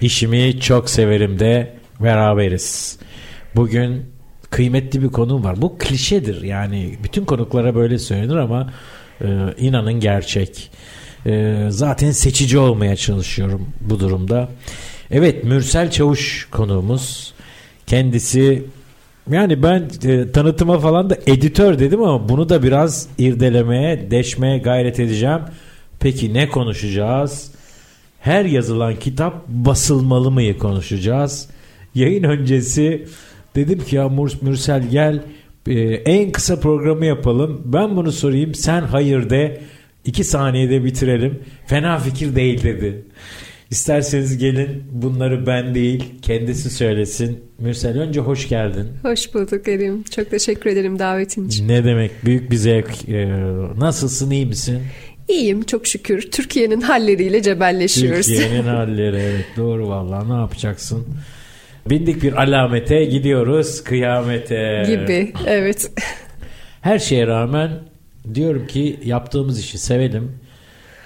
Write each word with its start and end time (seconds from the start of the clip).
işimi 0.00 0.60
çok 0.60 0.90
severim 0.90 1.38
de 1.38 1.74
beraberiz. 2.00 2.98
Bugün 3.56 4.02
kıymetli 4.50 5.02
bir 5.02 5.08
konu 5.08 5.44
var. 5.44 5.62
Bu 5.62 5.78
klişedir 5.78 6.42
yani 6.42 6.94
bütün 7.04 7.24
konuklara 7.24 7.74
böyle 7.74 7.98
söylenir 7.98 8.36
ama 8.36 8.72
e, 9.20 9.26
inanın 9.58 10.00
gerçek. 10.00 10.70
E, 11.26 11.66
zaten 11.68 12.10
seçici 12.10 12.58
olmaya 12.58 12.96
çalışıyorum 12.96 13.68
bu 13.80 14.00
durumda. 14.00 14.48
Evet 15.10 15.44
Mürsel 15.44 15.90
Çavuş 15.90 16.48
konuğumuz. 16.50 17.34
Kendisi 17.86 18.64
yani 19.30 19.62
ben 19.62 19.88
e, 20.04 20.32
tanıtıma 20.32 20.78
falan 20.78 21.10
da 21.10 21.16
editör 21.26 21.78
dedim 21.78 22.02
ama 22.02 22.28
bunu 22.28 22.48
da 22.48 22.62
biraz 22.62 23.08
irdelemeye, 23.18 24.10
deşmeye 24.10 24.58
gayret 24.58 25.00
edeceğim. 25.00 25.40
Peki 26.00 26.34
ne 26.34 26.48
konuşacağız? 26.48 27.50
Her 28.20 28.44
yazılan 28.44 28.96
kitap 28.96 29.48
basılmalı 29.48 30.30
mıyı 30.30 30.58
konuşacağız. 30.58 31.48
Yayın 31.94 32.22
öncesi 32.22 33.06
dedim 33.56 33.78
ki 33.78 33.96
ya 33.96 34.08
Mürsel 34.42 34.88
gel 34.90 35.22
e, 35.66 35.80
en 35.90 36.32
kısa 36.32 36.60
programı 36.60 37.06
yapalım. 37.06 37.62
Ben 37.64 37.96
bunu 37.96 38.12
sorayım 38.12 38.54
sen 38.54 38.82
hayır 38.82 39.30
de 39.30 39.60
iki 40.04 40.24
saniyede 40.24 40.84
bitirelim. 40.84 41.40
Fena 41.66 41.98
fikir 41.98 42.36
değil 42.36 42.62
dedi. 42.62 43.04
İsterseniz 43.70 44.38
gelin 44.38 44.84
bunları 44.92 45.46
ben 45.46 45.74
değil 45.74 46.04
kendisi 46.22 46.70
söylesin. 46.70 47.40
Mürsel 47.58 48.00
önce 48.00 48.20
hoş 48.20 48.48
geldin. 48.48 48.88
Hoş 49.02 49.34
bulduk 49.34 49.68
Erim. 49.68 50.02
Çok 50.02 50.30
teşekkür 50.30 50.70
ederim 50.70 50.98
davetin 50.98 51.48
için. 51.48 51.68
Ne 51.68 51.84
demek 51.84 52.10
büyük 52.24 52.50
bir 52.50 52.56
zevk. 52.56 53.08
Ee, 53.08 53.28
nasılsın 53.78 54.30
iyi 54.30 54.46
misin? 54.46 54.82
İyiyim 55.30 55.62
çok 55.62 55.86
şükür. 55.86 56.30
Türkiye'nin 56.30 56.80
halleriyle 56.80 57.42
cebelleşiyoruz. 57.42 58.26
Türkiye'nin 58.26 58.62
halleri 58.68 59.16
evet 59.16 59.46
doğru 59.56 59.88
vallahi 59.88 60.30
ne 60.30 60.34
yapacaksın? 60.34 61.06
Bindik 61.90 62.22
bir 62.22 62.42
alamete 62.42 63.04
gidiyoruz 63.04 63.84
kıyamete. 63.84 64.84
Gibi 64.86 65.32
evet. 65.46 65.90
Her 66.80 66.98
şeye 66.98 67.26
rağmen 67.26 67.70
diyorum 68.34 68.66
ki 68.66 69.00
yaptığımız 69.04 69.60
işi 69.60 69.78
sevelim. 69.78 70.32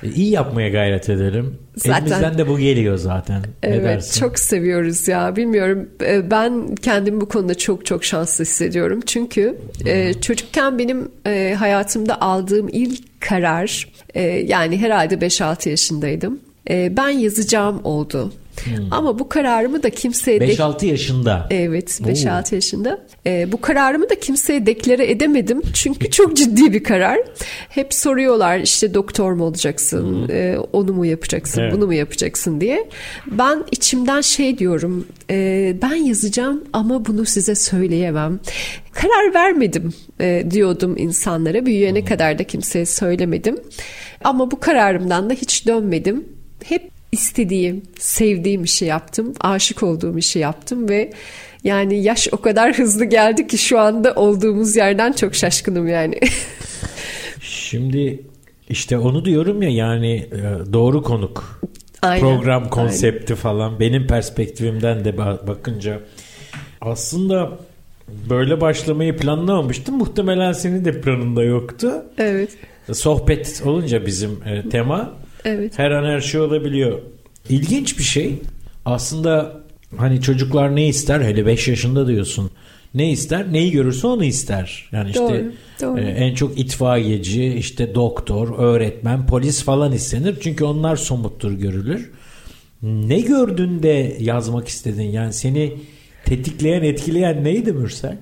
E, 0.03 0.09
iyi 0.09 0.31
yapmaya 0.31 0.69
gayret 0.69 1.09
edelim. 1.09 1.59
Zaten, 1.77 2.07
Elimizden 2.07 2.39
de 2.39 2.49
bu 2.49 2.59
geliyor 2.59 2.97
zaten. 2.97 3.43
Evet 3.63 4.17
çok 4.21 4.39
seviyoruz 4.39 5.09
ya 5.09 5.37
bilmiyorum 5.37 5.89
e, 6.07 6.31
ben 6.31 6.75
kendimi 6.75 7.21
bu 7.21 7.29
konuda 7.29 7.55
çok 7.55 7.87
çok 7.87 8.05
şanslı 8.05 8.45
hissediyorum. 8.45 9.01
Çünkü 9.07 9.59
hmm. 9.83 10.21
çocukken 10.21 10.79
benim 10.79 11.11
hayatımda 11.57 12.21
aldığım 12.21 12.69
ilk 12.73 13.14
karar 13.29 13.89
yani 14.45 14.79
herhalde 14.79 15.15
5-6 15.15 15.69
yaşındaydım. 15.69 16.41
Ben 16.71 17.09
yazacağım 17.09 17.81
oldu. 17.85 18.33
Hmm. 18.65 18.89
Ama 18.91 19.19
bu 19.19 19.29
kararımı 19.29 19.83
da 19.83 19.91
kimseye... 19.91 20.39
5-6 20.39 20.87
yaşında. 20.87 21.47
Evet 21.51 22.01
5-6 22.01 22.55
yaşında. 22.55 23.07
Ee, 23.27 23.53
bu 23.53 23.61
kararımı 23.61 24.11
da 24.11 24.21
kimseye 24.21 24.67
deklare 24.67 25.11
edemedim. 25.11 25.63
Çünkü 25.73 26.11
çok 26.11 26.37
ciddi 26.37 26.73
bir 26.73 26.85
karar. 26.85 27.19
Hep 27.69 27.95
soruyorlar 27.95 28.59
işte 28.59 28.95
doktor 28.95 29.33
mu 29.33 29.45
olacaksın, 29.45 30.27
hmm. 30.29 30.37
e, 30.37 30.59
onu 30.73 30.93
mu 30.93 31.07
yapacaksın, 31.07 31.61
evet. 31.61 31.73
bunu 31.73 31.87
mu 31.87 31.95
yapacaksın 31.95 32.61
diye. 32.61 32.89
Ben 33.27 33.65
içimden 33.71 34.21
şey 34.21 34.59
diyorum, 34.59 35.07
e, 35.31 35.77
ben 35.83 35.95
yazacağım 35.95 36.65
ama 36.73 37.07
bunu 37.07 37.25
size 37.25 37.55
söyleyemem. 37.55 38.41
Karar 38.93 39.35
vermedim 39.35 39.93
e, 40.21 40.47
diyordum 40.51 40.97
insanlara. 40.97 41.67
Büyüyene 41.67 42.01
hmm. 42.01 42.07
kadar 42.07 42.39
da 42.39 42.45
kimseye 42.45 42.87
söylemedim. 42.87 43.57
Ama 44.25 44.51
bu 44.51 44.61
kararımdan 44.61 45.31
da 45.31 45.35
hiç 45.35 45.67
dönmedim. 45.67 46.25
Hep 46.65 46.91
istediğim, 47.13 47.83
sevdiğim 47.99 48.65
işi 48.65 48.85
yaptım. 48.85 49.35
Aşık 49.41 49.83
olduğum 49.83 50.19
işi 50.19 50.39
yaptım 50.39 50.89
ve 50.89 51.13
yani 51.65 52.03
yaş 52.03 52.29
o 52.33 52.37
kadar 52.37 52.79
hızlı 52.79 53.05
geldi 53.05 53.47
ki 53.47 53.59
şu 53.59 53.79
anda 53.79 54.15
olduğumuz 54.15 54.77
yerden 54.77 55.13
çok 55.13 55.35
şaşkınım 55.35 55.89
yani. 55.89 56.21
Şimdi 57.41 58.23
işte 58.69 58.99
onu 58.99 59.25
diyorum 59.25 59.63
ya 59.63 59.71
yani 59.71 60.13
e, 60.13 60.73
doğru 60.73 61.03
konuk. 61.03 61.61
Aynen, 62.03 62.21
program 62.21 62.71
konsepti 62.71 63.33
aynen. 63.33 63.43
falan 63.43 63.81
benim 63.81 64.07
perspektifimden 64.07 65.05
de 65.05 65.19
bakınca 65.19 66.01
aslında 66.81 67.59
böyle 68.31 68.61
başlamayı 68.61 69.17
planlamamıştım. 69.17 69.97
Muhtemelen 69.97 70.53
senin 70.53 70.85
de 70.85 71.01
planında 71.01 71.43
yoktu. 71.43 71.93
Evet. 72.19 72.51
Sohbet 72.93 73.63
olunca 73.65 74.07
bizim 74.07 74.31
e, 74.47 74.69
tema 74.69 75.15
Evet. 75.45 75.79
Her 75.79 75.91
an 75.91 76.05
her 76.05 76.21
şey 76.21 76.41
olabiliyor. 76.41 76.99
İlginç 77.49 77.99
bir 77.99 78.03
şey. 78.03 78.39
Aslında 78.85 79.64
hani 79.99 80.21
çocuklar 80.21 80.77
ne 80.77 80.89
ister? 80.89 81.21
Hele 81.21 81.47
5 81.47 81.69
yaşında 81.69 82.07
diyorsun. 82.07 82.51
Ne 82.95 83.11
ister? 83.11 83.53
Neyi 83.53 83.71
görürse 83.71 84.07
onu 84.07 84.25
ister. 84.25 84.89
Yani 84.93 85.11
işte 85.11 85.21
doğru, 85.21 85.53
doğru. 85.81 86.01
E, 86.01 86.03
en 86.03 86.35
çok 86.35 86.59
itfaiyeci, 86.59 87.47
işte 87.47 87.95
doktor, 87.95 88.59
öğretmen, 88.59 89.27
polis 89.27 89.63
falan 89.63 89.93
istenir. 89.93 90.37
Çünkü 90.41 90.65
onlar 90.65 90.97
somuttur 90.97 91.53
görülür. 91.53 92.11
Ne 92.83 93.21
gördün 93.21 93.83
de 93.83 94.17
yazmak 94.21 94.69
istedin? 94.69 95.03
Yani 95.03 95.33
seni 95.33 95.73
tetikleyen, 96.25 96.83
etkileyen 96.83 97.45
neydi 97.45 97.73
Mürsel? 97.73 98.17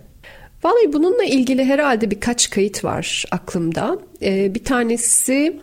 Vallahi 0.65 0.93
bununla 0.93 1.25
ilgili 1.25 1.65
herhalde 1.65 2.11
birkaç 2.11 2.51
kayıt 2.51 2.85
var 2.85 3.25
aklımda. 3.31 3.99
Ee, 4.23 4.55
bir 4.55 4.65
tanesi 4.65 5.61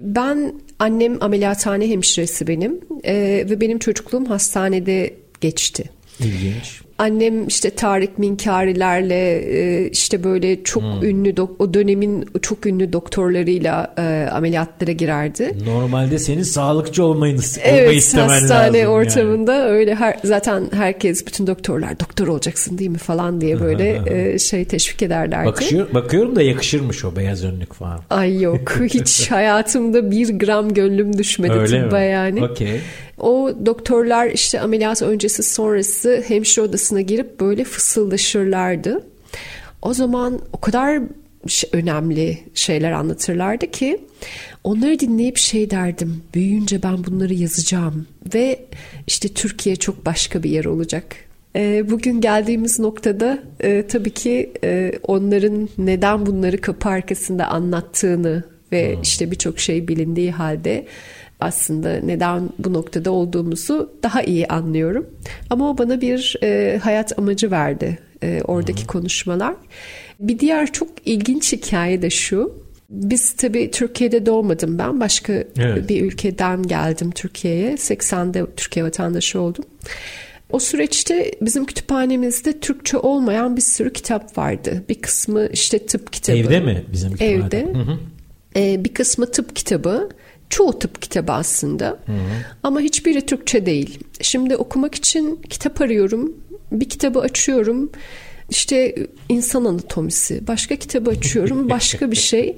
ben 0.00 0.54
annem 0.78 1.22
ameliyathane 1.22 1.88
hemşiresi 1.90 2.46
benim 2.46 2.80
e, 3.04 3.14
ve 3.50 3.60
benim 3.60 3.78
çocukluğum 3.78 4.24
hastanede 4.24 5.14
geçti. 5.40 5.90
İlginç. 6.20 6.80
Annem 6.98 7.46
işte 7.46 7.70
Tarık 7.70 8.18
Minkarilerle 8.18 9.38
e, 9.38 9.88
işte 9.90 10.24
böyle 10.24 10.62
çok 10.64 10.82
hmm. 10.82 11.02
ünlü 11.02 11.34
o 11.58 11.74
dönemin 11.74 12.26
çok 12.42 12.66
ünlü 12.66 12.92
doktorlarıyla 12.92 13.94
e, 13.98 14.28
ameliyatlara 14.32 14.92
girerdi. 14.92 15.52
Normalde 15.66 16.18
senin 16.18 16.42
sağlıkçı 16.42 17.04
olmayı, 17.04 17.38
evet, 17.62 18.14
hastane 18.14 18.88
ortamında 18.88 19.54
yani. 19.54 19.70
öyle 19.70 19.94
her, 19.94 20.18
zaten 20.24 20.68
herkes 20.72 21.26
bütün 21.26 21.46
doktorlar 21.46 22.00
doktor 22.00 22.28
olacaksın 22.28 22.78
değil 22.78 22.90
mi 22.90 22.98
falan 22.98 23.40
diye 23.40 23.60
böyle 23.60 24.02
e, 24.34 24.38
şey 24.38 24.64
teşvik 24.64 25.02
ederlerdi. 25.02 25.46
Bakışıyor, 25.46 25.94
bakıyorum 25.94 26.36
da 26.36 26.42
yakışırmış 26.42 27.04
o 27.04 27.16
beyaz 27.16 27.44
önlük 27.44 27.72
falan. 27.72 28.00
Ay 28.10 28.42
yok 28.42 28.72
hiç 28.80 29.30
hayatımda 29.30 30.10
bir 30.10 30.38
gram 30.38 30.74
gönlüm 30.74 31.18
düşmedi 31.18 31.52
öyle 31.52 31.82
tıbba 31.82 31.98
mi? 31.98 32.06
yani. 32.06 32.44
Okey. 32.44 32.80
O 33.18 33.52
doktorlar 33.66 34.26
işte 34.26 34.60
ameliyat 34.60 35.02
öncesi 35.02 35.42
sonrası 35.42 36.24
hemşire 36.28 36.64
odasına 36.94 37.00
girip 37.00 37.40
böyle 37.40 37.64
fısıldaşırlardı. 37.64 39.04
O 39.82 39.94
zaman 39.94 40.40
o 40.52 40.60
kadar 40.60 41.02
önemli 41.72 42.38
şeyler 42.54 42.92
anlatırlardı 42.92 43.70
ki 43.70 43.98
onları 44.64 45.00
dinleyip 45.00 45.36
şey 45.36 45.70
derdim 45.70 46.22
büyüyünce 46.34 46.82
ben 46.82 47.04
bunları 47.04 47.34
yazacağım 47.34 48.06
ve 48.34 48.66
işte 49.06 49.28
Türkiye 49.28 49.76
çok 49.76 50.06
başka 50.06 50.42
bir 50.42 50.50
yer 50.50 50.64
olacak. 50.64 51.04
E, 51.56 51.90
bugün 51.90 52.20
geldiğimiz 52.20 52.78
noktada 52.78 53.38
e, 53.60 53.86
tabii 53.86 54.10
ki 54.10 54.52
e, 54.64 54.92
onların 55.02 55.68
neden 55.78 56.26
bunları 56.26 56.60
kapı 56.60 56.88
arkasında 56.88 57.46
anlattığını 57.46 58.44
ve 58.72 58.94
hmm. 58.94 59.02
işte 59.02 59.30
birçok 59.30 59.58
şey 59.58 59.88
bilindiği 59.88 60.32
halde 60.32 60.86
aslında 61.44 62.00
neden 62.04 62.50
bu 62.58 62.72
noktada 62.72 63.10
olduğumuzu 63.10 63.92
daha 64.02 64.22
iyi 64.22 64.46
anlıyorum. 64.46 65.06
Ama 65.50 65.70
o 65.70 65.78
bana 65.78 66.00
bir 66.00 66.36
e, 66.42 66.78
hayat 66.82 67.18
amacı 67.18 67.50
verdi 67.50 67.98
e, 68.22 68.42
oradaki 68.44 68.80
Hı-hı. 68.80 68.86
konuşmalar. 68.86 69.54
Bir 70.20 70.38
diğer 70.38 70.72
çok 70.72 70.88
ilginç 71.04 71.52
hikaye 71.52 72.02
de 72.02 72.10
şu. 72.10 72.64
Biz 72.90 73.32
tabii 73.32 73.70
Türkiye'de 73.70 74.26
doğmadım 74.26 74.78
ben. 74.78 75.00
Başka 75.00 75.32
evet. 75.32 75.88
bir 75.88 76.02
ülkeden 76.02 76.62
geldim 76.62 77.10
Türkiye'ye. 77.10 77.74
80'de 77.74 78.46
Türkiye 78.56 78.84
vatandaşı 78.84 79.40
oldum. 79.40 79.64
O 80.50 80.58
süreçte 80.58 81.32
bizim 81.40 81.64
kütüphanemizde 81.64 82.60
Türkçe 82.60 82.96
olmayan 82.96 83.56
bir 83.56 83.60
sürü 83.60 83.92
kitap 83.92 84.38
vardı. 84.38 84.84
Bir 84.88 84.94
kısmı 84.94 85.46
işte 85.52 85.86
tıp 85.86 86.12
kitabı. 86.12 86.36
Evde 86.36 86.60
mi 86.60 86.84
bizim 86.92 87.12
kütüphane? 87.12 87.32
Evde. 87.32 87.60
Hı 87.72 87.78
hı. 87.78 87.98
Ee, 88.56 88.84
bir 88.84 88.94
kısmı 88.94 89.30
tıp 89.30 89.56
kitabı, 89.56 90.08
Çoğu 90.50 90.78
tıp 90.78 91.02
kitabı 91.02 91.32
aslında. 91.32 91.86
Hı 91.86 92.12
hı. 92.12 92.18
Ama 92.62 92.80
hiçbiri 92.80 93.26
Türkçe 93.26 93.66
değil. 93.66 93.98
Şimdi 94.20 94.56
okumak 94.56 94.94
için 94.94 95.40
kitap 95.50 95.80
arıyorum. 95.80 96.32
Bir 96.72 96.88
kitabı 96.88 97.20
açıyorum. 97.20 97.90
İşte 98.50 98.94
insan 99.28 99.64
anatomisi. 99.64 100.46
Başka 100.46 100.76
kitabı 100.76 101.10
açıyorum. 101.10 101.70
Başka 101.70 102.10
bir 102.10 102.16
şey. 102.16 102.56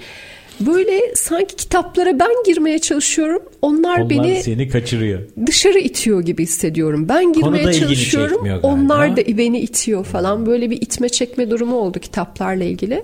Böyle 0.60 1.14
sanki 1.14 1.56
kitaplara 1.56 2.20
ben 2.20 2.32
girmeye 2.46 2.78
çalışıyorum. 2.78 3.42
Onlar, 3.62 3.98
Onlar 3.98 4.10
beni 4.10 4.42
seni 4.42 4.68
kaçırıyor. 4.68 5.20
Dışarı 5.46 5.78
itiyor 5.78 6.22
gibi 6.22 6.42
hissediyorum. 6.42 7.08
Ben 7.08 7.32
girmeye 7.32 7.72
çalışıyorum. 7.72 8.60
Onlar 8.62 9.16
da 9.16 9.38
beni 9.38 9.60
itiyor 9.60 10.04
falan. 10.04 10.46
Böyle 10.46 10.70
bir 10.70 10.82
itme 10.82 11.08
çekme 11.08 11.50
durumu 11.50 11.76
oldu 11.76 11.98
kitaplarla 11.98 12.64
ilgili. 12.64 13.02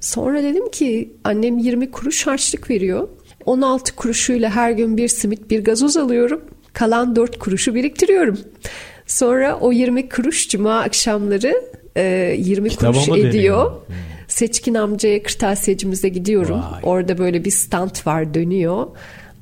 Sonra 0.00 0.42
dedim 0.42 0.70
ki 0.70 1.12
annem 1.24 1.58
20 1.58 1.90
kuruş 1.90 2.26
harçlık 2.26 2.70
veriyor. 2.70 3.08
16 3.46 3.96
kuruşuyla 3.96 4.50
her 4.50 4.70
gün 4.70 4.96
bir 4.96 5.08
simit 5.08 5.50
bir 5.50 5.64
gazoz 5.64 5.96
alıyorum. 5.96 6.40
Kalan 6.72 7.16
4 7.16 7.38
kuruşu 7.38 7.74
biriktiriyorum. 7.74 8.38
Sonra 9.06 9.58
o 9.60 9.72
20 9.72 10.08
kuruş 10.08 10.48
cuma 10.48 10.80
akşamları 10.80 11.62
e, 11.96 12.34
20 12.38 12.68
Kitaba 12.68 12.92
kuruş 12.92 13.18
ediyor. 13.18 13.70
Hmm. 13.70 13.96
Seçkin 14.28 14.74
amcaya 14.74 15.22
kırtasiyecimize 15.22 16.08
gidiyorum. 16.08 16.60
Vay. 16.72 16.80
Orada 16.82 17.18
böyle 17.18 17.44
bir 17.44 17.50
stand 17.50 18.06
var 18.06 18.34
dönüyor. 18.34 18.86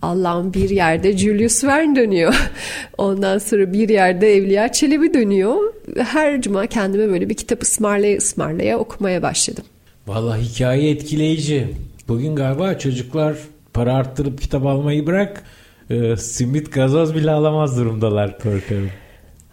Allah'ım 0.02 0.54
bir 0.54 0.70
yerde 0.70 1.18
Julius 1.18 1.64
Verne 1.64 1.96
dönüyor. 1.96 2.34
Ondan 2.98 3.38
sonra 3.38 3.72
bir 3.72 3.88
yerde 3.88 4.36
Evliya 4.36 4.72
Çelebi 4.72 5.14
dönüyor. 5.14 5.56
Her 5.96 6.42
cuma 6.42 6.66
kendime 6.66 7.08
böyle 7.08 7.28
bir 7.28 7.34
kitap 7.34 7.62
ısmarlaya 7.62 8.16
ısmarlaya 8.16 8.78
okumaya 8.78 9.22
başladım. 9.22 9.64
Vallahi 10.06 10.42
hikaye 10.42 10.90
etkileyici. 10.90 11.68
Bugün 12.08 12.36
galiba 12.36 12.78
çocuklar 12.78 13.36
para 13.80 13.94
arttırıp 13.94 14.40
kitap 14.40 14.66
almayı 14.66 15.06
bırak 15.06 15.44
e, 15.90 16.16
simit 16.16 16.72
gazoz 16.72 17.14
bile 17.14 17.30
alamaz 17.30 17.78
durumdalar 17.78 18.38
korkarım. 18.38 18.90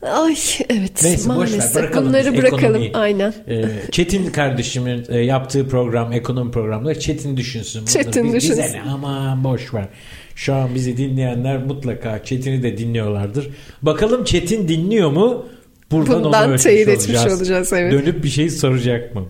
Ay 0.02 0.36
evet 0.70 1.02
Neyse, 1.04 1.28
maalesef 1.28 1.60
boş 1.60 1.76
ver, 1.76 1.84
bırakalım 1.84 2.10
bunları 2.10 2.38
bırakalım 2.38 2.60
ekonomiyi. 2.60 2.92
aynen. 2.94 3.34
Ee, 3.48 3.66
Çetin 3.92 4.32
kardeşimin 4.32 5.06
e, 5.10 5.20
yaptığı 5.20 5.68
program 5.68 6.14
ekonomi 6.14 6.52
programları 6.52 7.00
Çetin 7.00 7.38
düşünsün. 7.38 7.86
Çetin 7.86 8.24
biz, 8.24 8.34
düşünsün. 8.34 8.64
Bize 8.64 8.78
ne 8.78 8.82
aman 8.82 9.44
boş 9.44 9.74
ver. 9.74 9.88
Şu 10.36 10.54
an 10.54 10.76
bizi 10.76 10.98
dinleyenler 10.98 11.58
mutlaka 11.58 12.24
Çetin'i 12.24 12.64
de 12.64 12.78
dinliyorlardır. 12.78 13.50
Bakalım 13.82 14.24
Çetin 14.24 14.68
dinliyor 14.68 15.12
mu? 15.12 15.46
Buradan 15.92 16.24
Bundan 16.24 16.50
onu 16.50 16.58
teyit 16.58 16.88
etmiş 16.88 17.26
olacağız. 17.26 17.74
Evet. 17.74 17.94
Dönüp 17.94 18.24
bir 18.24 18.30
şey 18.30 18.50
soracak 18.50 19.16
mı? 19.16 19.26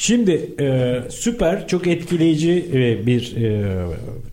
Şimdi 0.00 0.54
e, 0.60 0.98
süper 1.10 1.68
çok 1.68 1.86
etkileyici 1.86 2.66
e, 2.72 3.06
bir 3.06 3.36
e, 3.36 3.76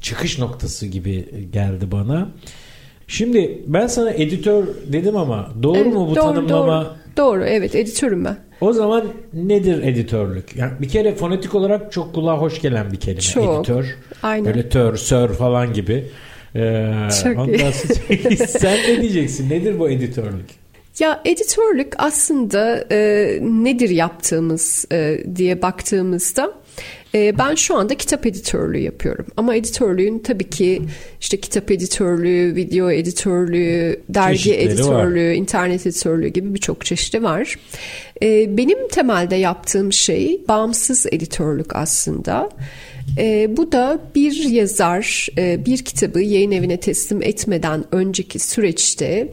çıkış 0.02 0.40
noktası 0.40 0.86
gibi 0.86 1.25
geldi 1.54 1.92
bana. 1.92 2.30
Şimdi 3.08 3.62
ben 3.68 3.88
sana 3.88 4.12
editör 4.12 4.68
dedim 4.88 5.18
ama 5.18 5.52
doğru 5.64 5.78
evet, 5.78 5.94
mu 5.94 6.08
bu 6.10 6.16
doğru, 6.16 6.24
tanımlama? 6.25 6.84
Doğru. 6.84 6.94
doğru 7.18 7.46
evet 7.46 7.75
editörüm 7.75 8.25
ben. 8.25 8.38
O 8.62 8.74
zaman 8.74 9.06
nedir 9.34 9.84
editörlük? 9.84 10.56
Yani 10.56 10.72
bir 10.81 10.90
kere 10.90 11.16
fonetik 11.16 11.56
olarak 11.56 11.92
çok 11.92 12.16
kulağa 12.16 12.38
hoş 12.38 12.62
gelen 12.62 12.92
bir 12.92 12.98
kelime. 12.98 13.22
Çok. 13.22 13.56
Editör. 13.56 13.96
Aynen. 14.24 14.46
Böyle 14.46 14.69
tör, 14.69 14.98
sör 14.98 15.30
falan 15.30 15.74
gibi. 15.74 16.06
Ee, 16.56 16.94
çok 17.24 17.48
iyi. 17.48 18.38
sen 18.38 18.78
ne 18.90 19.02
diyeceksin? 19.02 19.50
Nedir 19.50 19.80
bu 19.80 19.90
editörlük? 19.90 20.67
Ya 21.00 21.22
editörlük 21.26 21.94
aslında 21.98 22.86
e, 22.92 23.40
nedir 23.42 23.90
yaptığımız 23.90 24.86
e, 24.92 25.24
diye 25.36 25.62
baktığımızda 25.62 26.54
e, 27.16 27.38
ben 27.38 27.56
şu 27.56 27.76
anda 27.76 27.96
kitap 27.96 28.26
editörlüğü 28.26 28.80
yapıyorum. 28.80 29.26
Ama 29.38 29.56
editörlüğün 29.56 30.20
tabii 30.20 30.50
ki 30.50 30.82
işte 31.22 31.38
kitap 31.38 31.72
editörlüğü, 31.72 32.56
video 32.56 32.92
editörlüğü, 32.92 34.02
dergi 34.10 34.38
Çeşitleri 34.44 34.68
editörlüğü, 34.68 35.30
var. 35.30 35.34
internet 35.34 35.88
editörlüğü 35.88 36.28
gibi 36.28 36.54
birçok 36.54 36.86
çeşidi 36.86 37.24
var. 37.24 37.56
E, 38.22 38.58
benim 38.58 38.88
temelde 38.88 39.36
yaptığım 39.36 39.94
şey 39.94 40.42
bağımsız 40.48 41.06
editörlük 41.06 41.76
aslında. 41.76 42.50
E, 43.18 43.58
bu 43.58 43.72
da 43.72 44.00
bir 44.16 44.50
yazar 44.50 45.28
e, 45.38 45.66
bir 45.66 45.78
kitabı 45.78 46.22
yayın 46.22 46.52
evine 46.52 46.80
teslim 46.80 47.22
etmeden 47.22 47.84
önceki 47.92 48.40
süreçte 48.40 49.28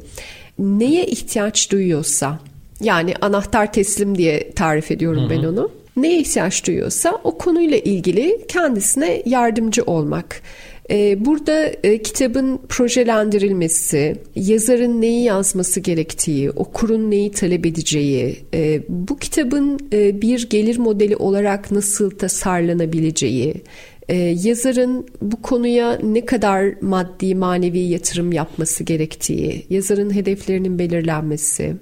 neye 0.59 1.07
ihtiyaç 1.07 1.71
duyuyorsa 1.73 2.39
yani 2.81 3.15
anahtar 3.21 3.73
teslim 3.73 4.19
diye 4.19 4.51
tarif 4.51 4.91
ediyorum 4.91 5.23
Hı-hı. 5.23 5.31
ben 5.31 5.45
onu. 5.45 5.71
Neye 5.97 6.21
ihtiyaç 6.21 6.67
duyuyorsa 6.67 7.21
o 7.25 7.39
konuyla 7.39 7.79
ilgili 7.79 8.41
kendisine 8.49 9.23
yardımcı 9.27 9.83
olmak. 9.83 10.43
Ee, 10.91 11.25
burada 11.25 11.67
e, 11.67 12.03
kitabın 12.03 12.61
projelendirilmesi, 12.69 14.17
yazarın 14.37 15.01
neyi 15.01 15.25
yazması 15.25 15.81
gerektiği, 15.81 16.51
okurun 16.51 17.11
neyi 17.11 17.31
talep 17.31 17.67
edeceği, 17.67 18.37
e, 18.55 18.83
bu 18.89 19.19
kitabın 19.19 19.79
e, 19.93 20.23
bir 20.23 20.51
gelir 20.51 20.79
modeli 20.79 21.17
olarak 21.17 21.71
nasıl 21.71 22.11
tasarlanabileceği, 22.11 23.55
ee, 24.09 24.17
yazarın 24.43 25.07
bu 25.23 25.43
konuya 25.43 25.99
ne 26.03 26.27
kadar 26.27 26.75
maddi 26.81 27.35
manevi 27.35 27.79
yatırım 27.79 28.33
yapması 28.33 28.85
gerektiği, 28.85 29.67
yazarın 29.71 30.15
hedeflerinin 30.15 30.79
belirlenmesi, 30.79 31.77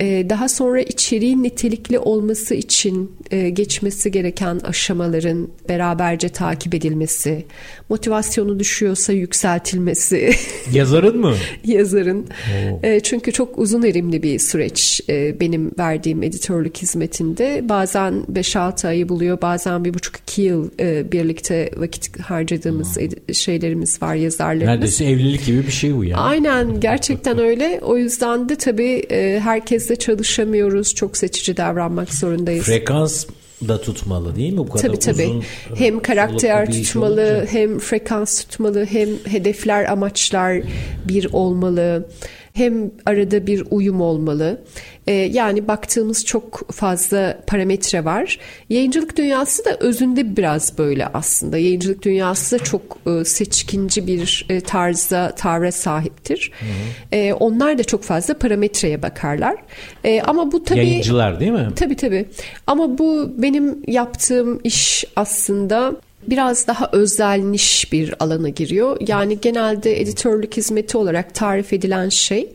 daha 0.00 0.48
sonra 0.48 0.80
içeriğin 0.80 1.42
nitelikli 1.42 1.98
olması 1.98 2.54
için 2.54 3.12
e, 3.30 3.50
geçmesi 3.50 4.10
gereken 4.10 4.60
aşamaların 4.64 5.48
beraberce 5.68 6.28
takip 6.28 6.74
edilmesi, 6.74 7.44
motivasyonu 7.88 8.58
düşüyorsa 8.58 9.12
yükseltilmesi. 9.12 10.30
Yazarın 10.72 11.20
mı? 11.20 11.34
Yazarın. 11.64 12.20
Oo. 12.20 12.80
E, 12.82 13.00
çünkü 13.00 13.32
çok 13.32 13.58
uzun 13.58 13.82
erimli 13.82 14.22
bir 14.22 14.38
süreç 14.38 15.00
e, 15.08 15.40
benim 15.40 15.70
verdiğim 15.78 16.22
editörlük 16.22 16.76
hizmetinde. 16.76 17.68
Bazen 17.68 18.14
5-6 18.32 18.88
ayı 18.88 19.08
buluyor, 19.08 19.42
bazen 19.42 19.80
1,5-2 19.80 20.40
yıl 20.40 20.70
birlikte 21.12 21.70
vakit 21.76 22.20
harcadığımız 22.20 22.96
hmm. 22.96 23.34
şeylerimiz 23.34 24.02
var, 24.02 24.14
yazarlarımız. 24.14 24.68
Neredeyse 24.68 25.04
evlilik 25.04 25.46
gibi 25.46 25.66
bir 25.66 25.72
şey 25.72 25.96
bu 25.96 26.04
yani. 26.04 26.20
Aynen, 26.20 26.80
gerçekten 26.80 27.38
öyle. 27.48 27.80
O 27.82 27.96
yüzden 27.96 28.48
de 28.48 28.56
tabii 28.56 29.06
herkes 29.40 29.87
herkesle 29.88 29.96
çalışamıyoruz. 29.96 30.94
Çok 30.94 31.16
seçici 31.16 31.56
davranmak 31.56 32.14
zorundayız. 32.14 32.64
Frekans 32.64 33.26
da 33.68 33.80
tutmalı 33.80 34.36
değil 34.36 34.52
mi? 34.52 34.58
Bu 34.58 34.68
kadar 34.68 34.82
tabii 34.82 34.98
tabii. 34.98 35.26
Uzun, 35.26 35.44
hem 35.76 36.00
karakter 36.00 36.72
tutmalı, 36.72 37.46
hem 37.50 37.78
frekans 37.78 38.44
tutmalı, 38.44 38.86
hem 38.86 39.08
hedefler, 39.24 39.92
amaçlar 39.92 40.62
bir 41.08 41.32
olmalı 41.32 42.08
hem 42.52 42.90
arada 43.06 43.46
bir 43.46 43.64
uyum 43.70 44.00
olmalı. 44.00 44.60
Ee, 45.08 45.12
yani 45.12 45.68
baktığımız 45.68 46.24
çok 46.24 46.72
fazla 46.72 47.38
parametre 47.46 48.04
var. 48.04 48.38
Yayıncılık 48.68 49.16
dünyası 49.16 49.64
da 49.64 49.76
özünde 49.80 50.36
biraz 50.36 50.78
böyle 50.78 51.06
aslında. 51.06 51.58
Yayıncılık 51.58 52.02
dünyası 52.02 52.58
da 52.58 52.64
çok 52.64 52.82
e, 53.06 53.24
seçkinci 53.24 54.06
bir 54.06 54.46
e, 54.48 54.60
tarzda, 54.60 55.34
tavra 55.36 55.72
sahiptir. 55.72 56.52
Hı 56.60 56.64
hı. 56.64 57.18
E, 57.20 57.32
onlar 57.32 57.78
da 57.78 57.84
çok 57.84 58.02
fazla 58.02 58.34
parametreye 58.34 59.02
bakarlar. 59.02 59.56
E, 60.04 60.22
ama 60.22 60.52
bu 60.52 60.64
tabii... 60.64 60.78
Yayıncılar 60.78 61.40
değil 61.40 61.52
mi? 61.52 61.68
Tabii 61.76 61.96
tabii. 61.96 62.26
Ama 62.66 62.98
bu 62.98 63.32
benim 63.38 63.78
yaptığım 63.86 64.60
iş 64.64 65.04
aslında 65.16 65.92
biraz 66.26 66.66
daha 66.66 66.90
özel 66.92 67.38
niş 67.38 67.92
bir 67.92 68.14
alana 68.20 68.48
giriyor. 68.48 68.96
Yani 69.06 69.40
genelde 69.40 70.00
editörlük 70.00 70.56
hizmeti 70.56 70.98
olarak 70.98 71.34
tarif 71.34 71.72
edilen 71.72 72.08
şey 72.08 72.48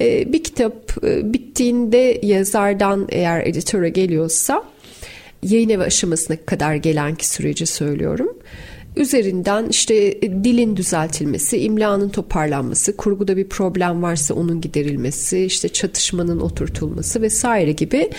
bir 0.00 0.44
kitap 0.44 1.04
e, 1.04 1.32
bittiğinde 1.32 2.20
yazardan 2.22 3.06
eğer 3.08 3.46
editöre 3.46 3.88
geliyorsa 3.88 4.64
yayın 5.42 5.68
evi 5.68 5.82
aşamasına 5.82 6.36
kadar 6.46 6.74
gelenki 6.74 7.28
süreci 7.28 7.66
söylüyorum 7.66 8.28
üzerinden 8.96 9.66
işte 9.68 9.94
e, 9.94 10.44
dilin 10.44 10.76
düzeltilmesi, 10.76 11.58
imlanın 11.58 12.08
toparlanması, 12.08 12.96
kurguda 12.96 13.36
bir 13.36 13.48
problem 13.48 14.02
varsa 14.02 14.34
onun 14.34 14.60
giderilmesi, 14.60 15.44
işte 15.44 15.68
çatışmanın 15.68 16.40
oturtulması 16.40 17.22
vesaire 17.22 17.72
gibi 17.72 18.10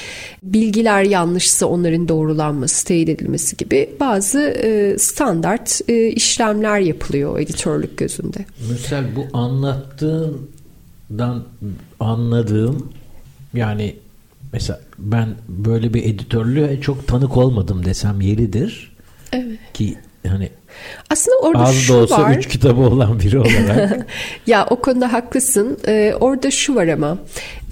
bilgiler 0.44 1.03
yanlışsa 1.03 1.65
onların 1.65 2.08
doğrulanması, 2.08 2.86
teyit 2.86 3.10
edilmesi 3.10 3.58
gibi 3.58 3.89
bazı 4.00 4.39
e, 4.42 4.98
standart 5.00 5.82
e, 5.88 6.08
işlemler 6.08 6.80
yapılıyor 6.80 7.39
editörlük 7.39 7.98
gözünde. 7.98 8.46
Müsel 8.70 9.03
bu 9.15 9.38
anlattığından 11.13 11.43
anladığım 12.00 12.89
yani 13.53 13.96
mesela 14.53 14.79
ben 14.98 15.36
böyle 15.48 15.93
bir 15.93 16.03
editörlüğe 16.03 16.82
çok 16.82 17.08
tanık 17.08 17.38
olmadım 17.38 17.86
desem 17.86 18.22
yeridir. 18.22 18.91
Evet. 19.32 19.60
Ki 19.74 19.98
hani 20.27 20.50
aslında 21.10 21.38
orada 21.38 21.63
Az 21.63 21.75
şu 21.75 21.93
da 21.93 21.98
olsa 21.98 22.22
var. 22.22 22.38
üç 22.38 22.48
kitabı 22.48 22.82
olan 22.82 23.20
biri 23.20 23.39
olarak. 23.39 24.08
ya 24.48 24.67
o 24.70 24.75
konuda 24.75 25.13
haklısın. 25.13 25.77
Ee, 25.88 26.13
orada 26.20 26.51
şu 26.51 26.75
var 26.75 26.88
ama. 26.88 27.17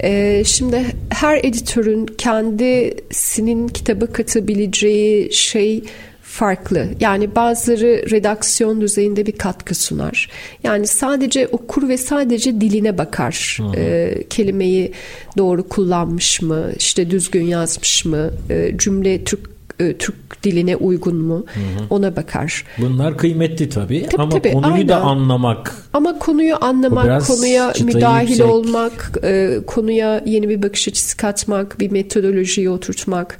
Ee, 0.02 0.42
şimdi 0.46 0.86
her 1.08 1.38
editörün 1.44 2.06
kendisinin 2.06 3.68
kitaba 3.68 4.06
katabileceği 4.06 5.32
şey 5.32 5.84
farklı. 6.32 6.86
Yani 7.00 7.34
bazıları 7.36 8.10
redaksiyon 8.10 8.80
düzeyinde 8.80 9.26
bir 9.26 9.32
katkı 9.32 9.74
sunar. 9.74 10.30
Yani 10.64 10.86
sadece 10.86 11.48
okur 11.48 11.88
ve 11.88 11.96
sadece 11.96 12.60
diline 12.60 12.98
bakar. 12.98 13.58
E, 13.76 14.14
kelimeyi 14.30 14.92
doğru 15.38 15.68
kullanmış 15.68 16.42
mı, 16.42 16.64
işte 16.78 17.10
düzgün 17.10 17.44
yazmış 17.44 18.04
mı, 18.04 18.30
e, 18.50 18.78
cümle 18.78 19.24
Türk 19.24 19.40
e, 19.80 19.96
Türk 19.98 20.42
diline 20.42 20.76
uygun 20.76 21.16
mu 21.16 21.46
ona 21.90 22.16
bakar. 22.16 22.64
Bunlar 22.78 23.18
kıymetli 23.18 23.68
tabii, 23.68 24.06
Tabii, 24.10 24.22
ama 24.22 24.30
tabii, 24.30 24.52
konuyu 24.52 24.88
da 24.88 24.96
aynen. 24.96 25.06
anlamak 25.06 25.74
Ama 25.92 26.18
konuyu 26.18 26.56
anlamak, 26.60 27.26
konuya 27.26 27.72
müdahil 27.84 28.28
yüksek. 28.28 28.46
olmak, 28.46 29.12
e, 29.24 29.58
konuya 29.66 30.22
yeni 30.26 30.48
bir 30.48 30.62
bakış 30.62 30.88
açısı 30.88 31.16
katmak, 31.16 31.80
bir 31.80 31.90
metodolojiyi 31.90 32.70
oturtmak, 32.70 33.38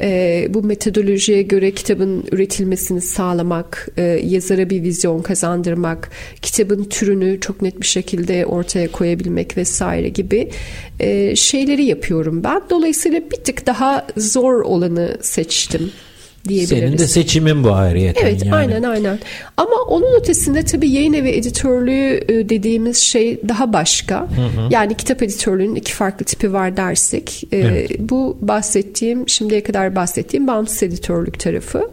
e, 0.00 0.46
bu 0.50 0.62
metodolojiye 0.62 1.42
göre 1.42 1.70
kitabın 1.70 2.24
üretilmesini 2.32 3.00
sağlamak, 3.00 3.88
e, 3.96 4.02
yazara 4.02 4.70
bir 4.70 4.82
vizyon 4.82 5.22
kazandırmak, 5.22 6.10
kitabın 6.42 6.84
türünü 6.84 7.40
çok 7.40 7.62
net 7.62 7.80
bir 7.80 7.86
şekilde 7.86 8.46
ortaya 8.46 8.92
koyabilmek 8.92 9.56
vesaire 9.56 10.08
gibi 10.08 10.50
e, 11.00 11.36
şeyleri 11.36 11.84
yapıyorum 11.84 12.44
ben. 12.44 12.62
Dolayısıyla 12.70 13.20
bir 13.30 13.36
tık 13.36 13.66
daha 13.66 14.06
zor 14.16 14.60
olanı 14.60 15.18
seçtim 15.20 15.92
diyebiliriz. 16.48 16.68
senin 16.68 16.98
de 16.98 17.06
seçimin 17.06 17.64
bu 17.64 17.72
ayrıyeten. 17.72 18.22
Evet 18.22 18.44
yani. 18.44 18.54
aynen 18.54 18.82
aynen. 18.82 19.18
Ama 19.56 19.76
onun 19.88 20.20
ötesinde 20.20 20.62
tabii 20.62 20.90
yayın 20.90 21.12
evi 21.12 21.28
editörlüğü 21.28 22.20
e, 22.28 22.48
dediğimiz 22.48 22.96
şey 22.96 23.40
daha 23.48 23.72
başka. 23.72 24.28
Yani 24.70 24.96
kitap 24.96 25.22
editörlüğünün 25.22 25.74
iki 25.74 25.92
farklı 25.92 26.24
tipi 26.24 26.52
var 26.52 26.76
dersek. 26.76 27.44
e, 27.52 27.58
Evet. 27.58 27.90
Bu 27.98 28.38
bahsettiğim 28.40 29.28
şimdiye 29.28 29.62
kadar 29.62 29.96
bahsettiğim 29.96 30.46
bağımsız 30.46 30.82
editörlük 30.82 31.40
tarafı. 31.40 31.90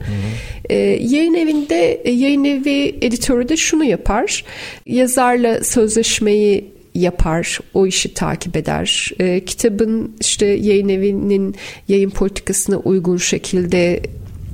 E, 0.70 0.76
yayın 1.02 1.34
evinde 1.34 2.02
e, 2.04 2.12
yayın 2.12 2.44
evi 2.44 2.96
editörü 3.02 3.50
de 3.50 3.58
şunu 3.58 3.84
yapar. 3.84 4.44
Yazarla 4.86 5.64
sözleşmeyi 5.64 6.66
yapar, 6.96 7.60
o 7.74 7.88
işi 7.88 8.14
takip 8.14 8.58
eder. 8.58 9.12
E, 9.20 9.46
kitabın 9.46 10.16
işte 10.22 10.46
yayın 10.46 10.90
evinin 10.90 11.56
yayın 11.88 12.10
politikasına 12.10 12.78
uygun 12.78 13.18
şekilde 13.18 14.02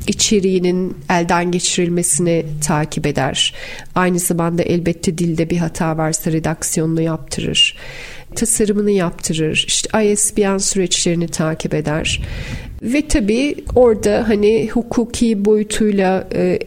içeriğinin 0.07 0.97
elden 1.09 1.51
geçirilmesini 1.51 2.45
takip 2.61 3.05
eder. 3.07 3.53
Aynı 3.95 4.19
zamanda 4.19 4.63
elbette 4.63 5.17
dilde 5.17 5.49
bir 5.49 5.57
hata 5.57 5.97
varsa 5.97 6.31
redaksiyonunu 6.31 7.01
yaptırır. 7.01 7.77
Tasarımını 8.35 8.91
yaptırır. 8.91 9.65
İşte 9.67 10.03
ISBN 10.03 10.57
süreçlerini 10.57 11.27
takip 11.27 11.73
eder. 11.73 12.21
Ve 12.81 13.07
tabii 13.07 13.55
orada 13.75 14.23
hani 14.27 14.69
hukuki 14.69 15.45
boyutuyla 15.45 16.27
e, 16.33 16.59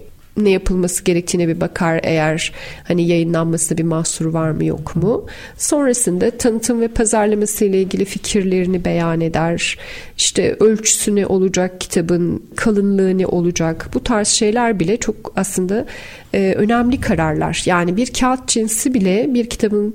ne 0.45 0.51
yapılması 0.51 1.05
gerektiğine 1.05 1.49
bir 1.49 1.61
bakar 1.61 2.01
eğer 2.03 2.53
hani 2.85 3.09
yayınlanmasında 3.09 3.79
bir 3.79 3.85
mahsuru 3.85 4.33
var 4.33 4.51
mı 4.51 4.65
yok 4.65 4.97
mu. 4.97 5.27
Sonrasında 5.57 6.31
tanıtım 6.31 6.81
ve 6.81 6.89
pazarlaması 6.89 7.65
ile 7.65 7.83
ilgili 7.83 8.05
fikirlerini 8.05 8.85
beyan 8.85 9.21
eder. 9.21 9.79
İşte 10.17 10.57
ölçüsü 10.61 11.17
ne 11.17 11.27
olacak 11.27 11.81
kitabın, 11.81 12.43
kalınlığı 12.57 13.19
ne 13.19 13.27
olacak 13.27 13.91
bu 13.95 14.03
tarz 14.03 14.29
şeyler 14.29 14.81
bile 14.81 14.97
çok 14.97 15.33
aslında 15.37 15.87
e, 16.35 16.55
önemli 16.57 17.01
kararlar. 17.01 17.63
Yani 17.67 17.97
bir 17.97 18.13
kağıt 18.13 18.49
cinsi 18.49 18.95
bile 18.95 19.35
bir 19.35 19.49
kitabın 19.49 19.95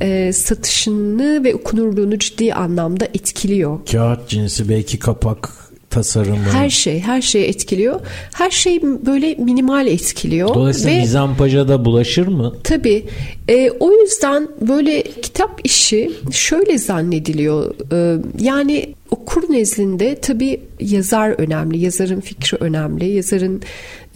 e, 0.00 0.32
satışını 0.32 1.44
ve 1.44 1.54
okunurluğunu 1.54 2.18
ciddi 2.18 2.54
anlamda 2.54 3.04
etkiliyor. 3.04 3.78
Kağıt 3.92 4.28
cinsi 4.28 4.68
belki 4.68 4.98
kapak 4.98 5.71
tasarımı. 5.92 6.36
Her 6.52 6.70
şey, 6.70 7.00
her 7.00 7.22
şey 7.22 7.48
etkiliyor. 7.48 8.00
Her 8.32 8.50
şey 8.50 8.82
böyle 8.82 9.34
minimal 9.34 9.86
etkiliyor. 9.86 10.54
Dolayısıyla 10.54 10.96
ve 10.96 11.00
mizampaja 11.00 11.68
da 11.68 11.84
bulaşır 11.84 12.26
mı? 12.26 12.52
tabii 12.64 13.04
e, 13.48 13.70
o 13.70 13.92
yüzden 13.92 14.48
böyle 14.60 15.02
kitap 15.02 15.60
işi 15.64 16.12
şöyle 16.32 16.78
zannediliyor. 16.78 17.74
E, 17.92 18.22
yani 18.38 18.94
okur 19.10 19.52
nezdinde 19.52 20.14
tabii 20.14 20.60
yazar 20.80 21.34
önemli, 21.38 21.78
yazarın 21.78 22.20
fikri 22.20 22.56
önemli, 22.60 23.08
yazarın 23.08 23.62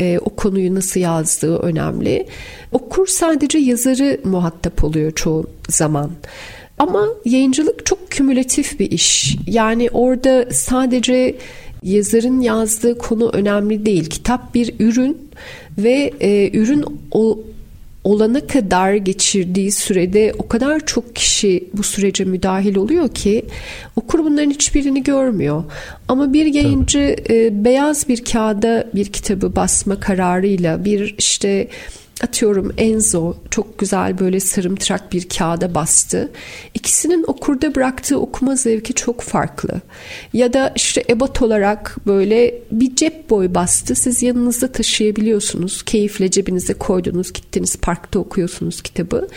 e, 0.00 0.18
o 0.18 0.30
konuyu 0.30 0.75
nasıl 0.75 1.00
yazdığı 1.00 1.59
önemli. 1.59 2.26
Okur 2.73 3.06
sadece 3.06 3.59
yazarı 3.59 4.21
muhatap 4.25 4.85
oluyor 4.85 5.12
çoğu 5.12 5.47
zaman. 5.68 6.11
Ama 6.78 7.09
yayıncılık 7.25 7.87
çok 7.87 8.11
kümülatif 8.11 8.80
bir 8.80 8.90
iş. 8.90 9.37
Yani 9.47 9.88
orada 9.92 10.47
sadece 10.50 11.37
yazarın 11.86 12.40
yazdığı 12.40 12.98
konu 12.98 13.30
önemli 13.32 13.86
değil. 13.86 14.04
Kitap 14.10 14.54
bir 14.54 14.74
ürün 14.78 15.18
ve 15.78 16.12
e, 16.20 16.58
ürün 16.58 16.84
o 17.12 17.38
olana 18.04 18.46
kadar 18.46 18.94
geçirdiği 18.94 19.72
sürede 19.72 20.32
o 20.38 20.48
kadar 20.48 20.86
çok 20.86 21.16
kişi 21.16 21.64
bu 21.74 21.82
sürece 21.82 22.24
müdahil 22.24 22.76
oluyor 22.76 23.08
ki 23.08 23.44
okur 23.96 24.18
bunların 24.18 24.50
hiçbirini 24.50 25.02
görmüyor. 25.02 25.64
Ama 26.08 26.32
bir 26.32 26.46
yayıncı 26.46 27.16
e, 27.30 27.64
beyaz 27.64 28.08
bir 28.08 28.24
kağıda 28.24 28.86
bir 28.94 29.06
kitabı 29.06 29.56
basma 29.56 30.00
kararıyla 30.00 30.84
bir 30.84 31.14
işte 31.18 31.68
atıyorum 32.23 32.73
Enzo 32.78 33.35
çok 33.50 33.78
güzel 33.78 34.18
böyle 34.18 34.40
sarımtırak 34.40 35.12
bir 35.12 35.28
kağıda 35.28 35.75
bastı. 35.75 36.30
İkisinin 36.75 37.25
okurda 37.26 37.75
bıraktığı 37.75 38.20
okuma 38.20 38.56
zevki 38.56 38.94
çok 38.94 39.20
farklı. 39.20 39.80
Ya 40.32 40.52
da 40.52 40.73
işte 40.76 41.04
ebat 41.08 41.42
olarak 41.42 41.96
böyle 42.06 42.54
bir 42.73 42.96
cep 42.96 43.30
boy 43.30 43.54
bastı. 43.54 43.94
Siz 43.94 44.23
yanınızda 44.23 44.73
taşıyabiliyorsunuz. 44.73 45.82
Keyifle 45.82 46.30
cebinize 46.30 46.75
koydunuz, 46.75 47.32
gittiniz 47.32 47.76
parkta 47.76 48.18
okuyorsunuz 48.18 48.82
kitabı. 48.82 49.28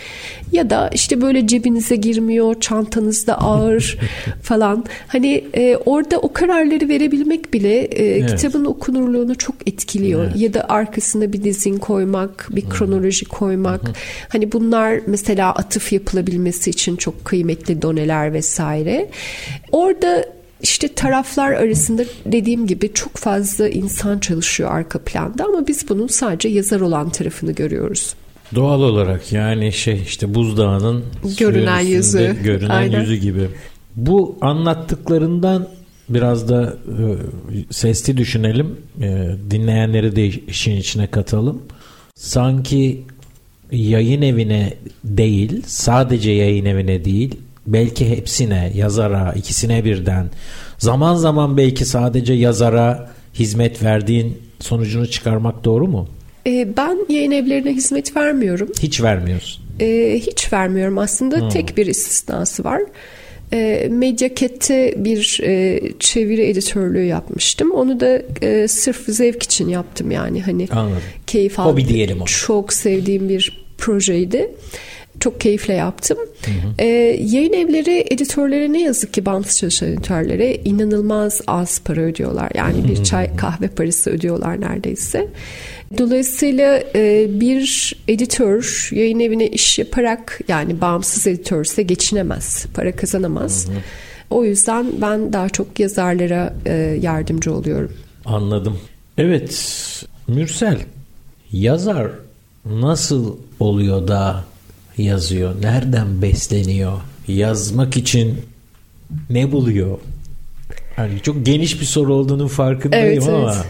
Ya 0.52 0.70
da 0.70 0.90
işte 0.94 1.22
böyle 1.22 1.48
cebinize 1.48 1.96
girmiyor, 1.96 2.60
çantanızda 2.60 3.38
ağır 3.38 3.98
falan. 4.44 4.86
Hani 5.08 5.46
e, 5.54 5.78
orada 5.86 6.18
o 6.20 6.34
kararları 6.34 6.90
verebilmek 6.90 7.54
bile 7.54 7.80
e, 7.82 8.10
Evet. 8.10 8.30
kitabın 8.30 8.66
okunurluğunu 8.66 9.38
çok 9.38 9.56
etkiliyor. 9.66 10.24
Evet. 10.24 10.36
Ya 10.36 10.54
da 10.54 10.70
arkasına 10.70 11.34
bir 11.34 11.44
dizin 11.44 11.78
koymak, 11.78 12.48
bir 12.52 12.69
kronoloji 12.70 13.26
koymak. 13.26 13.82
Hani 14.30 14.52
bunlar 14.52 15.00
mesela 15.08 15.52
atıf 15.52 15.94
yapılabilmesi 15.94 16.70
için 16.70 16.96
çok 16.96 17.26
kıymetli 17.26 17.82
doneler 17.82 18.34
vesaire. 18.34 19.10
Orada 19.72 20.26
işte 20.62 20.88
taraflar 20.88 21.52
arasında 21.52 22.04
dediğim 22.26 22.68
gibi 22.68 22.94
çok 22.94 23.16
fazla 23.16 23.70
insan 23.70 24.20
çalışıyor 24.20 24.72
arka 24.72 25.00
planda 25.00 25.44
ama 25.44 25.68
biz 25.68 25.90
bunun 25.90 26.08
sadece 26.08 26.50
yazar 26.50 26.82
olan 26.82 27.10
tarafını 27.10 27.52
görüyoruz. 27.52 28.14
Doğal 28.56 28.82
olarak 28.82 29.34
yani 29.34 29.72
şey 29.72 30.02
işte 30.02 30.36
buzdağının 30.36 31.04
Görünen 31.40 31.80
yüzü. 31.80 32.36
görünen 32.44 32.70
Aynen. 32.70 33.00
yüzü 33.02 33.16
gibi. 33.16 33.48
Bu 33.96 34.38
anlattıklarından 34.42 35.68
biraz 36.10 36.50
da 36.50 36.78
e, 36.88 37.04
sesli 37.74 38.18
düşünelim. 38.18 38.78
E, 39.02 39.30
dinleyenleri 39.52 40.16
de 40.16 40.26
işin 40.28 40.76
içine 40.76 41.08
katalım. 41.08 41.62
Sanki 42.20 43.02
yayın 43.72 44.22
evine 44.22 44.74
değil, 45.04 45.64
sadece 45.66 46.32
yayın 46.32 46.66
evine 46.66 47.06
değil, 47.06 47.36
belki 47.68 48.10
hepsine, 48.10 48.72
yazara, 48.76 49.34
ikisine 49.34 49.86
birden, 49.86 50.30
zaman 50.78 51.16
zaman 51.16 51.58
belki 51.58 51.86
sadece 51.86 52.34
yazara 52.34 53.10
hizmet 53.34 53.84
verdiğin 53.84 54.38
sonucunu 54.60 55.08
çıkarmak 55.08 55.64
doğru 55.64 55.88
mu? 55.88 56.08
Ee, 56.48 56.78
ben 56.78 56.98
yayın 57.10 57.32
evlerine 57.32 57.74
hizmet 57.74 58.16
vermiyorum. 58.16 58.70
Hiç 58.82 59.02
vermiyorsun. 59.02 59.64
Ee, 59.80 60.22
hiç 60.26 60.54
vermiyorum 60.54 60.98
aslında. 60.98 61.50
Tek 61.50 61.78
bir 61.78 61.86
istisnası 61.86 62.64
var. 62.64 62.82
E, 63.54 63.88
Mediaket'te 63.92 64.94
bir 64.98 65.40
e, 65.44 65.82
çeviri 66.00 66.46
editörlüğü 66.46 67.04
yapmıştım. 67.06 67.72
Onu 67.72 68.00
da 68.00 68.22
e, 68.42 68.68
sırf 68.68 69.06
zevk 69.08 69.44
için 69.44 69.70
yaptım 69.70 70.12
yani 70.12 70.42
hani 70.42 70.68
Anladım. 70.72 71.02
keyif 71.28 71.58
Hobi 71.58 71.82
aldım. 71.82 71.88
diyelim 71.88 72.18
ona. 72.18 72.26
Çok 72.26 72.74
sevdiğim 72.74 73.30
bir 73.30 73.66
projeydi. 73.78 74.52
Çok 75.20 75.42
keyifle 75.42 75.74
yaptım. 75.74 76.18
E, 76.80 76.86
yayın 77.22 77.54
evleri 77.54 78.06
editörlere 78.10 78.74
ne 78.74 78.82
yazık 78.82 79.14
ki 79.14 79.26
bağımsız 79.26 79.58
çalışan 79.58 79.90
editörlere 79.90 80.56
inanılmaz 80.66 81.42
az 81.48 81.82
para 81.82 82.02
ödüyorlar. 82.02 82.52
Yani 82.56 82.88
bir 82.88 83.04
çay 83.04 83.36
kahve 83.36 83.68
parası 83.68 84.10
ödüyorlar 84.10 84.62
neredeyse. 84.62 85.28
Dolayısıyla 85.98 86.84
e, 86.96 87.28
bir 87.40 87.96
editör 88.08 88.90
yayın 88.92 89.20
evine 89.20 89.48
iş 89.48 89.80
yaparak 89.80 90.40
yani 90.48 90.82
bağımsız 90.82 91.28
editörse 91.28 91.84
geçinemez, 91.84 92.66
para 92.74 92.96
kazanamaz. 92.96 93.68
O 94.30 94.46
yüzden 94.46 94.86
ben 95.02 95.34
daha 95.34 95.50
çok 95.50 95.80
yazarlara 95.80 96.54
e, 96.66 96.74
yardımcı 97.02 97.54
oluyorum. 97.54 97.92
Anladım. 98.26 98.80
Evet 99.18 99.76
Mürsel 100.28 100.78
yazar 101.52 102.12
nasıl 102.66 103.36
oluyor 103.60 104.08
da 104.08 104.44
yazıyor? 104.98 105.62
Nereden 105.62 106.22
besleniyor? 106.22 106.94
Yazmak 107.28 107.98
için 107.98 108.38
ne 109.30 109.52
buluyor? 109.52 109.98
Hani 110.96 111.20
çok 111.20 111.46
geniş 111.46 111.82
bir 111.82 111.86
soru 111.86 112.14
olduğunun 112.14 112.48
farkındayım 112.48 113.24
Evet, 113.24 113.28
ama 113.30 113.54
evet. 113.54 113.66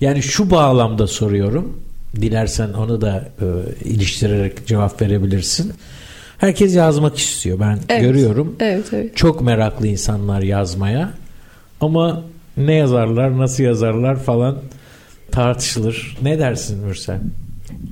Yani 0.00 0.22
şu 0.22 0.50
bağlamda 0.50 1.06
soruyorum. 1.06 1.80
Dilersen 2.16 2.72
onu 2.72 3.00
da 3.00 3.28
e, 3.40 3.44
iliştirerek 3.88 4.66
cevap 4.66 5.02
verebilirsin. 5.02 5.72
Herkes 6.38 6.74
yazmak 6.76 7.18
istiyor. 7.18 7.60
Ben 7.60 7.78
Evet. 7.88 8.02
görüyorum. 8.02 8.56
Evet 8.60 8.86
evet. 8.92 9.16
Çok 9.16 9.42
meraklı 9.42 9.86
insanlar 9.86 10.42
yazmaya. 10.42 11.10
Ama 11.80 12.22
ne 12.56 12.74
yazarlar, 12.74 13.38
nasıl 13.38 13.62
yazarlar 13.62 14.22
falan 14.22 14.58
tartışılır. 15.30 16.16
Ne 16.22 16.38
dersin 16.38 16.78
Mürsel? 16.78 17.18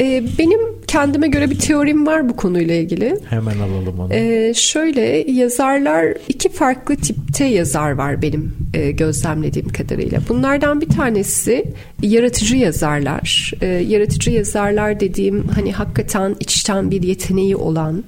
Ee, 0.01 0.25
benim 0.39 0.61
kendime 0.87 1.29
göre 1.29 1.51
bir 1.51 1.59
teorim 1.59 2.07
var 2.07 2.29
bu 2.29 2.37
konuyla 2.37 2.75
ilgili. 2.75 3.17
Hemen 3.31 3.59
alalım 3.59 4.01
onu. 4.01 4.15
Ee, 4.15 4.55
şöyle 4.55 5.01
yazarlar 5.31 6.15
iki 6.29 6.49
farklı 6.49 6.97
tipte 6.97 7.45
yazar 7.45 7.91
var 7.91 8.23
benim 8.23 8.57
e, 8.75 8.91
gözlemlediğim 8.91 9.69
kadarıyla. 9.69 10.21
Bunlardan 10.29 10.81
bir 10.81 10.89
tanesi 10.89 11.65
yaratıcı 12.03 12.57
yazarlar. 12.57 13.53
Ee, 13.61 13.67
yaratıcı 13.67 14.31
yazarlar 14.31 15.01
dediğim 15.01 15.49
hani 15.49 15.73
hakikaten 15.73 16.37
içten 16.41 16.91
bir 16.91 17.03
yeteneği 17.03 17.57
olan 17.57 18.05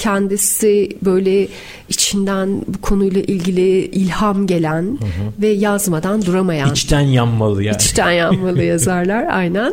kendisi 0.00 0.88
böyle 1.02 1.48
içinden 1.88 2.62
bu 2.66 2.80
konuyla 2.80 3.20
ilgili 3.20 3.84
ilham 3.86 4.46
gelen 4.46 4.98
ve 5.38 5.48
yazmadan 5.48 6.26
duramayan 6.26 6.72
İçten 6.72 7.00
yanmalı 7.00 7.64
yani. 7.64 7.76
İçten 7.76 8.10
yanmalı 8.10 8.62
yazarlar 8.62 9.26
aynen. 9.30 9.72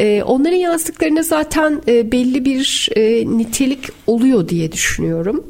Ee, 0.00 0.22
onların 0.26 0.56
yazdıklarında 0.56 1.22
zaten 1.22 1.82
e, 1.88 2.12
belli 2.12 2.44
bir 2.44 2.88
e, 2.96 3.26
nitelik 3.38 3.84
oluyor 4.06 4.48
diye 4.48 4.72
düşünüyorum. 4.72 5.44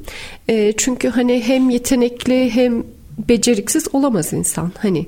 E, 0.49 0.73
çünkü 0.77 1.09
hani 1.09 1.43
hem 1.43 1.71
yetenekli 1.71 2.51
hem 2.55 2.85
beceriksiz 3.29 3.89
olamaz 3.93 4.33
insan. 4.33 4.73
Hani 4.79 5.07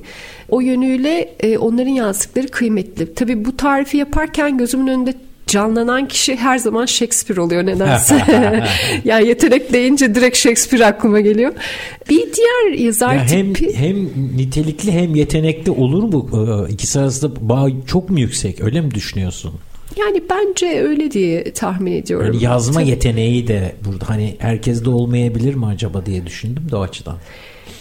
o 0.49 0.61
yönüyle 0.61 1.35
e, 1.41 1.59
onların 1.59 1.91
yazdıkları 1.91 2.49
kıymetli. 2.49 3.15
Tabii 3.15 3.45
bu 3.45 3.57
tarifi 3.57 3.97
yaparken 3.97 4.59
gözümün 4.59 4.87
önünde 4.87 5.15
canlanan 5.51 6.09
kişi 6.09 6.37
her 6.37 6.59
zaman 6.59 6.87
Shakespeare 6.87 7.41
oluyor 7.41 7.67
nedense. 7.67 8.15
yani 9.05 9.29
yetenek 9.29 9.73
deyince 9.73 10.15
direkt 10.15 10.37
Shakespeare 10.37 10.87
aklıma 10.87 11.21
geliyor. 11.21 11.53
Bir 12.11 12.17
diğer 12.33 12.79
yazar 12.79 13.15
Ya 13.15 13.29
hem 13.29 13.53
tipi 13.53 13.77
hem 13.77 13.97
nitelikli 14.37 14.93
hem 14.93 15.15
yetenekli 15.15 15.71
olur 15.71 16.03
mu? 16.03 16.31
Ee, 16.69 16.73
İkisi 16.73 17.01
arasında 17.01 17.49
bağ 17.49 17.69
çok 17.87 18.11
mu 18.11 18.21
yüksek? 18.21 18.61
Öyle 18.61 18.81
mi 18.81 18.95
düşünüyorsun? 18.95 19.53
yani 19.97 20.23
bence 20.31 20.81
öyle 20.81 21.11
diye 21.11 21.53
tahmin 21.53 21.93
ediyorum. 21.93 22.27
Yani 22.27 22.45
yazma 22.45 22.81
Tabii. 22.81 22.91
yeteneği 22.91 23.49
de 23.49 23.73
burada 23.85 24.09
hani 24.09 24.37
herkeste 24.39 24.91
olmayabilir 24.91 25.55
mi 25.55 25.67
acaba 25.67 26.07
diye 26.07 26.27
düşündüm 26.27 26.71
de 26.71 26.77
o 26.77 26.81
açıdan. 26.81 27.17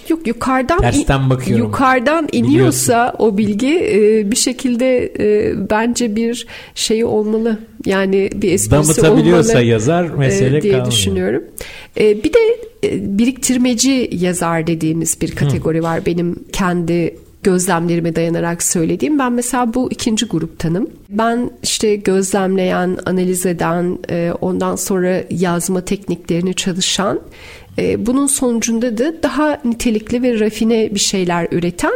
Yok 0.09 0.27
yukarıdan 0.27 0.81
Tersten 0.81 1.29
bakıyorum. 1.29 1.65
Yukarıdan 1.65 2.27
iniyorsa 2.31 3.15
o 3.19 3.37
bilgi 3.37 3.79
e, 3.93 4.31
bir 4.31 4.35
şekilde 4.35 5.13
e, 5.19 5.53
bence 5.69 6.15
bir 6.15 6.47
şeyi 6.75 7.05
olmalı. 7.05 7.59
Yani 7.85 8.29
bir 8.35 8.51
esprisi 8.51 9.01
olmalı. 9.01 9.65
yazar 9.65 10.03
mesele 10.03 10.57
e, 10.57 10.61
diye 10.61 10.73
kalmıyor. 10.73 10.91
düşünüyorum. 10.91 11.43
E, 11.99 12.23
bir 12.23 12.33
de 12.33 12.39
e, 12.83 13.17
biriktirmeci 13.17 14.09
yazar 14.11 14.67
dediğimiz 14.67 15.21
bir 15.21 15.35
kategori 15.35 15.83
var 15.83 16.05
benim 16.05 16.35
kendi 16.51 17.15
gözlemlerime 17.43 18.15
dayanarak 18.15 18.63
söylediğim. 18.63 19.19
Ben 19.19 19.33
mesela 19.33 19.73
bu 19.73 19.91
ikinci 19.91 20.25
gruptanım. 20.25 20.89
Ben 21.09 21.51
işte 21.63 21.95
gözlemleyen, 21.95 22.97
analiz 23.05 23.45
eden, 23.45 23.99
e, 24.09 24.33
ondan 24.41 24.75
sonra 24.75 25.23
yazma 25.29 25.81
tekniklerini 25.81 26.53
çalışan 26.53 27.19
e, 27.79 28.05
bunun 28.05 28.27
sonucunda 28.27 28.97
da 28.97 29.23
daha 29.23 29.61
nitelikli 29.65 30.23
ve 30.23 30.39
rafine 30.39 30.95
bir 30.95 30.99
şeyler 30.99 31.47
üreten 31.51 31.93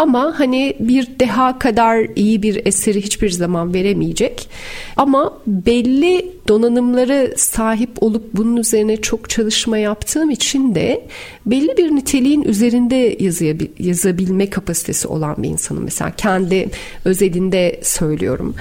ama 0.00 0.34
hani 0.38 0.76
bir 0.80 1.08
deha 1.20 1.58
kadar 1.58 2.06
iyi 2.16 2.42
bir 2.42 2.66
eseri 2.66 3.02
hiçbir 3.02 3.30
zaman 3.30 3.74
veremeyecek. 3.74 4.48
Ama 4.96 5.38
belli 5.46 6.26
donanımlara 6.48 7.28
sahip 7.36 7.90
olup 8.02 8.24
bunun 8.34 8.56
üzerine 8.56 8.96
çok 8.96 9.30
çalışma 9.30 9.78
yaptığım 9.78 10.30
için 10.30 10.74
de 10.74 11.06
belli 11.46 11.76
bir 11.76 11.90
niteliğin 11.96 12.42
üzerinde 12.42 13.14
yazıyabil- 13.14 13.68
yazabilme 13.78 14.50
kapasitesi 14.50 15.08
olan 15.08 15.42
bir 15.42 15.48
insanım. 15.48 15.84
Mesela 15.84 16.10
kendi 16.16 16.68
özelinde 17.04 17.80
söylüyorum. 17.82 18.54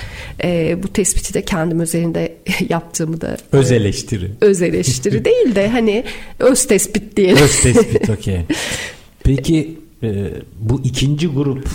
E, 0.43 0.77
bu 0.83 0.87
tespiti 0.87 1.33
de 1.33 1.41
kendim 1.41 1.79
özelinde 1.79 2.33
yaptığımı 2.69 3.21
da 3.21 3.37
Öz 3.51 3.71
eleştiri. 3.71 4.31
öz 4.41 4.61
eleştiri 4.61 5.25
değil 5.25 5.55
de 5.55 5.67
hani 5.67 6.03
öz 6.39 6.65
tespit 6.67 7.17
diyelim. 7.17 7.43
Öz 7.43 7.59
tespit 7.61 8.09
okey. 8.09 8.39
Peki 9.23 9.77
e, 10.03 10.33
bu 10.59 10.81
ikinci 10.83 11.27
grup 11.27 11.69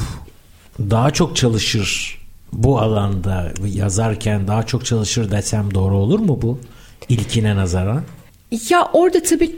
daha 0.79 1.11
çok 1.11 1.37
çalışır 1.37 2.19
bu 2.53 2.79
alanda 2.79 3.53
yazarken 3.75 4.49
daha 4.49 4.63
çok 4.67 4.85
çalışır 4.85 5.31
desem 5.31 5.75
doğru 5.75 5.97
olur 5.97 6.19
mu 6.19 6.39
bu? 6.43 6.59
İlkine 7.09 7.57
nazaran. 7.57 8.03
Ya 8.71 8.89
orada 8.93 9.23
tabii 9.23 9.51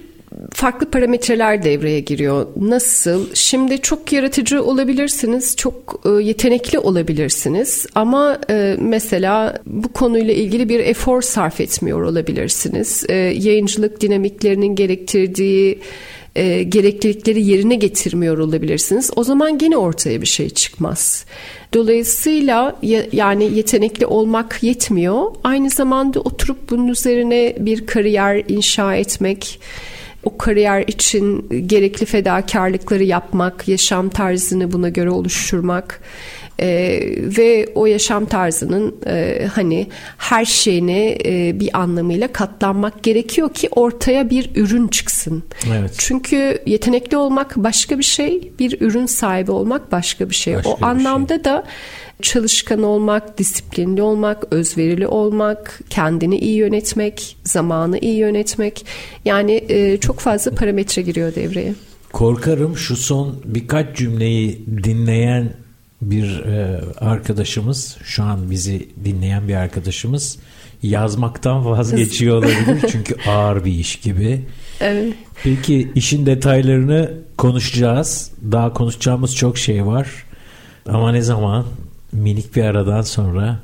farklı 0.52 0.90
parametreler 0.90 1.62
devreye 1.62 2.00
giriyor. 2.00 2.46
Nasıl? 2.60 3.26
Şimdi 3.34 3.80
çok 3.80 4.12
yaratıcı 4.12 4.64
olabilirsiniz, 4.64 5.56
çok 5.56 6.00
e, 6.04 6.22
yetenekli 6.22 6.78
olabilirsiniz 6.78 7.86
ama 7.94 8.38
e, 8.50 8.76
mesela 8.80 9.58
bu 9.66 9.92
konuyla 9.92 10.34
ilgili 10.34 10.68
bir 10.68 10.80
efor 10.80 11.22
sarf 11.22 11.60
etmiyor 11.60 12.02
olabilirsiniz. 12.02 13.04
E, 13.08 13.14
yayıncılık 13.14 14.00
dinamiklerinin 14.00 14.74
gerektirdiği 14.74 15.78
e, 16.36 16.62
gereklilikleri 16.62 17.42
yerine 17.42 17.74
getirmiyor 17.74 18.38
olabilirsiniz. 18.38 19.10
O 19.16 19.24
zaman 19.24 19.58
gene 19.58 19.76
ortaya 19.76 20.20
bir 20.20 20.26
şey 20.26 20.50
çıkmaz. 20.50 21.24
Dolayısıyla 21.74 22.76
ya- 22.82 23.06
yani 23.12 23.56
yetenekli 23.56 24.06
olmak 24.06 24.62
yetmiyor. 24.62 25.22
Aynı 25.44 25.70
zamanda 25.70 26.20
oturup 26.20 26.70
bunun 26.70 26.88
üzerine 26.88 27.56
bir 27.60 27.86
kariyer 27.86 28.42
inşa 28.48 28.94
etmek, 28.94 29.60
o 30.24 30.38
kariyer 30.38 30.84
için 30.88 31.48
gerekli 31.66 32.06
fedakarlıkları 32.06 33.04
yapmak, 33.04 33.68
yaşam 33.68 34.08
tarzını 34.08 34.72
buna 34.72 34.88
göre 34.88 35.10
oluşturmak 35.10 36.00
e, 36.60 37.00
ve 37.16 37.68
o 37.74 37.86
yaşam 37.86 38.26
tarzının 38.26 38.94
e, 39.06 39.46
hani 39.54 39.86
her 40.18 40.44
şeyine 40.44 41.18
e, 41.24 41.60
bir 41.60 41.78
anlamıyla 41.78 42.32
katlanmak 42.32 43.02
gerekiyor 43.02 43.54
ki 43.54 43.68
ortaya 43.70 44.30
bir 44.30 44.50
ürün 44.54 44.88
çıksın. 44.88 45.42
Evet. 45.78 45.94
Çünkü 45.98 46.58
yetenekli 46.66 47.16
olmak 47.16 47.56
başka 47.56 47.98
bir 47.98 48.04
şey, 48.04 48.52
bir 48.58 48.80
ürün 48.80 49.06
sahibi 49.06 49.50
olmak 49.50 49.92
başka 49.92 50.30
bir 50.30 50.34
şey. 50.34 50.54
Başka 50.56 50.70
o 50.70 50.74
bir 50.74 50.80
şey. 50.80 50.88
anlamda 50.88 51.44
da 51.44 51.64
çalışkan 52.22 52.82
olmak, 52.82 53.38
disiplinli 53.38 54.02
olmak, 54.02 54.44
özverili 54.50 55.06
olmak, 55.06 55.80
kendini 55.90 56.38
iyi 56.38 56.56
yönetmek, 56.56 57.36
zamanı 57.44 57.98
iyi 57.98 58.16
yönetmek 58.16 58.86
yani 59.24 59.64
e, 59.68 59.96
çok 59.96 60.20
fazla 60.20 60.50
parametre 60.50 61.02
giriyor 61.02 61.34
devreye. 61.34 61.74
Korkarım 62.12 62.76
şu 62.76 62.96
son 62.96 63.36
birkaç 63.44 63.96
cümleyi 63.96 64.66
dinleyen 64.84 65.65
bir 66.02 66.40
e, 66.40 66.80
arkadaşımız, 66.98 67.96
şu 68.04 68.22
an 68.22 68.50
bizi 68.50 68.88
dinleyen 69.04 69.48
bir 69.48 69.54
arkadaşımız 69.54 70.38
yazmaktan 70.82 71.66
vazgeçiyor 71.66 72.36
olabilir. 72.44 72.88
Çünkü 72.92 73.16
ağır 73.30 73.64
bir 73.64 73.72
iş 73.72 73.96
gibi. 73.96 74.42
Evet. 74.80 75.14
Peki 75.42 75.92
işin 75.94 76.26
detaylarını 76.26 77.10
konuşacağız. 77.38 78.30
Daha 78.52 78.72
konuşacağımız 78.72 79.36
çok 79.36 79.58
şey 79.58 79.86
var. 79.86 80.08
Ama 80.88 81.12
ne 81.12 81.22
zaman? 81.22 81.64
Minik 82.12 82.56
bir 82.56 82.62
aradan 82.62 83.02
sonra. 83.02 83.58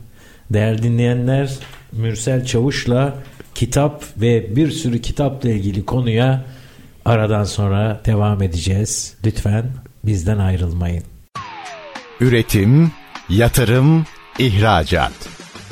Değerli 0.51 0.83
dinleyenler, 0.83 1.59
Mürsel 1.92 2.45
Çavuş'la 2.45 3.14
kitap 3.55 4.05
ve 4.16 4.57
bir 4.57 4.71
sürü 4.71 5.01
kitapla 5.01 5.51
ilgili 5.51 5.85
konuya 5.85 6.45
aradan 7.05 7.45
sonra 7.45 8.01
devam 8.07 8.42
edeceğiz. 8.42 9.14
Lütfen 9.25 9.64
bizden 10.05 10.38
ayrılmayın. 10.38 11.12
Üretim, 12.23 12.91
yatırım, 13.29 14.07
ihracat. 14.39 15.13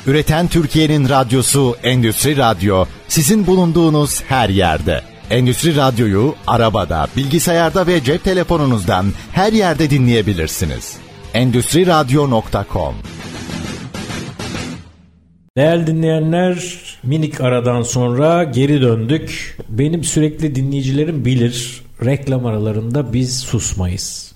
Üreten 0.07 0.47
Türkiye'nin 0.47 1.09
radyosu 1.09 1.75
Endüstri 1.83 2.37
Radyo 2.37 2.85
sizin 3.07 3.47
bulunduğunuz 3.47 4.23
her 4.23 4.49
yerde. 4.49 5.01
Endüstri 5.29 5.75
Radyo'yu 5.75 6.35
arabada, 6.47 7.07
bilgisayarda 7.17 7.87
ve 7.87 8.03
cep 8.03 8.23
telefonunuzdan 8.23 9.05
her 9.31 9.53
yerde 9.53 9.89
dinleyebilirsiniz. 9.89 10.97
Endüstri 11.33 11.87
Radyo.com 11.87 12.95
Değerli 15.57 15.87
dinleyenler 15.87 16.79
minik 17.03 17.41
aradan 17.41 17.81
sonra 17.81 18.43
geri 18.43 18.81
döndük. 18.81 19.57
Benim 19.69 20.03
sürekli 20.03 20.55
dinleyicilerim 20.55 21.25
bilir 21.25 21.81
reklam 22.05 22.45
aralarında 22.45 23.13
biz 23.13 23.39
susmayız. 23.39 24.31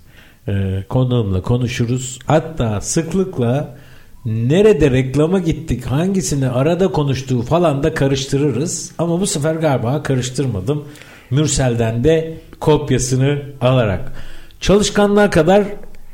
Ee, 0.47 0.84
konuğumla 0.89 1.41
konuşuruz. 1.41 2.19
Hatta 2.25 2.81
sıklıkla 2.81 3.77
nerede 4.25 4.91
reklama 4.91 5.39
gittik 5.39 5.86
hangisini 5.86 6.49
arada 6.49 6.91
konuştuğu 6.91 7.41
falan 7.41 7.84
da 7.84 7.93
karıştırırız. 7.93 8.91
Ama 8.97 9.21
bu 9.21 9.27
sefer 9.27 9.55
galiba 9.55 10.03
karıştırmadım. 10.03 10.86
Mürsel'den 11.31 12.03
de 12.03 12.38
kopyasını 12.60 13.41
alarak. 13.62 14.13
Çalışkanlar 14.60 15.31
kadar 15.31 15.63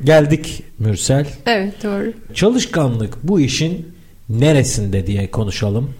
geldik 0.03 0.63
Mürsel. 0.79 1.27
Evet 1.45 1.83
doğru. 1.83 2.13
Çalışkanlık 2.33 3.17
bu 3.23 3.39
işin 3.39 3.87
neresinde 4.29 5.07
diye 5.07 5.31
konuşalım. 5.31 5.93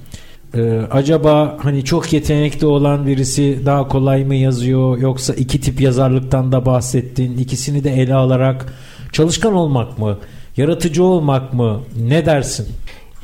Ee, 0.55 0.81
acaba 0.91 1.57
hani 1.61 1.85
çok 1.85 2.13
yetenekli 2.13 2.65
olan 2.65 3.07
birisi 3.07 3.59
daha 3.65 3.87
kolay 3.87 4.25
mı 4.25 4.35
yazıyor 4.35 4.97
yoksa 4.97 5.33
iki 5.33 5.61
tip 5.61 5.81
yazarlıktan 5.81 6.51
da 6.51 6.65
bahsettin 6.65 7.37
ikisini 7.37 7.83
de 7.83 7.93
ele 7.93 8.13
alarak 8.13 8.73
çalışkan 9.11 9.53
olmak 9.53 9.99
mı 9.99 10.17
yaratıcı 10.57 11.03
olmak 11.03 11.53
mı 11.53 11.81
ne 12.07 12.25
dersin? 12.25 12.67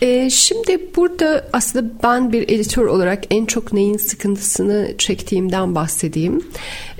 Ee, 0.01 0.29
şimdi 0.29 0.89
burada 0.95 1.45
aslında 1.53 1.89
ben 2.03 2.31
bir 2.31 2.43
editör 2.43 2.85
olarak 2.85 3.23
en 3.29 3.45
çok 3.45 3.73
neyin 3.73 3.97
sıkıntısını 3.97 4.91
çektiğimden 4.97 5.75
bahsedeyim. 5.75 6.43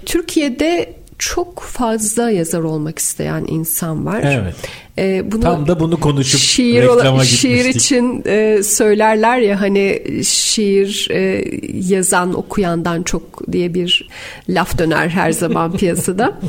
Türkiye'de 0.06 0.97
çok 1.20 1.60
fazla 1.60 2.30
yazar 2.32 2.60
olmak 2.60 3.00
isteyen 3.00 3.46
insan 3.48 4.06
var. 4.06 4.22
Evet. 4.24 4.56
Ee, 4.98 5.32
bunu 5.32 5.42
Tam 5.42 5.68
da 5.68 5.80
bunu 5.80 6.00
konuşup 6.00 6.40
şiir, 6.40 6.84
reklama 6.84 7.24
şiir 7.24 7.56
gitmiştik. 7.66 7.82
için 7.82 8.24
e, 8.26 8.64
söylerler 8.64 9.38
ya 9.38 9.62
hani 9.62 10.04
şiir 10.24 11.08
e, 11.12 11.44
yazan 11.74 12.34
okuyandan 12.34 13.04
çok 13.04 13.52
diye 13.52 13.74
bir 13.74 14.10
laf 14.50 14.78
döner 14.78 15.10
her 15.10 15.32
zaman 15.32 15.72
piyasada. 15.78 16.40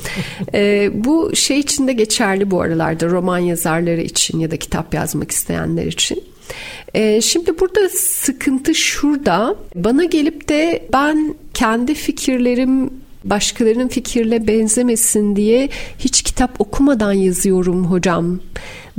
E, 0.55 0.91
bu 0.95 1.37
şey 1.37 1.59
için 1.59 1.89
de 1.89 1.93
geçerli 1.93 2.51
bu 2.51 2.61
aralarda 2.61 3.07
roman 3.07 3.39
yazarları 3.39 4.01
için 4.01 4.39
ya 4.39 4.51
da 4.51 4.57
kitap 4.57 4.95
yazmak 4.95 5.31
isteyenler 5.31 5.87
için. 5.87 6.25
E, 6.95 7.21
şimdi 7.21 7.61
burada 7.61 7.89
sıkıntı 7.89 8.75
şurada. 8.75 9.57
Bana 9.75 10.05
gelip 10.05 10.49
de 10.49 10.89
ben 10.93 11.35
kendi 11.55 11.95
fikirlerim 11.95 12.91
başkalarının 13.31 13.89
fikirle 13.89 14.47
benzemesin 14.47 15.37
diye 15.37 15.69
hiç 15.99 16.23
kitap 16.23 16.61
okumadan 16.61 17.13
yazıyorum 17.13 17.85
hocam 17.87 18.41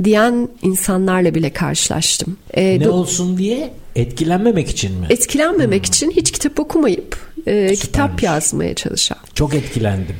diyen 0.04 0.48
insanlarla 0.62 1.34
bile 1.34 1.52
karşılaştım. 1.52 2.36
E, 2.54 2.80
Ne 2.80 2.88
olsun 2.88 3.38
diye 3.38 3.70
etkilenmemek 3.96 4.70
için 4.70 4.92
mi? 5.00 5.06
etkilenmemek 5.10 5.86
için 5.86 6.10
hiç 6.10 6.30
kitap 6.32 6.60
okumayıp 6.60 7.18
e, 7.46 7.74
kitap 7.74 8.22
yazmaya 8.22 8.74
çalışan. 8.74 9.18
Çok 9.34 9.54
etkilendim. 9.54 10.16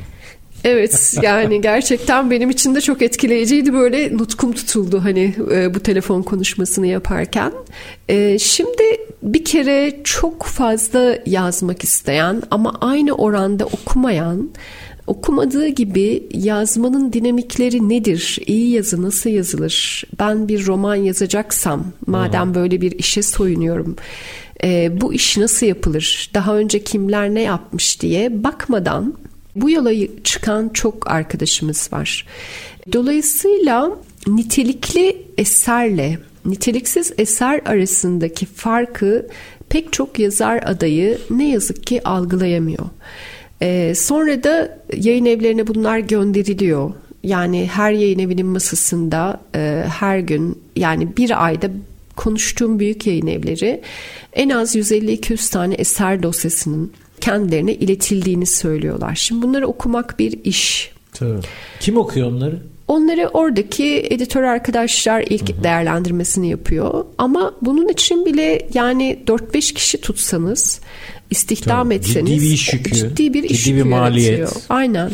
Evet 0.63 1.17
yani 1.21 1.61
gerçekten 1.61 2.31
benim 2.31 2.49
için 2.49 2.75
de 2.75 2.81
çok 2.81 3.01
etkileyiciydi 3.01 3.73
böyle 3.73 4.17
nutkum 4.17 4.53
tutuldu 4.53 5.03
hani 5.03 5.35
e, 5.51 5.73
bu 5.73 5.79
telefon 5.79 6.21
konuşmasını 6.21 6.87
yaparken. 6.87 7.51
E, 8.09 8.39
şimdi 8.39 8.83
bir 9.23 9.45
kere 9.45 9.99
çok 10.03 10.43
fazla 10.43 11.17
yazmak 11.25 11.83
isteyen 11.83 12.41
ama 12.51 12.77
aynı 12.81 13.13
oranda 13.13 13.65
okumayan 13.65 14.49
okumadığı 15.07 15.67
gibi 15.67 16.23
yazmanın 16.33 17.13
dinamikleri 17.13 17.89
nedir? 17.89 18.39
İyi 18.45 18.71
yazı 18.71 19.01
nasıl 19.01 19.29
yazılır? 19.29 20.03
Ben 20.19 20.47
bir 20.47 20.65
roman 20.65 20.95
yazacaksam 20.95 21.85
madem 22.07 22.55
böyle 22.55 22.81
bir 22.81 22.91
işe 22.91 23.21
soyunuyorum 23.21 23.95
e, 24.63 25.01
bu 25.01 25.13
iş 25.13 25.37
nasıl 25.37 25.65
yapılır? 25.65 26.31
Daha 26.33 26.55
önce 26.57 26.83
kimler 26.83 27.33
ne 27.33 27.41
yapmış 27.41 28.01
diye 28.01 28.43
bakmadan 28.43 29.13
bu 29.55 29.69
yola 29.69 29.91
çıkan 30.23 30.69
çok 30.69 31.11
arkadaşımız 31.11 31.89
var. 31.93 32.25
Dolayısıyla 32.93 33.91
nitelikli 34.27 35.17
eserle 35.37 36.17
niteliksiz 36.45 37.13
eser 37.17 37.61
arasındaki 37.65 38.45
farkı 38.45 39.27
pek 39.69 39.93
çok 39.93 40.19
yazar 40.19 40.63
adayı 40.65 41.17
ne 41.29 41.49
yazık 41.49 41.87
ki 41.87 42.03
algılayamıyor. 42.03 42.85
Ee, 43.61 43.93
sonra 43.95 44.43
da 44.43 44.79
yayın 44.95 45.25
evlerine 45.25 45.67
bunlar 45.67 45.99
gönderiliyor. 45.99 46.93
Yani 47.23 47.69
her 47.71 47.91
yayın 47.91 48.19
evinin 48.19 48.45
masasında 48.45 49.41
e, 49.55 49.83
her 49.99 50.19
gün 50.19 50.61
yani 50.75 51.17
bir 51.17 51.45
ayda 51.45 51.67
konuştuğum 52.15 52.79
büyük 52.79 53.07
yayın 53.07 53.27
evleri 53.27 53.81
en 54.33 54.49
az 54.49 54.75
150-200 54.75 55.51
tane 55.51 55.73
eser 55.73 56.23
dosyasının 56.23 56.91
kendilerine 57.21 57.73
iletildiğini 57.73 58.45
söylüyorlar. 58.45 59.15
Şimdi 59.15 59.41
bunları 59.41 59.67
okumak 59.67 60.19
bir 60.19 60.39
iş. 60.43 60.91
Tabii. 61.13 61.39
Kim 61.79 61.97
okuyor 61.97 62.31
onları? 62.31 62.59
Onları 62.87 63.27
oradaki 63.27 64.07
editör 64.09 64.43
arkadaşlar 64.43 65.21
ilk 65.29 65.63
değerlendirmesini 65.63 66.49
yapıyor. 66.49 67.05
Ama 67.17 67.53
bunun 67.61 67.87
için 67.87 68.25
bile 68.25 68.67
yani 68.73 69.19
4-5 69.27 69.73
kişi 69.73 70.01
tutsanız, 70.01 70.79
istihdam 71.29 71.85
Tabii, 71.87 71.95
etseniz 71.95 72.31
ciddi 72.31 72.45
bir 72.45 72.53
iş 72.53 72.73
yükü, 72.73 72.95
ciddi 72.95 73.33
bir 73.33 73.43
iş 73.43 73.63
ciddi 73.63 73.73
bir 73.73 73.77
yükü 73.77 73.89
maliyet. 73.89 74.39
yaratıyor. 74.39 74.61
Aynen. 74.69 75.11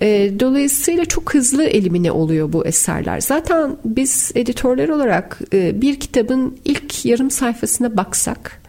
E, 0.00 0.32
dolayısıyla 0.40 1.04
çok 1.04 1.34
hızlı 1.34 1.64
elimine 1.64 2.12
oluyor 2.12 2.52
bu 2.52 2.66
eserler. 2.66 3.20
Zaten 3.20 3.76
biz 3.84 4.32
editörler 4.34 4.88
olarak 4.88 5.38
e, 5.52 5.80
bir 5.80 6.00
kitabın 6.00 6.58
ilk 6.64 7.04
yarım 7.04 7.30
sayfasına 7.30 7.96
baksak 7.96 8.62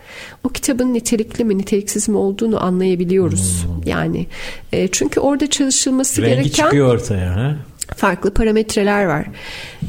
o 0.48 0.50
kitabın 0.50 0.94
nitelikli 0.94 1.44
mi 1.44 1.58
niteliksiz 1.58 2.10
mi 2.10 2.18
olduğunu 2.18 2.64
anlayabiliyoruz. 2.64 3.66
Yani 3.86 4.28
e, 4.72 4.88
çünkü 4.88 5.20
orada 5.20 5.50
çalışılması 5.50 6.22
Rengi 6.22 6.36
gereken 6.36 6.64
çıkıyor 6.64 6.94
ortaya. 6.96 7.36
Ha? 7.36 7.56
farklı 7.96 8.34
parametreler 8.34 9.06
var. 9.06 9.26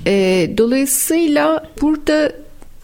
E, 0.06 0.50
dolayısıyla 0.58 1.70
burada 1.80 2.32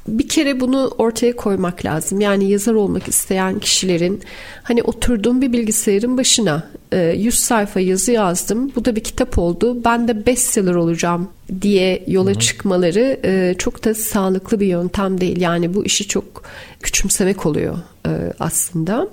bir 0.08 0.28
kere 0.28 0.60
bunu 0.60 0.90
ortaya 0.98 1.36
koymak 1.36 1.84
lazım. 1.84 2.20
Yani 2.20 2.50
yazar 2.50 2.74
olmak 2.74 3.08
isteyen 3.08 3.58
kişilerin 3.58 4.22
hani 4.62 4.82
oturduğum 4.82 5.42
bir 5.42 5.52
bilgisayarın 5.52 6.18
başına 6.18 6.70
e, 6.92 6.98
100 6.98 7.34
sayfa 7.34 7.80
yazı 7.80 8.12
yazdım. 8.12 8.72
Bu 8.76 8.84
da 8.84 8.96
bir 8.96 9.04
kitap 9.04 9.38
oldu. 9.38 9.84
Ben 9.84 10.08
de 10.08 10.26
bestseller 10.26 10.74
olacağım 10.74 11.28
diye 11.60 12.04
yola 12.06 12.34
çıkmaları 12.34 13.20
e, 13.24 13.54
çok 13.58 13.84
da 13.84 13.94
sağlıklı 13.94 14.60
bir 14.60 14.66
yöntem 14.66 15.20
değil. 15.20 15.40
Yani 15.40 15.74
bu 15.74 15.84
işi 15.84 16.08
çok 16.08 16.42
küçümsemek 16.80 17.46
oluyor 17.46 17.78
e, 18.06 18.10
aslında. 18.40 19.08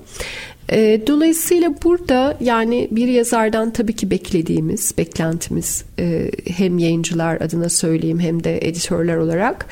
E, 0.70 1.02
dolayısıyla 1.08 1.74
burada 1.84 2.38
yani 2.42 2.88
bir 2.92 3.08
yazardan 3.08 3.74
tabii 3.74 3.94
ki 3.94 4.12
beklediğimiz, 4.12 4.94
beklentimiz 4.98 5.84
e, 6.00 6.32
hem 6.48 6.78
yayıncılar 6.78 7.42
adına 7.42 7.70
söyleyeyim 7.70 8.20
hem 8.20 8.44
de 8.44 8.68
editörler 8.68 9.18
olarak 9.18 9.66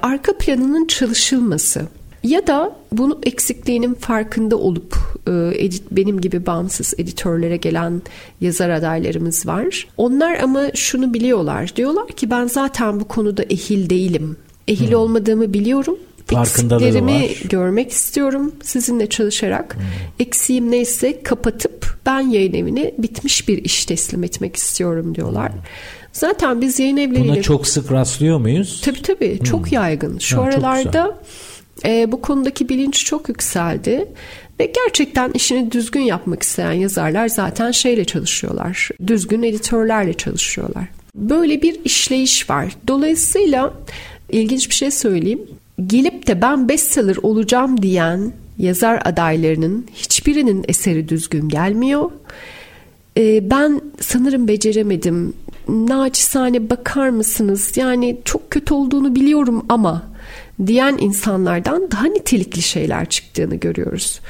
arka 0.00 0.38
planının 0.38 0.86
çalışılması 0.86 1.82
ya 2.22 2.46
da 2.46 2.76
bunu 2.92 3.18
eksikliğinin 3.22 3.94
farkında 3.94 4.56
olup 4.56 4.96
e, 5.26 5.64
edit, 5.64 5.82
benim 5.90 6.20
gibi 6.20 6.46
bağımsız 6.46 6.94
editörlere 6.98 7.56
gelen 7.56 8.02
yazar 8.40 8.70
adaylarımız 8.70 9.46
var. 9.46 9.88
Onlar 9.96 10.38
ama 10.38 10.70
şunu 10.74 11.14
biliyorlar. 11.14 11.76
Diyorlar 11.76 12.08
ki 12.08 12.30
ben 12.30 12.46
zaten 12.46 13.00
bu 13.00 13.04
konuda 13.04 13.42
ehil 13.42 13.90
değilim. 13.90 14.36
Ehil 14.68 14.92
olmadığımı 14.92 15.52
biliyorum. 15.52 15.98
Eksiklerimi 16.32 17.48
görmek 17.48 17.90
istiyorum 17.90 18.54
sizinle 18.62 19.06
çalışarak. 19.06 19.76
Eksiğim 20.18 20.70
neyse 20.70 21.22
kapatıp 21.22 21.98
ben 22.06 22.20
yayın 22.20 22.54
evine 22.54 22.94
bitmiş 22.98 23.48
bir 23.48 23.64
iş 23.64 23.84
teslim 23.84 24.24
etmek 24.24 24.56
istiyorum 24.56 25.14
diyorlar. 25.14 25.52
Zaten 26.12 26.60
biz 26.60 26.78
yayın 26.78 26.96
evleriyle... 26.96 27.32
Buna 27.32 27.42
çok 27.42 27.66
sık 27.66 27.92
rastlıyor 27.92 28.38
muyuz? 28.38 28.80
Tabii 28.84 29.02
tabii 29.02 29.38
çok 29.44 29.72
yaygın. 29.72 30.18
Şu 30.18 30.34
çok 30.34 30.44
aralarda 30.44 31.18
e, 31.84 32.12
bu 32.12 32.22
konudaki 32.22 32.68
bilinç 32.68 33.04
çok 33.04 33.28
yükseldi. 33.28 34.08
Ve 34.60 34.72
gerçekten 34.84 35.32
işini 35.32 35.72
düzgün 35.72 36.00
yapmak 36.00 36.42
isteyen 36.42 36.72
yazarlar 36.72 37.28
zaten 37.28 37.70
şeyle 37.70 38.04
çalışıyorlar. 38.04 38.88
Düzgün 39.06 39.42
editörlerle 39.42 40.14
çalışıyorlar. 40.14 40.84
Böyle 41.14 41.62
bir 41.62 41.84
işleyiş 41.84 42.50
var. 42.50 42.76
Dolayısıyla 42.88 43.74
ilginç 44.30 44.68
bir 44.70 44.74
şey 44.74 44.90
söyleyeyim. 44.90 45.40
Gelip 45.86 46.26
de 46.26 46.42
ben 46.42 46.68
bestseller 46.68 47.16
olacağım 47.16 47.82
diyen 47.82 48.32
yazar 48.58 49.02
adaylarının 49.04 49.86
hiçbirinin 49.94 50.64
eseri 50.68 51.08
düzgün 51.08 51.48
gelmiyor. 51.48 52.10
Ee, 53.16 53.50
ben 53.50 53.80
sanırım 54.00 54.48
beceremedim. 54.48 55.32
Naçizane 55.68 56.70
bakar 56.70 57.08
mısınız? 57.08 57.72
Yani 57.76 58.18
çok 58.24 58.50
kötü 58.50 58.74
olduğunu 58.74 59.14
biliyorum 59.14 59.66
ama 59.68 60.02
diyen 60.66 60.96
insanlardan 61.00 61.90
daha 61.90 62.06
nitelikli 62.06 62.62
şeyler 62.62 63.08
çıktığını 63.08 63.54
görüyoruz. 63.54 64.20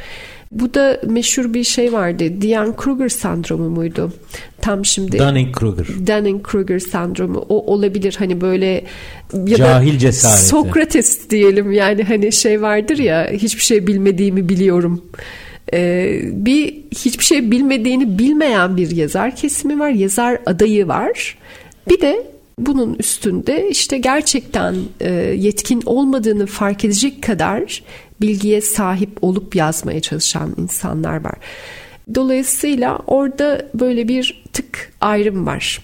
Bu 0.51 0.75
da 0.75 1.01
meşhur 1.07 1.55
bir 1.55 1.65
şey 1.65 1.93
vardı. 1.93 2.25
Diane 2.41 2.77
Kruger 2.77 3.09
sendromu 3.09 3.71
muydu? 3.71 4.13
Tam 4.61 4.85
şimdi 4.85 5.17
Dunning-Kruger. 5.17 6.07
Dunning-Kruger 6.07 6.81
sendromu 6.81 7.47
o 7.49 7.73
olabilir 7.73 8.17
hani 8.19 8.41
böyle 8.41 8.85
ya 9.47 9.57
Cahil 9.57 9.95
da 9.95 9.99
cesareti. 9.99 10.47
Sokrates 10.47 11.31
diyelim 11.31 11.73
yani 11.73 12.03
hani 12.03 12.33
şey 12.33 12.63
vardır 12.63 12.99
ya 12.99 13.31
hiçbir 13.33 13.63
şey 13.63 13.87
bilmediğimi 13.87 14.49
biliyorum. 14.49 15.05
Ee, 15.73 16.21
bir 16.25 16.75
hiçbir 16.91 17.25
şey 17.25 17.51
bilmediğini 17.51 18.19
bilmeyen 18.19 18.77
bir 18.77 18.91
yazar 18.91 19.37
kesimi 19.37 19.79
var, 19.79 19.91
yazar 19.91 20.39
adayı 20.47 20.89
var. 20.89 21.39
Bir 21.89 22.01
de 22.01 22.27
bunun 22.59 22.95
üstünde 22.95 23.69
işte 23.71 23.99
gerçekten 23.99 24.75
e, 25.01 25.11
yetkin 25.39 25.83
olmadığını 25.87 26.47
fark 26.47 26.85
edecek 26.85 27.23
kadar 27.23 27.83
bilgiye 28.21 28.61
sahip 28.61 29.25
olup 29.25 29.57
yazmaya 29.57 30.01
çalışan 30.01 30.55
insanlar 30.57 31.25
var. 31.25 31.35
Dolayısıyla 32.15 32.99
orada 33.07 33.67
böyle 33.75 34.09
bir 34.09 34.45
tık 34.53 34.93
ayrım 35.01 35.47
var. 35.47 35.81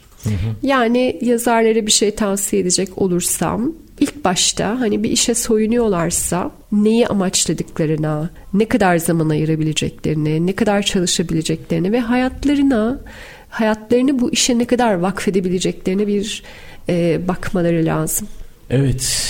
Yani 0.63 1.19
yazarlara 1.23 1.87
bir 1.87 1.93
şey 1.93 2.15
tavsiye 2.15 2.63
edecek 2.63 2.89
olursam 2.97 3.73
ilk 4.01 4.25
başta 4.25 4.81
hani 4.81 5.03
bir 5.03 5.11
işe 5.11 5.35
soyunuyorlarsa 5.35 6.51
neyi 6.73 7.07
amaçladıklarına, 7.07 8.31
ne 8.55 8.69
kadar 8.69 8.99
zaman 8.99 9.29
ayırabileceklerini, 9.29 10.47
ne 10.47 10.53
kadar 10.53 10.83
çalışabileceklerini 10.83 11.93
ve 11.93 12.01
hayatlarına, 12.01 13.01
hayatlarını 13.49 14.21
bu 14.21 14.33
işe 14.33 14.59
ne 14.59 14.65
kadar 14.65 14.95
vakfedebileceklerine 14.95 16.07
bir 16.07 16.43
e, 16.89 17.21
bakmaları 17.29 17.85
lazım. 17.85 18.29
Evet. 18.71 19.29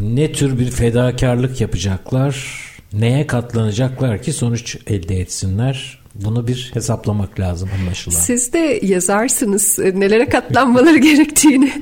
Ne 0.00 0.32
tür 0.32 0.58
bir 0.58 0.70
fedakarlık 0.70 1.60
yapacaklar? 1.60 2.64
Neye 2.92 3.26
katlanacaklar 3.26 4.22
ki 4.22 4.32
sonuç 4.32 4.76
elde 4.86 5.20
etsinler? 5.20 5.98
Bunu 6.14 6.48
bir 6.48 6.70
hesaplamak 6.74 7.40
lazım 7.40 7.70
anlaşılan. 7.80 8.16
Siz 8.16 8.52
de 8.52 8.80
yazarsınız 8.82 9.78
e, 9.78 10.00
nelere 10.00 10.28
katlanmaları 10.28 10.98
gerektiğini. 11.10 11.72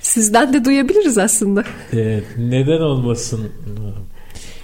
Sizden 0.00 0.52
de 0.52 0.64
duyabiliriz 0.64 1.18
aslında. 1.18 1.64
Ee, 1.92 2.20
neden 2.36 2.80
olmasın? 2.80 3.52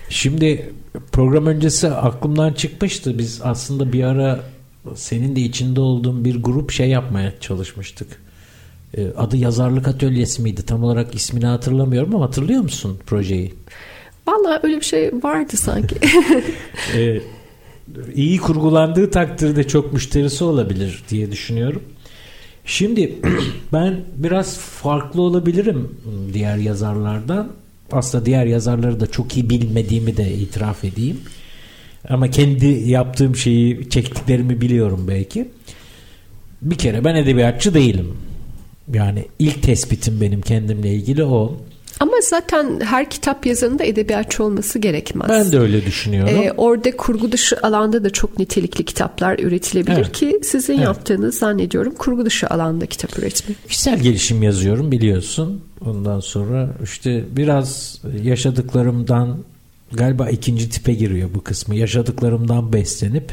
Şimdi 0.08 0.72
program 1.12 1.46
öncesi 1.46 1.88
aklımdan 1.88 2.52
çıkmıştı. 2.52 3.18
Biz 3.18 3.40
aslında 3.42 3.92
bir 3.92 4.04
ara 4.04 4.40
senin 4.94 5.36
de 5.36 5.40
içinde 5.40 5.80
olduğun 5.80 6.24
bir 6.24 6.42
grup 6.42 6.70
şey 6.70 6.88
yapmaya 6.88 7.32
çalışmıştık. 7.40 8.23
Ee, 8.96 9.06
adı 9.16 9.36
Yazarlık 9.36 9.88
Atölyesi 9.88 10.42
miydi? 10.42 10.62
Tam 10.66 10.84
olarak 10.84 11.14
ismini 11.14 11.46
hatırlamıyorum 11.46 12.14
ama 12.14 12.24
hatırlıyor 12.24 12.62
musun 12.62 12.98
projeyi? 13.06 13.54
Valla 14.26 14.60
öyle 14.62 14.76
bir 14.76 14.84
şey 14.84 15.10
vardı 15.22 15.56
sanki. 15.56 15.94
ee, 16.96 17.20
iyi 18.14 18.38
kurgulandığı 18.38 19.10
takdirde 19.10 19.68
çok 19.68 19.92
müşterisi 19.92 20.44
olabilir 20.44 21.02
diye 21.10 21.32
düşünüyorum. 21.32 21.82
Şimdi 22.64 23.18
ben 23.72 24.00
biraz 24.16 24.58
farklı 24.58 25.22
olabilirim 25.22 25.96
diğer 26.32 26.56
yazarlardan. 26.56 27.48
Aslında 27.92 28.26
diğer 28.26 28.46
yazarları 28.46 29.00
da 29.00 29.06
çok 29.06 29.36
iyi 29.36 29.50
bilmediğimi 29.50 30.16
de 30.16 30.34
itiraf 30.34 30.84
edeyim. 30.84 31.20
Ama 32.08 32.30
kendi 32.30 32.66
yaptığım 32.66 33.36
şeyi 33.36 33.90
çektiklerimi 33.90 34.60
biliyorum 34.60 35.04
belki. 35.08 35.48
Bir 36.62 36.78
kere 36.78 37.04
ben 37.04 37.14
edebiyatçı 37.14 37.74
değilim. 37.74 38.16
Yani 38.92 39.24
ilk 39.38 39.62
tespitim 39.62 40.20
benim 40.20 40.40
kendimle 40.40 40.94
ilgili 40.94 41.24
o. 41.24 41.56
Ama 42.00 42.12
zaten 42.22 42.80
her 42.80 43.10
kitap 43.10 43.46
yazanında 43.46 43.84
edebiyatçı 43.84 44.44
olması 44.44 44.78
gerekmez. 44.78 45.28
Ben 45.28 45.52
de 45.52 45.58
öyle 45.58 45.86
düşünüyorum. 45.86 46.34
Ee, 46.34 46.52
orada 46.56 46.96
kurgu 46.96 47.32
dışı 47.32 47.56
alanda 47.62 48.04
da 48.04 48.10
çok 48.10 48.38
nitelikli 48.38 48.84
kitaplar 48.84 49.38
üretilebilir 49.38 49.96
evet. 49.96 50.12
ki 50.12 50.40
sizin 50.42 50.74
evet. 50.74 50.84
yaptığınız 50.84 51.38
zannediyorum 51.38 51.94
kurgu 51.98 52.26
dışı 52.26 52.46
alanda 52.46 52.86
kitap 52.86 53.18
üretmek. 53.18 53.68
Kişisel 53.68 54.00
gelişim 54.00 54.42
yazıyorum 54.42 54.92
biliyorsun. 54.92 55.60
Ondan 55.86 56.20
sonra 56.20 56.70
işte 56.84 57.24
biraz 57.36 58.00
yaşadıklarımdan 58.22 59.38
galiba 59.92 60.30
ikinci 60.30 60.70
tipe 60.70 60.94
giriyor 60.94 61.28
bu 61.34 61.40
kısmı. 61.40 61.74
Yaşadıklarımdan 61.74 62.72
beslenip 62.72 63.32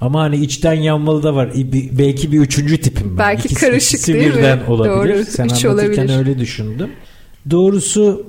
ama 0.00 0.20
hani 0.20 0.36
içten 0.36 0.72
yanmalı 0.74 1.22
da 1.22 1.34
var. 1.34 1.50
Belki 1.98 2.32
bir 2.32 2.38
üçüncü 2.38 2.80
tipim 2.80 3.10
ben. 3.10 3.18
Belki 3.18 3.44
ikisi, 3.48 3.60
karışık 3.60 3.92
ikisi 3.94 4.14
değil 4.14 4.34
birden 4.34 4.58
mi? 4.58 4.64
olabilir. 4.68 5.14
Doğru. 5.14 5.24
Sen 5.24 5.44
Üç 5.44 5.64
anlatırken 5.64 6.02
olabilir. 6.02 6.18
öyle 6.18 6.38
düşündüm. 6.38 6.90
Doğrusu 7.50 8.26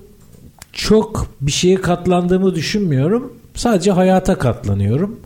çok 0.74 1.28
bir 1.42 1.52
şeye 1.52 1.76
katlandığımı 1.76 2.56
düşünmüyorum. 2.56 3.34
Sadece 3.56 3.92
hayata 3.92 4.38
katlanıyorum. 4.38 5.20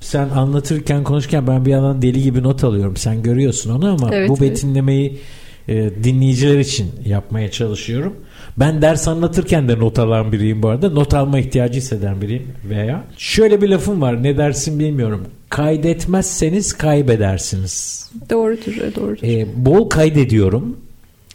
Sen 0.00 0.28
anlatırken 0.28 1.04
konuşurken 1.04 1.46
ben 1.46 1.64
bir 1.66 1.70
yandan 1.70 2.02
deli 2.02 2.22
gibi 2.22 2.42
not 2.42 2.64
alıyorum. 2.64 2.96
Sen 2.96 3.22
görüyorsun 3.22 3.70
onu 3.70 3.92
ama 3.92 4.14
evet, 4.14 4.28
bu 4.28 4.40
betinlemeyi 4.40 5.18
e, 5.68 5.90
dinleyiciler 6.04 6.58
için 6.58 6.90
yapmaya 7.06 7.50
çalışıyorum. 7.50 8.14
Ben 8.56 8.82
ders 8.82 9.08
anlatırken 9.08 9.68
de 9.68 9.78
not 9.78 9.98
alan 9.98 10.32
biriyim 10.32 10.62
bu 10.62 10.68
arada. 10.68 10.90
Not 10.90 11.14
alma 11.14 11.38
ihtiyacı 11.38 11.78
hisseden 11.78 12.20
biriyim 12.20 12.48
veya. 12.64 13.04
Şöyle 13.16 13.62
bir 13.62 13.68
lafım 13.68 14.00
var 14.00 14.22
ne 14.22 14.38
dersin 14.38 14.78
bilmiyorum. 14.78 15.26
Kaydetmezseniz 15.48 16.72
kaybedersiniz. 16.72 18.06
Doğrudur, 18.30 18.94
doğrudur. 18.96 19.22
E, 19.22 19.46
bol 19.66 19.88
kaydediyorum 19.88 20.76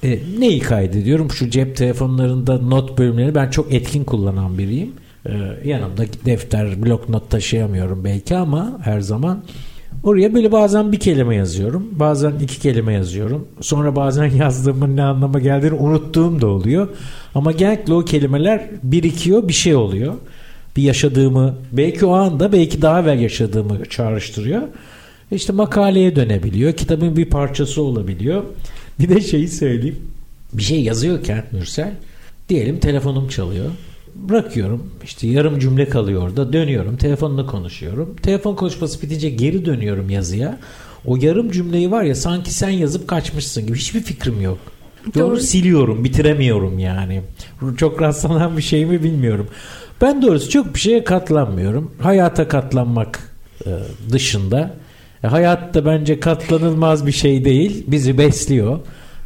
e, 0.06 0.20
neyi 0.40 0.60
kaydediyorum? 0.60 1.32
Şu 1.32 1.50
cep 1.50 1.76
telefonlarında 1.76 2.58
not 2.58 2.98
bölümlerini 2.98 3.36
ben 3.36 3.50
çok 3.50 3.74
etkin 3.74 4.04
kullanan 4.04 4.58
biriyim. 4.58 4.92
E, 5.26 5.32
yanımda 5.66 6.04
defter, 6.26 6.84
blok 6.84 7.10
not 7.10 7.30
taşıyamıyorum 7.30 8.04
belki 8.04 8.36
ama 8.36 8.80
her 8.84 9.02
zaman 9.02 9.44
Oraya 10.06 10.34
böyle 10.34 10.52
bazen 10.52 10.92
bir 10.92 11.00
kelime 11.00 11.36
yazıyorum. 11.36 11.90
Bazen 11.92 12.34
iki 12.42 12.60
kelime 12.60 12.94
yazıyorum. 12.94 13.48
Sonra 13.62 13.96
bazen 13.96 14.26
yazdığımın 14.40 14.98
ne 14.98 15.04
anlama 15.04 15.40
geldiğini 15.40 15.74
unuttuğum 15.74 16.42
da 16.42 16.48
oluyor. 16.48 16.88
Ama 17.36 17.52
genellikle 17.52 17.94
o 17.94 18.06
kelimeler 18.06 18.70
birikiyor 18.84 19.48
bir 19.48 19.54
şey 19.54 19.76
oluyor. 19.76 20.14
Bir 20.78 20.84
yaşadığımı 20.84 21.56
belki 21.72 22.06
o 22.06 22.14
anda 22.14 22.52
belki 22.52 22.82
daha 22.82 23.02
evvel 23.02 23.20
yaşadığımı 23.20 23.86
çağrıştırıyor. 23.86 24.62
İşte 25.32 25.54
makaleye 25.54 26.16
dönebiliyor. 26.16 26.74
Kitabın 26.74 27.18
bir 27.18 27.26
parçası 27.26 27.82
olabiliyor. 27.82 28.44
Bir 29.00 29.10
de 29.10 29.22
şeyi 29.22 29.48
söyleyeyim. 29.48 30.00
Bir 30.54 30.64
şey 30.64 30.84
yazıyorken 30.84 31.44
Mürsel 31.52 31.94
diyelim 32.50 32.80
telefonum 32.80 33.28
çalıyor. 33.28 33.72
Bırakıyorum 34.16 34.92
işte 35.04 35.28
yarım 35.28 35.60
cümle 35.60 35.90
kalıyor 35.90 36.22
orada 36.22 36.54
dönüyorum 36.54 36.98
telefonla 36.98 37.46
konuşuyorum. 37.46 38.16
Telefon 38.24 38.56
konuşması 38.56 39.02
bitince 39.02 39.30
geri 39.30 39.66
dönüyorum 39.66 40.10
yazıya. 40.10 40.60
O 41.06 41.16
yarım 41.16 41.52
cümleyi 41.52 41.92
var 41.92 42.04
ya 42.04 42.16
sanki 42.16 42.54
sen 42.54 42.70
yazıp 42.70 43.08
kaçmışsın 43.08 43.68
gibi 43.68 43.78
hiçbir 43.78 44.02
fikrim 44.02 44.42
yok. 44.42 44.58
Doğru. 45.06 45.24
Doğru 45.24 45.40
siliyorum 45.40 46.04
bitiremiyorum 46.04 46.80
yani. 46.80 47.22
Çok 47.78 48.02
rastlanan 48.02 48.58
bir 48.58 48.62
şey 48.62 48.86
mi 48.86 49.04
bilmiyorum. 49.04 49.48
Ben 50.02 50.22
doğrusu 50.22 50.50
çok 50.50 50.74
bir 50.74 50.80
şeye 50.80 51.04
katlanmıyorum. 51.04 51.92
Hayata 52.02 52.48
katlanmak 52.48 53.36
e, 53.66 53.70
dışında 54.12 54.74
e, 55.24 55.28
hayat 55.28 55.74
da 55.74 55.86
bence 55.86 56.20
katlanılmaz 56.20 57.08
bir 57.08 57.12
şey 57.12 57.46
değil. 57.46 57.84
Bizi 57.88 58.18
besliyor. 58.18 58.80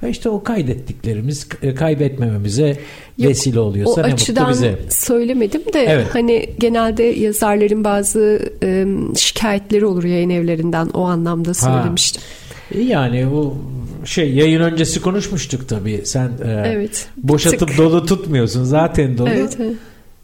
Ve 0.03 0.09
işte 0.09 0.29
o 0.29 0.43
kaydettiklerimiz 0.43 1.47
e, 1.61 1.75
kaybetmememize 1.75 2.77
Yok, 3.17 3.29
vesile 3.29 3.59
oluyorsa 3.59 4.01
o 4.01 4.07
ne 4.07 4.13
açıdan 4.13 4.43
mutlu 4.43 4.53
bize. 4.53 4.79
söylemedim 4.89 5.61
de 5.73 5.79
evet. 5.79 6.07
hani 6.13 6.49
genelde 6.59 7.03
yazarların 7.03 7.83
bazı 7.83 8.51
e, 8.63 8.85
şikayetleri 9.17 9.85
olur 9.85 10.03
yayın 10.03 10.29
evlerinden 10.29 10.87
o 10.87 11.01
anlamda 11.03 11.53
söylemiştim. 11.53 12.21
Ha. 12.21 12.79
Yani 12.79 13.31
bu 13.31 13.57
şey 14.05 14.33
yayın 14.33 14.61
öncesi 14.61 15.01
konuşmuştuk 15.01 15.69
tabii. 15.69 16.01
Sen 16.03 16.31
e, 16.45 16.63
evet. 16.65 17.07
boşatıp 17.17 17.69
Tık. 17.69 17.77
dolu 17.77 18.05
tutmuyorsun. 18.05 18.63
Zaten 18.63 19.17
dolu. 19.17 19.29
Evet, 19.29 19.57
evet. 19.59 19.75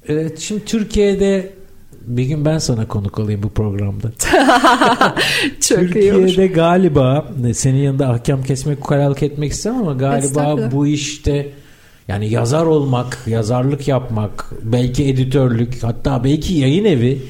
Evet, 0.08 0.40
şimdi 0.40 0.66
Türkiye'de 0.66 1.54
bir 2.08 2.24
gün 2.24 2.46
ben 2.46 2.58
sana 2.58 2.88
konuk 2.88 3.20
olayım 3.20 3.44
bu 3.44 3.50
programda. 3.50 4.12
Çok 5.60 5.80
Türkiye'de 5.80 6.48
galiba 6.48 7.26
senin 7.54 7.78
yanında 7.78 8.10
ahkam 8.10 8.44
kesmek, 8.44 8.80
ukalalık 8.80 9.24
etmek 9.24 9.52
istemem 9.52 9.82
ama 9.82 9.94
galiba 9.94 10.72
bu 10.72 10.88
işte 10.88 11.50
yani 12.08 12.30
yazar 12.30 12.66
olmak, 12.66 13.18
yazarlık 13.28 13.88
yapmak, 13.88 14.52
belki 14.64 15.06
editörlük, 15.06 15.84
hatta 15.84 16.24
belki 16.24 16.54
yayın 16.54 16.86
evi 16.86 17.22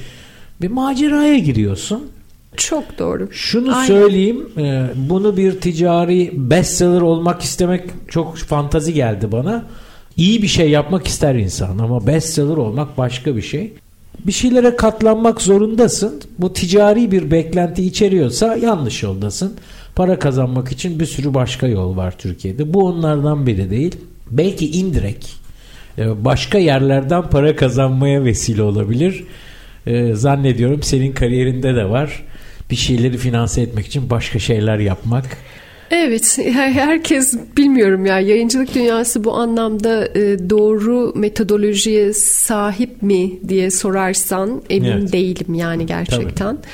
bir 0.62 0.70
maceraya 0.70 1.38
giriyorsun. 1.38 2.10
Çok 2.58 3.00
doğru. 3.00 3.28
Şunu 3.32 3.76
Aynen. 3.76 3.88
söyleyeyim, 3.88 4.50
e, 4.58 4.88
bunu 4.96 5.38
bir 5.38 5.62
ticari 5.62 6.32
bestseller 6.34 7.02
olmak 7.02 7.42
istemek 7.42 7.84
çok 8.08 8.38
fantazi 8.38 8.94
geldi 8.94 9.32
bana. 9.32 9.66
İyi 10.18 10.42
bir 10.42 10.48
şey 10.48 10.70
yapmak 10.70 11.08
ister 11.08 11.36
insan 11.36 11.78
ama 11.78 12.08
bestseller 12.08 12.58
olmak 12.58 12.98
başka 12.98 13.36
bir 13.36 13.42
şey 13.42 13.74
bir 14.26 14.32
şeylere 14.32 14.76
katlanmak 14.76 15.42
zorundasın. 15.42 16.22
Bu 16.40 16.54
ticari 16.54 17.12
bir 17.12 17.32
beklenti 17.32 17.84
içeriyorsa 17.84 18.56
yanlış 18.56 19.04
yoldasın. 19.04 19.54
Para 19.96 20.20
kazanmak 20.20 20.72
için 20.72 21.00
bir 21.00 21.06
sürü 21.06 21.34
başka 21.34 21.68
yol 21.68 21.98
var 21.98 22.18
Türkiye'de. 22.18 22.74
Bu 22.74 22.86
onlardan 22.86 23.48
biri 23.48 23.70
değil. 23.70 23.96
Belki 24.32 24.72
indirek 24.72 25.34
e, 25.98 26.26
başka 26.26 26.58
yerlerden 26.58 27.30
para 27.30 27.56
kazanmaya 27.56 28.24
vesile 28.24 28.62
olabilir. 28.62 29.24
Ee, 29.88 30.14
zannediyorum 30.14 30.84
senin 30.84 31.12
kariyerinde 31.12 31.76
de 31.76 31.90
var. 31.90 32.24
Bir 32.72 32.76
şeyleri 32.76 33.18
finanse 33.18 33.62
etmek 33.62 33.86
için 33.88 34.10
başka 34.10 34.40
şeyler 34.40 34.80
yapmak. 34.80 35.26
Evet, 35.92 36.38
herkes 36.54 37.34
bilmiyorum 37.58 38.06
ya 38.06 38.20
yayıncılık 38.20 38.76
dünyası 38.76 39.24
bu 39.24 39.34
anlamda 39.34 40.08
e, 40.08 40.50
doğru 40.50 41.14
metodolojiye 41.16 42.14
sahip 42.14 43.02
mi 43.02 43.32
diye 43.48 43.72
sorarsan 43.72 44.62
emin 44.70 44.92
evet. 44.92 45.14
değilim 45.14 45.54
yani 45.54 45.86
gerçekten. 45.86 46.58
Tabii, 46.58 46.68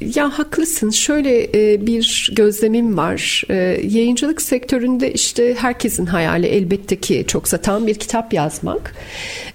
tabii. 0.00 0.18
Ya 0.18 0.38
haklısın. 0.38 0.90
Şöyle 0.90 1.42
e, 1.44 1.86
bir 1.86 2.30
gözlemim 2.32 2.96
var. 2.96 3.42
E, 3.50 3.54
yayıncılık 3.88 4.42
sektöründe 4.42 5.12
işte 5.12 5.54
herkesin 5.58 6.06
hayali 6.06 6.46
elbette 6.46 6.96
ki 6.96 7.24
çok 7.28 7.48
satan 7.48 7.86
bir 7.86 7.94
kitap 7.94 8.32
yazmak. 8.32 8.94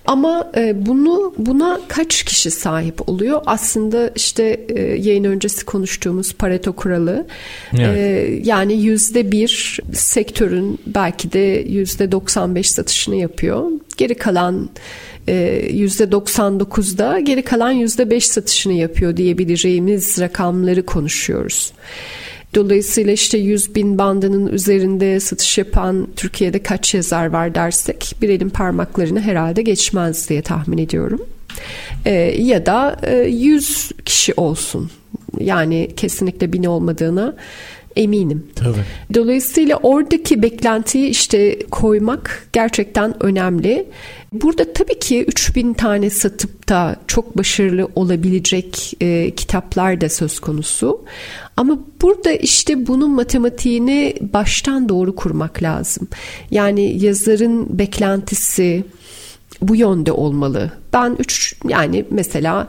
Ama 0.05 0.51
bunu 0.75 1.33
buna 1.37 1.81
kaç 1.87 2.23
kişi 2.23 2.51
sahip 2.51 3.09
oluyor? 3.09 3.41
Aslında 3.45 4.11
işte 4.15 4.67
yayın 4.99 5.23
öncesi 5.23 5.65
konuştuğumuz 5.65 6.33
Pareto 6.33 6.73
kuralı. 6.73 7.27
Evet. 7.79 8.45
Yani 8.45 8.73
yüz 8.73 8.98
yüzde 8.99 9.31
bir 9.31 9.79
sektörün 9.93 10.79
belki 10.87 11.31
de 11.31 11.65
yüzde 11.67 12.11
95 12.11 12.71
satışını 12.71 13.15
yapıyor. 13.15 13.71
Geri 13.97 14.15
kalan 14.15 14.69
e, 15.27 15.67
yüzde 15.71 16.03
99'da 16.03 17.19
geri 17.19 17.41
kalan 17.41 17.71
yüzde 17.71 18.09
5 18.09 18.27
satışını 18.27 18.73
yapıyor 18.73 19.17
diyebileceğimiz 19.17 20.19
rakamları 20.19 20.85
konuşuyoruz. 20.85 21.73
Dolayısıyla 22.55 23.13
işte 23.13 23.37
100 23.37 23.75
bin 23.75 23.97
bandının 23.97 24.47
üzerinde 24.47 25.19
satış 25.19 25.57
yapan 25.57 26.07
Türkiye'de 26.15 26.63
kaç 26.63 26.93
yazar 26.93 27.25
var 27.25 27.55
dersek 27.55 28.15
bir 28.21 28.29
elin 28.29 28.49
parmaklarını 28.49 29.21
herhalde 29.21 29.61
geçmez 29.61 30.29
diye 30.29 30.41
tahmin 30.41 30.77
ediyorum. 30.77 31.21
Ee, 32.05 32.11
ya 32.39 32.65
da 32.65 32.99
e, 33.03 33.15
100 33.17 33.91
kişi 34.05 34.33
olsun. 34.33 34.91
Yani 35.39 35.89
kesinlikle 35.97 36.53
bin 36.53 36.63
olmadığına 36.63 37.35
eminim. 37.99 38.47
Tabii. 38.55 38.83
Dolayısıyla 39.13 39.79
oradaki 39.83 40.41
beklentiyi 40.41 41.09
işte 41.09 41.59
koymak 41.71 42.47
gerçekten 42.53 43.23
önemli. 43.23 43.85
Burada 44.33 44.73
tabii 44.73 44.99
ki 44.99 45.23
3000 45.23 45.73
tane 45.73 46.09
satıp 46.09 46.69
da 46.69 46.95
çok 47.07 47.37
başarılı 47.37 47.87
olabilecek 47.95 48.93
e, 49.01 49.31
kitaplar 49.35 50.01
da 50.01 50.09
söz 50.09 50.39
konusu. 50.39 51.01
Ama 51.57 51.79
burada 52.01 52.31
işte 52.31 52.87
bunun 52.87 53.11
matematiğini 53.11 54.15
baştan 54.33 54.89
doğru 54.89 55.15
kurmak 55.15 55.63
lazım. 55.63 56.07
Yani 56.51 57.03
yazarın 57.05 57.79
beklentisi 57.79 58.83
bu 59.61 59.75
yönde 59.75 60.11
olmalı. 60.11 60.71
Ben 60.93 61.15
üç 61.19 61.55
yani 61.67 62.05
mesela 62.09 62.67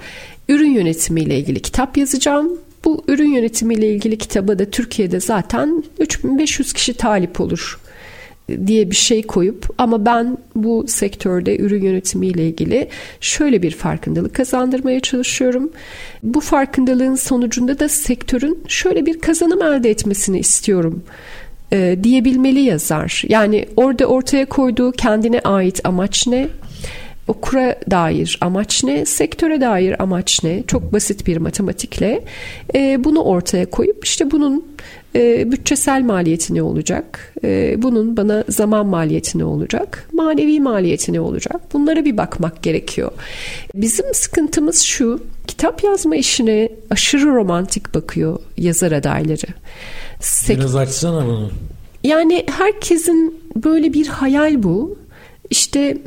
ürün 0.48 0.70
yönetimiyle 0.70 1.38
ilgili 1.38 1.62
kitap 1.62 1.96
yazacağım. 1.96 2.48
Bu 2.84 3.04
ürün 3.08 3.28
yönetimiyle 3.34 3.94
ilgili 3.94 4.18
kitaba 4.18 4.58
da 4.58 4.64
Türkiye'de 4.64 5.20
zaten 5.20 5.84
3500 5.98 6.72
kişi 6.72 6.94
talip 6.94 7.40
olur 7.40 7.80
diye 8.66 8.90
bir 8.90 8.96
şey 8.96 9.22
koyup 9.22 9.66
ama 9.78 10.06
ben 10.06 10.38
bu 10.54 10.84
sektörde 10.88 11.58
ürün 11.58 11.82
yönetimiyle 11.82 12.48
ilgili 12.48 12.88
şöyle 13.20 13.62
bir 13.62 13.70
farkındalık 13.70 14.34
kazandırmaya 14.34 15.00
çalışıyorum. 15.00 15.70
Bu 16.22 16.40
farkındalığın 16.40 17.14
sonucunda 17.14 17.78
da 17.78 17.88
sektörün 17.88 18.58
şöyle 18.68 19.06
bir 19.06 19.20
kazanım 19.20 19.62
elde 19.62 19.90
etmesini 19.90 20.38
istiyorum 20.38 21.02
e, 21.72 21.98
diyebilmeli 22.02 22.60
yazar. 22.60 23.22
Yani 23.28 23.66
orada 23.76 24.06
ortaya 24.06 24.46
koyduğu 24.46 24.92
kendine 24.92 25.40
ait 25.40 25.80
amaç 25.84 26.26
ne? 26.26 26.48
Okura 27.30 27.76
dair 27.90 28.38
amaç 28.40 28.84
ne, 28.84 29.04
sektöre 29.06 29.60
dair 29.60 30.02
amaç 30.02 30.44
ne? 30.44 30.62
Çok 30.66 30.92
basit 30.92 31.26
bir 31.26 31.36
matematikle 31.36 32.24
e, 32.74 33.04
bunu 33.04 33.20
ortaya 33.22 33.70
koyup 33.70 34.04
işte 34.04 34.30
bunun 34.30 34.64
e, 35.14 35.52
bütçesel 35.52 36.02
maliyeti 36.02 36.54
ne 36.54 36.62
olacak? 36.62 37.34
E, 37.44 37.82
bunun 37.82 38.16
bana 38.16 38.44
zaman 38.48 38.86
maliyeti 38.86 39.38
ne 39.38 39.44
olacak? 39.44 40.08
Manevi 40.12 40.60
maliyeti 40.60 41.12
ne 41.12 41.20
olacak? 41.20 41.60
Bunlara 41.72 42.04
bir 42.04 42.16
bakmak 42.16 42.62
gerekiyor. 42.62 43.10
Bizim 43.74 44.14
sıkıntımız 44.14 44.80
şu, 44.82 45.20
kitap 45.46 45.84
yazma 45.84 46.16
işine 46.16 46.68
aşırı 46.90 47.26
romantik 47.34 47.94
bakıyor 47.94 48.38
yazar 48.56 48.92
adayları. 48.92 49.46
Sek- 50.20 50.58
Biraz 50.58 50.76
açsana 50.76 51.26
bunu. 51.26 51.50
Yani 52.04 52.46
herkesin 52.58 53.40
böyle 53.64 53.92
bir 53.92 54.06
hayal 54.06 54.62
bu. 54.62 54.98
İşte 55.50 55.98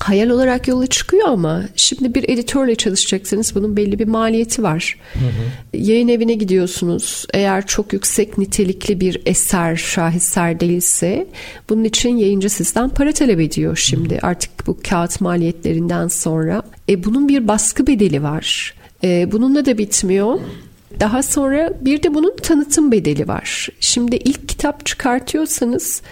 hayal 0.00 0.30
olarak 0.30 0.68
yola 0.68 0.86
çıkıyor 0.86 1.28
ama 1.28 1.62
şimdi 1.76 2.14
bir 2.14 2.28
editörle 2.28 2.74
çalışacaksınız 2.74 3.54
bunun 3.54 3.76
belli 3.76 3.98
bir 3.98 4.06
maliyeti 4.06 4.62
var. 4.62 4.96
Hı 5.12 5.18
hı. 5.18 5.78
Yayın 5.78 6.08
evine 6.08 6.34
gidiyorsunuz. 6.34 7.26
Eğer 7.34 7.66
çok 7.66 7.92
yüksek 7.92 8.38
nitelikli 8.38 9.00
bir 9.00 9.20
eser, 9.26 9.76
şaheser 9.76 10.60
değilse 10.60 11.26
bunun 11.68 11.84
için 11.84 12.16
yayıncı 12.16 12.50
sizden 12.50 12.88
para 12.88 13.12
talep 13.12 13.40
ediyor 13.40 13.76
şimdi. 13.76 14.14
Hı. 14.14 14.26
Artık 14.26 14.66
bu 14.66 14.78
kağıt 14.88 15.20
maliyetlerinden 15.20 16.08
sonra. 16.08 16.62
E 16.88 17.04
bunun 17.04 17.28
bir 17.28 17.48
baskı 17.48 17.86
bedeli 17.86 18.22
var. 18.22 18.74
E, 19.04 19.32
bununla 19.32 19.66
da 19.66 19.78
bitmiyor. 19.78 20.40
Daha 21.00 21.22
sonra 21.22 21.72
bir 21.80 22.02
de 22.02 22.14
bunun 22.14 22.36
tanıtım 22.36 22.92
bedeli 22.92 23.28
var. 23.28 23.68
Şimdi 23.80 24.16
ilk 24.16 24.48
kitap 24.48 24.86
çıkartıyorsanız 24.86 26.02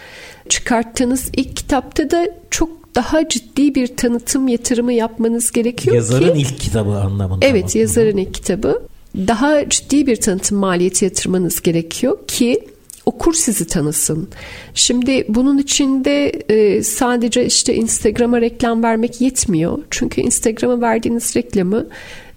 çıkarttığınız 0.49 1.31
ilk 1.37 1.57
kitapta 1.57 2.11
da 2.11 2.27
çok 2.51 2.86
daha 2.97 3.29
ciddi 3.29 3.75
bir 3.75 3.97
tanıtım 3.97 4.49
yatırımı 4.49 4.93
yapmanız 4.93 5.53
gerekiyor 5.53 5.97
yazarın 5.97 6.35
ki. 6.35 6.41
ilk 6.41 6.59
kitabı 6.59 6.91
anlamında. 6.91 7.47
Evet 7.47 7.75
mı? 7.75 7.81
yazarın 7.81 8.17
ilk 8.17 8.35
kitabı. 8.35 8.83
Daha 9.17 9.69
ciddi 9.69 10.07
bir 10.07 10.17
tanıtım 10.17 10.59
maliyeti 10.59 11.05
yatırmanız 11.05 11.63
gerekiyor 11.63 12.19
ki 12.27 12.67
okur 13.07 13.35
sizi 13.35 13.67
tanısın. 13.67 14.29
Şimdi 14.75 15.25
bunun 15.29 15.59
içinde 15.59 16.29
e, 16.29 16.83
sadece 16.83 17.47
işte 17.47 17.75
Instagram'a 17.75 18.41
reklam 18.41 18.83
vermek 18.83 19.21
yetmiyor. 19.21 19.79
Çünkü 19.91 20.21
Instagram'a 20.21 20.81
verdiğiniz 20.81 21.37
reklamı 21.37 21.87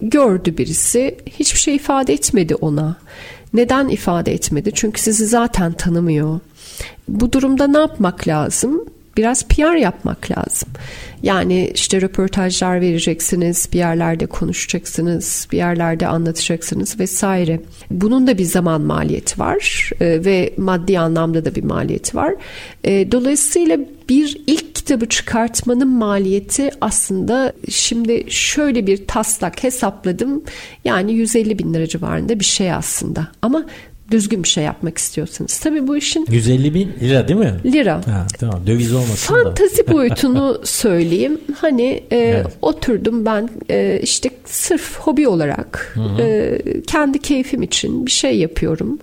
gördü 0.01 0.57
birisi. 0.57 1.17
Hiçbir 1.39 1.59
şey 1.59 1.75
ifade 1.75 2.13
etmedi 2.13 2.55
ona. 2.55 2.97
Neden 3.53 3.89
ifade 3.89 4.33
etmedi? 4.33 4.71
Çünkü 4.73 5.01
sizi 5.01 5.25
zaten 5.25 5.73
tanımıyor. 5.73 6.39
Bu 7.07 7.31
durumda 7.31 7.67
ne 7.67 7.77
yapmak 7.77 8.27
lazım? 8.27 8.85
Biraz 9.17 9.47
PR 9.47 9.75
yapmak 9.75 10.31
lazım. 10.31 10.69
Yani 11.23 11.71
işte 11.73 12.01
röportajlar 12.01 12.81
vereceksiniz, 12.81 13.69
bir 13.73 13.77
yerlerde 13.77 14.25
konuşacaksınız, 14.25 15.47
bir 15.51 15.57
yerlerde 15.57 16.07
anlatacaksınız 16.07 16.99
vesaire. 16.99 17.61
Bunun 17.91 18.27
da 18.27 18.37
bir 18.37 18.43
zaman 18.43 18.81
maliyeti 18.81 19.39
var 19.39 19.89
e, 20.01 20.25
ve 20.25 20.53
maddi 20.57 20.99
anlamda 20.99 21.45
da 21.45 21.55
bir 21.55 21.63
maliyeti 21.63 22.17
var. 22.17 22.35
E, 22.83 23.11
dolayısıyla 23.11 23.77
bir 24.09 24.41
ilk 24.47 24.75
kitabı 24.75 25.05
çıkartmanın 25.05 25.87
maliyeti 25.87 26.69
aslında 26.81 27.53
şimdi 27.69 28.25
şöyle 28.29 28.87
bir 28.87 29.07
taslak 29.07 29.63
hesapladım. 29.63 30.43
Yani 30.85 31.13
150 31.13 31.59
bin 31.59 31.73
lira 31.73 31.87
civarında 31.87 32.39
bir 32.39 32.45
şey 32.45 32.73
aslında. 32.73 33.27
Ama 33.41 33.65
düzgün 34.11 34.43
bir 34.43 34.47
şey 34.47 34.63
yapmak 34.63 34.97
istiyorsanız. 34.97 35.59
Tabii 35.59 35.87
bu 35.87 35.97
işin 35.97 36.25
150 36.29 36.73
bin 36.73 36.93
lira 37.01 37.27
değil 37.27 37.39
mi? 37.39 37.53
Lira. 37.65 37.95
Ha, 37.95 38.27
tamam 38.39 38.67
döviz 38.67 38.93
olmasın 38.93 39.35
Fantazi 39.35 39.87
da. 39.87 39.91
boyutunu 39.91 40.61
söyleyeyim. 40.63 41.41
Hani 41.57 42.03
e, 42.11 42.17
evet. 42.17 42.45
oturdum 42.61 43.25
ben 43.25 43.49
e, 43.69 43.99
işte 44.03 44.29
sırf 44.45 44.99
hobi 44.99 45.27
olarak 45.27 45.97
e, 46.19 46.57
kendi 46.87 47.19
keyfim 47.19 47.61
için 47.61 48.05
bir 48.05 48.11
şey 48.11 48.37
yapıyorum. 48.37 48.99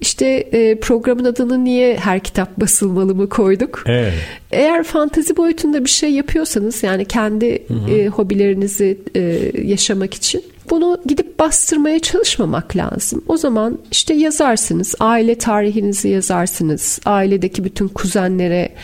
İşte 0.00 0.26
e, 0.26 0.78
programın 0.80 1.24
adını 1.24 1.64
niye 1.64 1.96
her 1.96 2.20
kitap 2.20 2.60
basılmalı 2.60 3.14
mı 3.14 3.28
koyduk? 3.28 3.84
Evet. 3.86 4.12
Eğer 4.50 4.84
fantazi 4.84 5.36
boyutunda 5.36 5.84
bir 5.84 5.90
şey 5.90 6.10
yapıyorsanız 6.10 6.82
yani 6.82 7.04
kendi 7.04 7.62
hı 7.68 7.74
hı. 7.74 7.90
E, 7.90 8.08
hobilerinizi 8.08 8.98
e, 9.16 9.52
yaşamak 9.64 10.14
için 10.14 10.42
bunu 10.70 10.98
gidip 11.06 11.38
bastırmaya 11.38 11.98
çalışmamak 11.98 12.76
lazım. 12.76 13.24
O 13.28 13.36
zaman 13.36 13.78
işte 13.90 14.14
yazarsınız, 14.14 14.94
aile 15.00 15.38
tarihinizi 15.38 16.08
yazarsınız, 16.08 17.00
ailedeki 17.04 17.64
bütün 17.64 17.88
kuzenlere 17.88 18.74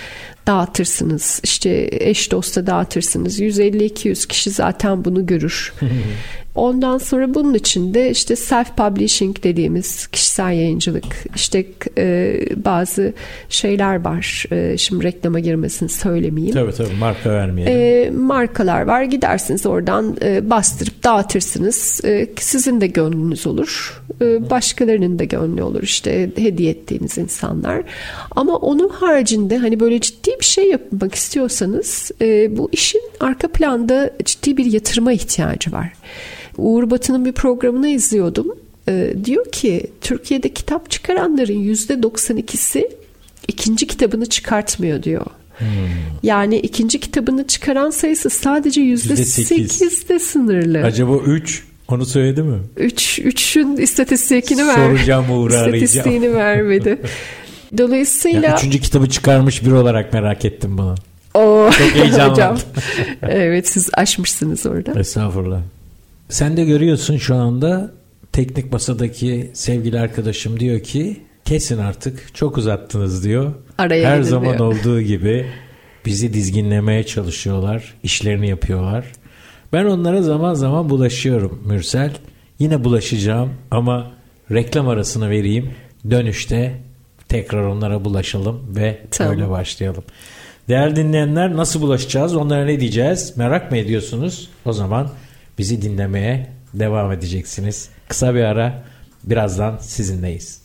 dağıtırsınız. 0.47 1.41
İşte 1.43 1.89
eş 1.93 2.33
dosta 2.33 2.67
dağıtırsınız. 2.67 3.41
150-200 3.41 4.29
kişi 4.29 4.51
zaten 4.51 5.05
bunu 5.05 5.27
görür. 5.27 5.73
Ondan 6.59 6.99
sonra 6.99 7.35
bunun 7.35 7.55
içinde 7.55 8.11
işte 8.11 8.37
self 8.37 8.77
publishing 8.77 9.43
dediğimiz 9.43 10.07
kişisel 10.07 10.53
yayıncılık 10.53 11.05
işte 11.35 11.65
e, 11.99 12.39
bazı 12.57 13.13
şeyler 13.49 14.05
var. 14.05 14.45
E, 14.53 14.79
şimdi 14.79 15.05
reklama 15.05 15.41
girmesini 15.41 15.89
söylemeyeyim. 15.89 16.55
Tabii 16.55 16.73
tabii 16.73 16.95
marka 17.01 17.31
vermeyelim. 17.31 17.73
E, 17.75 18.11
markalar 18.19 18.83
var. 18.83 19.03
Gidersiniz 19.03 19.67
oradan 19.67 20.17
e, 20.23 20.51
bastırıp 20.51 21.05
dağıtırsınız. 21.05 22.01
E, 22.05 22.29
sizin 22.39 22.81
de 22.81 22.87
gönlünüz 22.87 23.47
olur. 23.47 24.03
E, 24.21 24.51
başkalarının 24.51 25.19
da 25.19 25.25
gönlü 25.25 25.63
olur. 25.63 25.83
İşte 25.83 26.31
hediye 26.37 26.71
ettiğiniz 26.71 27.19
insanlar. 27.19 27.83
Ama 28.31 28.57
onun 28.57 28.89
haricinde 28.89 29.59
hani 29.59 29.81
böyle 29.81 30.01
ciddi 30.01 30.31
bir 30.41 30.45
şey 30.45 30.71
yapmak 30.71 31.15
istiyorsanız 31.15 32.11
e, 32.21 32.57
bu 32.57 32.69
işin 32.73 33.03
arka 33.21 33.49
planda 33.49 34.11
ciddi 34.25 34.57
bir 34.57 34.65
yatırıma 34.65 35.13
ihtiyacı 35.13 35.73
var. 35.73 35.93
Uğur 36.59 36.91
Batı'nın 36.91 37.25
bir 37.25 37.33
programını 37.33 37.89
izliyordum. 37.89 38.47
Ee, 38.89 39.15
diyor 39.25 39.53
ki 39.53 39.87
Türkiye'de 40.01 40.49
kitap 40.49 40.91
çıkaranların 40.91 41.59
yüzde 41.59 41.95
92'si 41.95 42.91
ikinci 43.49 43.87
kitabını 43.87 44.27
çıkartmıyor 44.27 45.03
diyor. 45.03 45.27
Hmm. 45.59 45.67
Yani 46.23 46.59
ikinci 46.59 47.01
kitabını 47.01 47.47
çıkaran 47.47 47.91
sayısı 47.91 48.31
sadece 48.31 48.81
yüzde 48.81 49.17
sekizde 49.17 50.19
sınırlı. 50.19 50.79
Acaba 50.79 51.17
üç 51.17 51.65
onu 51.89 52.07
söyledi 52.07 52.43
mi? 52.43 52.59
Üç, 52.77 53.19
üçün 53.19 53.77
istatistiğini 53.77 54.67
ver. 54.67 54.75
Soracağım 54.75 55.31
Uğur'u 55.31 55.55
arayacağım. 55.55 55.85
İstatistiğini 55.85 56.35
vermedi. 56.35 56.99
Dolayısıyla... 57.79 58.49
Ya 58.49 58.57
üçüncü 58.57 58.81
kitabı 58.81 59.09
çıkarmış 59.09 59.65
biri 59.65 59.75
olarak 59.75 60.13
merak 60.13 60.45
ettim 60.45 60.79
bunu. 60.79 60.95
Oo, 61.35 61.71
Çok 61.71 61.95
heyecanlandım. 61.95 62.59
evet 63.23 63.69
siz 63.69 63.91
aşmışsınız 63.95 64.67
orada. 64.67 65.01
Estağfurullah. 65.01 65.61
Sen 66.29 66.57
de 66.57 66.65
görüyorsun 66.65 67.17
şu 67.17 67.35
anda 67.35 67.91
teknik 68.33 68.73
masadaki 68.73 69.51
sevgili 69.55 70.01
arkadaşım 70.01 70.61
diyor 70.61 70.81
ki 70.81 71.21
kesin 71.45 71.79
artık 71.79 72.35
çok 72.35 72.59
uzattınız 72.59 73.25
diyor. 73.25 73.53
Araya 73.79 74.11
Her 74.11 74.23
zaman 74.23 74.59
diyor. 74.59 74.73
olduğu 74.75 75.01
gibi 75.01 75.47
bizi 76.07 76.33
dizginlemeye 76.33 77.07
çalışıyorlar. 77.07 77.95
işlerini 78.03 78.49
yapıyorlar. 78.49 79.05
Ben 79.73 79.85
onlara 79.85 80.23
zaman 80.23 80.55
zaman 80.55 80.91
bulaşıyorum 80.91 81.63
Mürsel. 81.67 82.13
Yine 82.59 82.85
bulaşacağım 82.85 83.51
ama 83.71 84.11
reklam 84.51 84.89
arasını 84.89 85.31
vereyim. 85.31 85.71
Dönüşte 86.11 86.75
tekrar 87.29 87.63
onlara 87.65 88.05
bulaşalım 88.05 88.61
ve 88.77 88.99
Tamam. 89.11 89.33
öyle 89.33 89.51
başlayalım. 89.51 90.05
Değerli 90.69 90.97
dinleyenler 90.97 91.57
nasıl 91.57 91.81
bulaşacağız? 91.81 92.37
Onlara 92.37 92.65
ne 92.65 92.81
diyeceğiz? 92.81 93.37
Merak 93.37 93.71
mı 93.71 93.77
ediyorsunuz? 93.77 94.49
O 94.65 94.73
zaman 94.73 95.09
bizi 95.59 95.83
dinlemeye 95.83 96.47
devam 96.75 97.13
edeceksiniz. 97.13 97.89
Kısa 98.09 98.35
bir 98.35 98.43
ara 98.43 98.83
birazdan 99.25 99.79
sizinleyiz. 99.81 100.63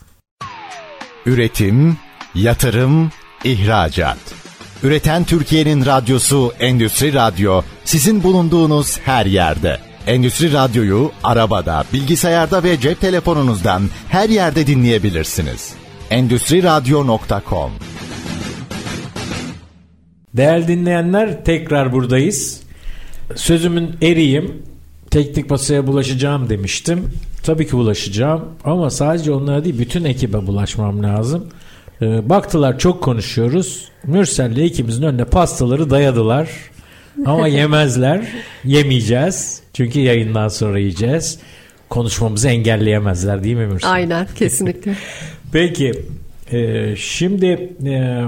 Üretim, 1.25 1.97
yatırım, 2.35 3.11
ihracat. 3.43 4.17
Üreten 4.83 5.23
Türkiye'nin 5.23 5.85
radyosu 5.85 6.53
Endüstri 6.59 7.13
Radyo 7.13 7.61
sizin 7.85 8.23
bulunduğunuz 8.23 8.99
her 8.99 9.25
yerde. 9.25 9.77
Endüstri 10.07 10.53
Radyo'yu 10.53 11.11
arabada, 11.23 11.83
bilgisayarda 11.93 12.63
ve 12.63 12.79
cep 12.79 13.01
telefonunuzdan 13.01 13.83
her 14.09 14.29
yerde 14.29 14.67
dinleyebilirsiniz. 14.67 15.73
Endüstri 16.09 16.63
Radyo.com 16.63 17.71
Değerli 20.33 20.67
dinleyenler 20.67 21.45
tekrar 21.45 21.93
buradayız. 21.93 22.63
Sözümün 23.35 23.95
eriyim. 24.01 24.72
Teknik 25.13 25.49
masaya 25.49 25.87
bulaşacağım 25.87 26.49
demiştim. 26.49 27.09
Tabii 27.43 27.67
ki 27.67 27.73
bulaşacağım 27.73 28.45
ama 28.63 28.89
sadece 28.89 29.31
onlara 29.31 29.65
değil 29.65 29.79
bütün 29.79 30.03
ekibe 30.03 30.47
bulaşmam 30.47 31.03
lazım. 31.03 31.47
Ee, 32.01 32.29
baktılar 32.29 32.79
çok 32.79 33.03
konuşuyoruz. 33.03 33.87
Mürsel'le 34.03 34.65
ikimizin 34.65 35.03
önüne 35.03 35.25
pastaları 35.25 35.89
dayadılar. 35.89 36.49
Ama 37.25 37.47
yemezler. 37.57 38.27
Yemeyeceğiz. 38.63 39.61
Çünkü 39.73 39.99
yayından 39.99 40.47
sonra 40.47 40.79
yiyeceğiz. 40.79 41.39
Konuşmamızı 41.89 42.47
engelleyemezler 42.47 43.43
değil 43.43 43.55
mi 43.55 43.67
Mürsel? 43.67 43.91
Aynen 43.91 44.27
kesinlikle. 44.35 44.95
Peki 45.51 45.91
e, 46.51 46.93
şimdi 46.95 47.69
e, 47.85 48.23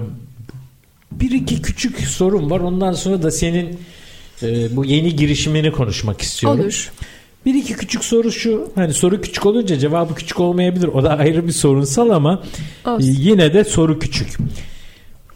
bir 1.11 1.31
iki 1.31 1.61
küçük 1.61 1.99
sorum 1.99 2.51
var. 2.51 2.59
Ondan 2.59 2.93
sonra 2.93 3.23
da 3.23 3.31
senin 3.31 3.79
e, 4.43 4.75
bu 4.75 4.85
yeni 4.85 5.15
girişimini 5.15 5.71
konuşmak 5.71 6.21
istiyorum. 6.21 6.59
Olur. 6.59 6.91
Bir 7.45 7.53
iki 7.53 7.73
küçük 7.73 8.03
soru 8.05 8.31
şu. 8.31 8.71
Hani 8.75 8.93
soru 8.93 9.21
küçük 9.21 9.45
olunca 9.45 9.79
cevabı 9.79 10.15
küçük 10.15 10.39
olmayabilir. 10.39 10.87
O 10.87 11.03
da 11.03 11.09
ayrı 11.17 11.47
bir 11.47 11.51
sorunsal 11.51 12.09
ama 12.09 12.43
e, 12.85 12.89
Olsun. 12.89 13.15
yine 13.19 13.53
de 13.53 13.63
soru 13.63 13.99
küçük. 13.99 14.37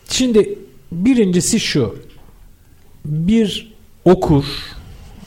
Şimdi 0.09 0.59
birincisi 0.91 1.59
şu. 1.59 1.95
Bir 3.05 3.73
okur, 4.05 4.43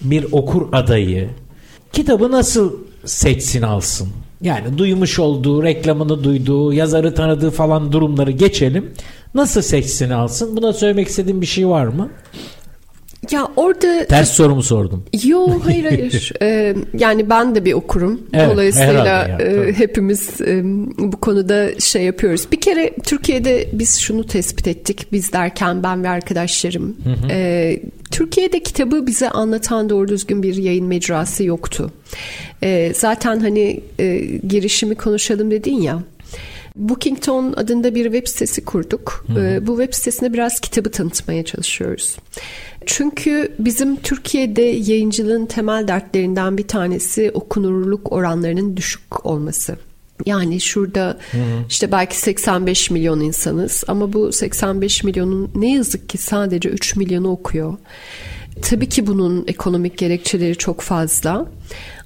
bir 0.01 0.27
okur 0.33 0.69
adayı 0.73 1.29
kitabı 1.93 2.31
nasıl 2.33 2.73
seçsin 3.05 3.63
alsın? 3.63 4.09
Yani 4.41 4.79
duymuş 4.79 5.19
olduğu, 5.19 5.63
reklamını 5.63 6.25
duyduğu, 6.25 6.73
yazarı 6.73 7.15
tanıdığı 7.15 7.51
falan 7.51 7.93
durumları 7.93 8.31
geçelim. 8.31 8.93
Nasıl 9.35 9.63
seçsin 9.63 10.11
alsın? 10.11 10.57
Buna 10.57 10.73
söylemek 10.73 11.09
istediğin 11.09 11.41
bir 11.41 11.47
şey 11.47 11.69
var 11.69 11.87
mı? 11.87 12.11
Ya 13.31 13.49
orada 13.57 14.07
Ters 14.07 14.31
sorumu 14.33 14.63
sordum. 14.63 15.05
Yo 15.25 15.49
hayır 15.65 15.85
hayır. 15.85 16.33
Ee, 16.43 16.75
yani 16.99 17.31
ben 17.31 17.55
de 17.55 17.65
bir 17.65 17.73
okurum. 17.73 18.21
Evet, 18.33 18.51
Dolayısıyla 18.53 18.89
herhalde 18.89 19.45
ya, 19.45 19.49
e, 19.49 19.73
hepimiz 19.73 20.41
e, 20.41 20.63
bu 20.99 21.21
konuda 21.21 21.81
şey 21.81 22.03
yapıyoruz. 22.03 22.47
Bir 22.53 22.61
kere 22.61 22.97
Türkiye'de 23.05 23.69
biz 23.73 23.99
şunu 23.99 24.27
tespit 24.27 24.67
ettik. 24.67 25.07
Biz 25.13 25.33
derken 25.33 25.83
ben 25.83 26.05
ve 26.05 26.09
arkadaşlarım. 26.09 26.97
Ee, 27.31 27.81
Türkiye'de 28.11 28.63
kitabı 28.63 29.07
bize 29.07 29.31
anlatan 29.31 29.89
doğru 29.89 30.09
düzgün 30.09 30.43
bir 30.43 30.57
yayın 30.57 30.87
mecrası 30.87 31.45
yoktu. 31.45 31.91
Ee, 32.63 32.93
zaten 32.97 33.41
hani 33.41 33.81
e, 33.99 34.19
girişimi 34.49 34.95
konuşalım 34.95 35.51
dedin 35.51 35.81
ya. 35.83 36.03
Bookington 36.77 37.53
adında 37.57 37.95
bir 37.95 38.05
web 38.05 38.27
sitesi 38.27 38.65
kurduk. 38.65 39.27
Ee, 39.39 39.67
bu 39.67 39.77
web 39.79 39.95
sitesinde 39.95 40.33
biraz 40.33 40.61
kitabı 40.61 40.91
tanıtmaya 40.91 41.45
çalışıyoruz. 41.45 42.17
Çünkü 42.87 43.53
bizim 43.59 43.97
Türkiye'de 43.97 44.63
yayıncılığın 44.63 45.47
temel 45.47 45.89
dertlerinden 45.89 46.59
bir 46.59 46.69
tanesi 46.69 47.31
okunurluk 47.35 48.13
oranlarının 48.13 48.77
düşük 48.77 49.27
olması. 49.27 49.77
Yani 50.27 50.61
şurada 50.61 51.19
işte 51.69 51.93
belki 51.93 52.17
85 52.17 52.91
milyon 52.91 53.21
insanız 53.21 53.85
ama 53.89 54.13
bu 54.13 54.33
85 54.33 55.05
milyonun 55.05 55.51
ne 55.55 55.73
yazık 55.73 56.09
ki 56.09 56.19
sadece 56.19 56.69
3 56.69 56.97
milyonu 56.97 57.31
okuyor. 57.31 57.77
Tabii 58.63 58.89
ki 58.89 59.07
bunun 59.07 59.45
ekonomik 59.47 59.99
gerekçeleri 59.99 60.57
çok 60.57 60.81
fazla. 60.81 61.47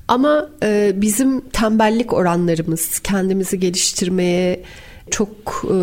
Ama 0.09 0.51
e, 0.63 0.93
bizim 0.97 1.41
tembellik 1.41 2.13
oranlarımız 2.13 2.99
kendimizi 2.99 3.61
geliştirmeye 3.61 4.63
çok 5.11 5.29
e, 5.65 5.77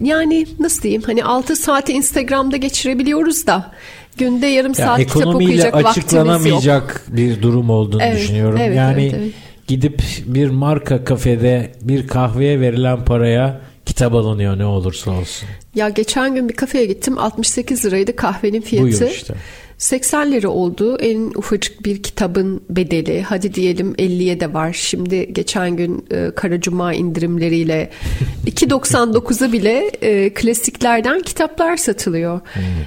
yani 0.00 0.46
nasıl 0.60 0.82
diyeyim 0.82 1.02
hani 1.06 1.24
6 1.24 1.56
saati 1.56 1.92
Instagram'da 1.92 2.56
geçirebiliyoruz 2.56 3.46
da 3.46 3.72
günde 4.16 4.46
yarım 4.46 4.72
Ya 4.78 4.86
saat 4.86 4.98
kitap 4.98 5.26
okuyacak 5.26 5.74
vaktimiz 5.74 5.74
yok. 5.74 5.88
açıklanamayacak 5.88 7.04
bir 7.08 7.42
durum 7.42 7.70
olduğunu 7.70 8.02
Evet, 8.02 8.16
düşünüyorum. 8.22 8.58
evet, 8.62 8.76
yani 8.76 9.02
evet, 9.02 9.14
evet. 9.18 9.32
gidip 9.66 10.02
bir 10.26 10.50
marka 10.50 11.04
kafede 11.04 11.72
bir 11.82 12.08
kahveye 12.08 12.60
verilen 12.60 13.04
paraya 13.04 13.60
kitap 13.86 14.14
alınıyor 14.14 14.58
ne 14.58 14.64
olursa 14.64 15.10
olsun. 15.10 15.48
Ya 15.74 15.88
geçen 15.88 16.34
gün 16.34 16.48
bir 16.48 16.54
kafeye 16.54 16.86
gittim 16.86 17.18
68 17.18 17.84
liraydı 17.84 18.16
kahvenin 18.16 18.60
fiyatı. 18.60 19.00
Buyur 19.00 19.10
işte. 19.10 19.34
80 19.78 20.32
lira 20.32 20.48
oldu 20.48 20.96
en 21.00 21.32
ufacık 21.36 21.84
bir 21.84 22.02
kitabın 22.02 22.62
bedeli. 22.70 23.22
Hadi 23.22 23.54
diyelim 23.54 23.92
50'ye 23.94 24.40
de 24.40 24.52
var. 24.54 24.72
Şimdi 24.72 25.32
geçen 25.32 25.76
gün 25.76 26.04
e, 26.10 26.30
Kara 26.36 26.60
Cuma 26.60 26.92
indirimleriyle 26.94 27.90
2.99'a 28.46 29.52
bile 29.52 29.90
e, 30.02 30.34
klasiklerden 30.34 31.20
kitaplar 31.22 31.76
satılıyor. 31.76 32.40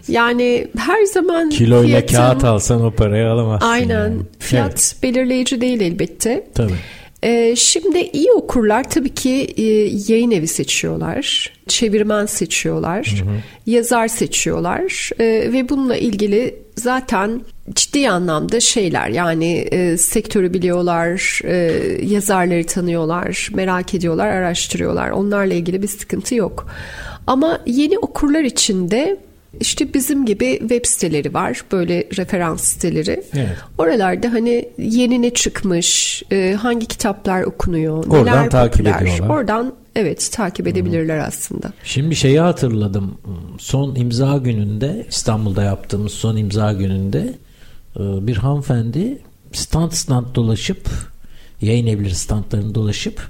Yani 0.08 0.68
her 0.78 1.04
zaman 1.06 1.50
Kiloyla 1.50 2.00
fiyatın- 2.00 2.16
kağıt 2.16 2.44
alsan 2.44 2.82
o 2.86 2.92
parayı 2.92 3.28
alamazsın. 3.28 3.68
Aynen. 3.68 4.00
yani. 4.10 4.18
Fiyat 4.40 4.70
Evet, 4.72 4.96
belirleyici 5.04 5.62
değil 5.62 5.82
elbette. 5.82 6.44
tabii. 6.56 6.74
Ee, 7.24 7.56
şimdi 7.56 8.00
iyi 8.00 8.32
okurlar 8.32 8.90
tabii 8.90 9.14
ki 9.14 9.54
e, 9.58 9.64
yayın 10.14 10.32
evi 10.32 10.48
seçiyorlar, 10.48 11.54
çevirmen 11.68 12.26
seçiyorlar, 12.26 13.24
yazar 13.66 14.08
seçiyorlar 14.08 15.10
e, 15.20 15.26
ve 15.54 15.70
bununla 15.70 15.98
ilgili 15.98 16.56
zaten 16.76 17.42
ciddi 17.76 18.10
anlamda 18.10 18.60
şeyler 18.60 19.10
yani 19.10 19.54
e, 19.54 19.98
sektörü 19.98 20.54
biliyorlar, 20.54 21.42
e, 21.44 21.56
yazarları 22.06 22.66
tanıyorlar, 22.66 23.50
merak 23.54 23.94
ediyorlar, 23.94 24.28
araştırıyorlar. 24.28 25.10
Onlarla 25.10 25.54
ilgili 25.54 25.82
bir 25.82 25.88
sıkıntı 25.88 26.36
yok. 26.36 26.68
Ama 27.28 27.60
yeni 27.66 28.00
okurlar 28.00 28.44
için 28.44 28.92
de 28.92 29.18
işte 29.60 29.94
bizim 29.94 30.26
gibi 30.26 30.58
web 30.60 30.86
siteleri 30.86 31.34
var. 31.34 31.62
Böyle 31.72 32.08
referans 32.18 32.64
siteleri. 32.64 33.24
Evet. 33.34 33.58
Oralarda 33.78 34.34
hani 34.34 34.70
yeni 34.78 35.22
ne 35.22 35.34
çıkmış, 35.34 36.24
e, 36.32 36.58
hangi 36.62 36.86
kitaplar 36.86 37.44
okunuyor, 37.44 38.06
Oradan 38.08 38.26
neler 38.38 38.50
takip 38.50 38.86
popüler. 38.86 39.02
ediyorlar. 39.02 39.36
Oradan 39.36 39.74
evet 39.96 40.30
takip 40.34 40.68
edebilirler 40.68 41.18
aslında. 41.18 41.74
Şimdi 41.84 42.16
şeyi 42.16 42.40
hatırladım. 42.40 43.18
Son 43.60 43.96
imza 43.96 44.38
gününde 44.38 45.06
İstanbul'da 45.10 45.64
yaptığımız 45.64 46.12
son 46.14 46.38
imza 46.38 46.74
gününde 46.74 47.34
e, 47.96 48.00
bir 48.28 48.36
hanımefendi 48.38 49.18
stand 49.54 49.92
stand 49.92 50.26
dolaşıp 50.36 50.90
yayın 51.62 51.88
evleri 51.88 52.16
standlarını 52.16 52.76
dolaşıp 52.76 53.22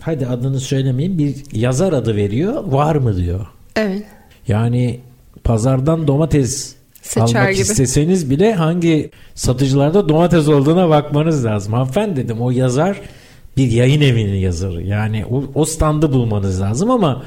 hadi 0.00 0.26
adını 0.26 0.60
söylemeyeyim 0.60 1.18
bir 1.18 1.34
yazar 1.52 1.92
adı 1.92 2.16
veriyor 2.16 2.64
var 2.64 2.96
mı 2.96 3.16
diyor. 3.16 3.46
Evet. 3.76 4.02
Yani 4.48 5.00
pazardan 5.44 6.06
domates 6.06 6.74
Seçer 7.02 7.38
almak 7.40 7.52
gibi. 7.52 7.62
isteseniz 7.62 8.30
bile 8.30 8.54
hangi 8.54 9.10
satıcılarda 9.34 10.08
domates 10.08 10.48
olduğuna 10.48 10.88
bakmanız 10.88 11.44
lazım. 11.44 11.72
Hanımefendi 11.72 12.16
dedim 12.16 12.40
o 12.40 12.50
yazar 12.50 13.00
bir 13.56 13.70
yayın 13.70 14.00
evinin 14.00 14.34
yazarı. 14.38 14.82
Yani 14.82 15.24
o, 15.30 15.44
o 15.54 15.64
standı 15.64 16.12
bulmanız 16.12 16.60
lazım 16.60 16.90
ama 16.90 17.22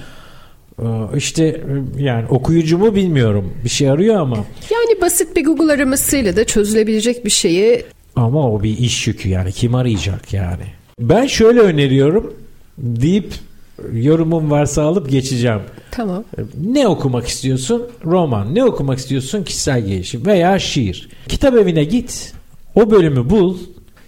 e, 0.80 0.86
işte 1.18 1.43
e, 1.45 2.03
yani 2.03 2.26
okuyucu 2.30 2.78
mu 2.78 2.95
bilmiyorum. 2.95 3.53
Bir 3.64 3.70
şey 3.70 3.89
arıyor 3.89 4.16
ama 4.16 4.36
Yani 4.72 5.01
basit 5.01 5.36
bir 5.36 5.45
Google 5.45 5.74
aramasıyla 5.74 6.36
da 6.36 6.45
çözülebilecek 6.45 7.26
bir 7.26 7.30
şeyi 7.30 7.86
ama 8.16 8.51
o 8.51 8.64
bir 8.64 8.78
iş 8.78 9.07
yükü 9.07 9.30
yani 9.30 9.51
kim 9.51 9.76
arayacak 9.76 10.34
yani. 10.34 10.64
Ben 10.99 11.26
şöyle 11.28 11.59
öneriyorum 11.59 12.34
deyip 12.78 13.34
yorumum 13.94 14.52
varsa 14.52 14.84
alıp 14.84 15.10
geçeceğim. 15.10 15.62
tamam. 15.92 16.24
Ne 16.64 16.88
okumak 16.88 17.28
istiyorsun? 17.28 17.84
Roman. 18.06 18.56
Ne 18.56 18.64
okumak 18.64 19.00
istiyorsun? 19.00 19.44
Kişisel 19.44 19.86
gelişim 19.86 20.26
veya 20.26 20.60
şiir. 20.60 21.10
Kitap 21.28 21.56
evine 21.56 21.84
git. 21.84 22.34
O 22.76 22.92
bölümü 22.92 23.30
bul. 23.30 23.58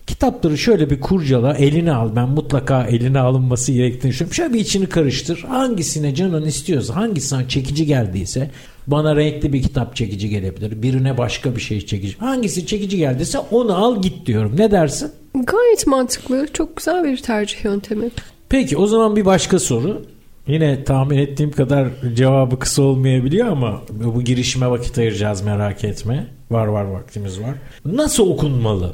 Kitapları 0.08 0.58
şöyle 0.58 0.90
bir 0.90 1.02
kurcala, 1.02 1.54
eline 1.54 1.92
al. 1.92 2.16
Ben 2.16 2.30
mutlaka 2.30 2.84
eline 2.84 3.20
alınması 3.20 3.72
gerektiğini 3.72 4.12
düşünüyorum. 4.12 4.34
Şöyle 4.34 4.54
bir 4.54 4.60
içini 4.60 4.86
karıştır. 4.90 5.40
Hangisine 5.40 6.16
canın 6.16 6.46
istiyorsa, 6.46 6.96
hangisine 6.96 7.48
çekici 7.48 7.86
geldiyse 7.86 8.52
bana 8.88 9.16
renkli 9.16 9.54
bir 9.54 9.64
kitap 9.64 9.96
çekici 9.96 10.30
gelebilir. 10.30 10.82
Birine 10.82 11.18
başka 11.18 11.56
bir 11.56 11.62
şey 11.62 11.86
çekici. 11.86 12.18
Hangisi 12.18 12.66
çekici 12.66 12.98
geldiyse 12.98 13.40
onu 13.40 13.76
al 13.86 14.02
git 14.02 14.26
diyorum. 14.26 14.54
Ne 14.58 14.72
dersin? 14.72 15.12
Gayet 15.34 15.88
mantıklı. 15.88 16.48
Çok 16.54 16.78
güzel 16.78 17.04
bir 17.04 17.18
tercih 17.18 17.64
yöntemi. 17.66 18.10
Peki 18.50 18.78
o 18.78 18.88
zaman 18.88 19.16
bir 19.16 19.26
başka 19.26 19.60
soru. 19.60 20.06
Yine 20.48 20.84
tahmin 20.84 21.18
ettiğim 21.18 21.52
kadar 21.52 21.88
cevabı 22.14 22.60
kısa 22.60 22.82
olmayabiliyor 22.82 23.48
ama 23.48 23.82
bu 23.90 24.22
girişime 24.22 24.70
vakit 24.70 24.98
ayıracağız 24.98 25.42
merak 25.42 25.84
etme. 25.84 26.28
Var 26.52 26.68
var 26.68 26.84
vaktimiz 26.84 27.40
var. 27.40 27.56
Nasıl 27.86 28.30
okunmalı? 28.30 28.94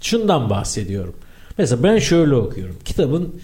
Şundan 0.00 0.50
bahsediyorum. 0.50 1.14
Mesela 1.58 1.82
ben 1.82 1.98
şöyle 1.98 2.34
okuyorum. 2.34 2.76
Kitabın 2.84 3.34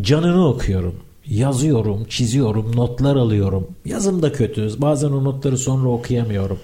canını 0.00 0.48
okuyorum. 0.48 0.94
Yazıyorum, 1.26 2.04
çiziyorum, 2.08 2.76
notlar 2.76 3.16
alıyorum. 3.16 3.68
Yazım 3.84 4.22
da 4.22 4.32
kötü. 4.32 4.70
Bazen 4.78 5.08
o 5.08 5.24
notları 5.24 5.58
sonra 5.58 5.88
okuyamıyorum. 5.88 6.58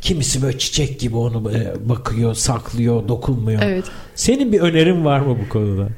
Kimisi 0.00 0.42
böyle 0.42 0.58
çiçek 0.58 1.00
gibi 1.00 1.16
onu 1.16 1.44
bakıyor, 1.84 2.34
saklıyor, 2.34 3.08
dokunmuyor. 3.08 3.62
Evet. 3.62 3.84
Senin 4.14 4.52
bir 4.52 4.60
önerin 4.60 5.04
var 5.04 5.20
mı 5.20 5.38
bu 5.44 5.48
konuda? 5.48 5.88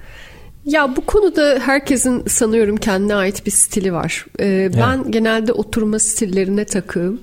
Ya 0.65 0.97
bu 0.97 1.07
konuda 1.07 1.59
herkesin 1.63 2.25
sanıyorum 2.27 2.77
kendine 2.77 3.15
ait 3.15 3.47
bir 3.47 3.51
stili 3.51 3.93
var. 3.93 4.27
Ee, 4.41 4.71
ben 4.77 4.99
evet. 4.99 5.13
genelde 5.13 5.53
oturma 5.53 5.99
stillerine 5.99 6.65
takığım. 6.65 7.21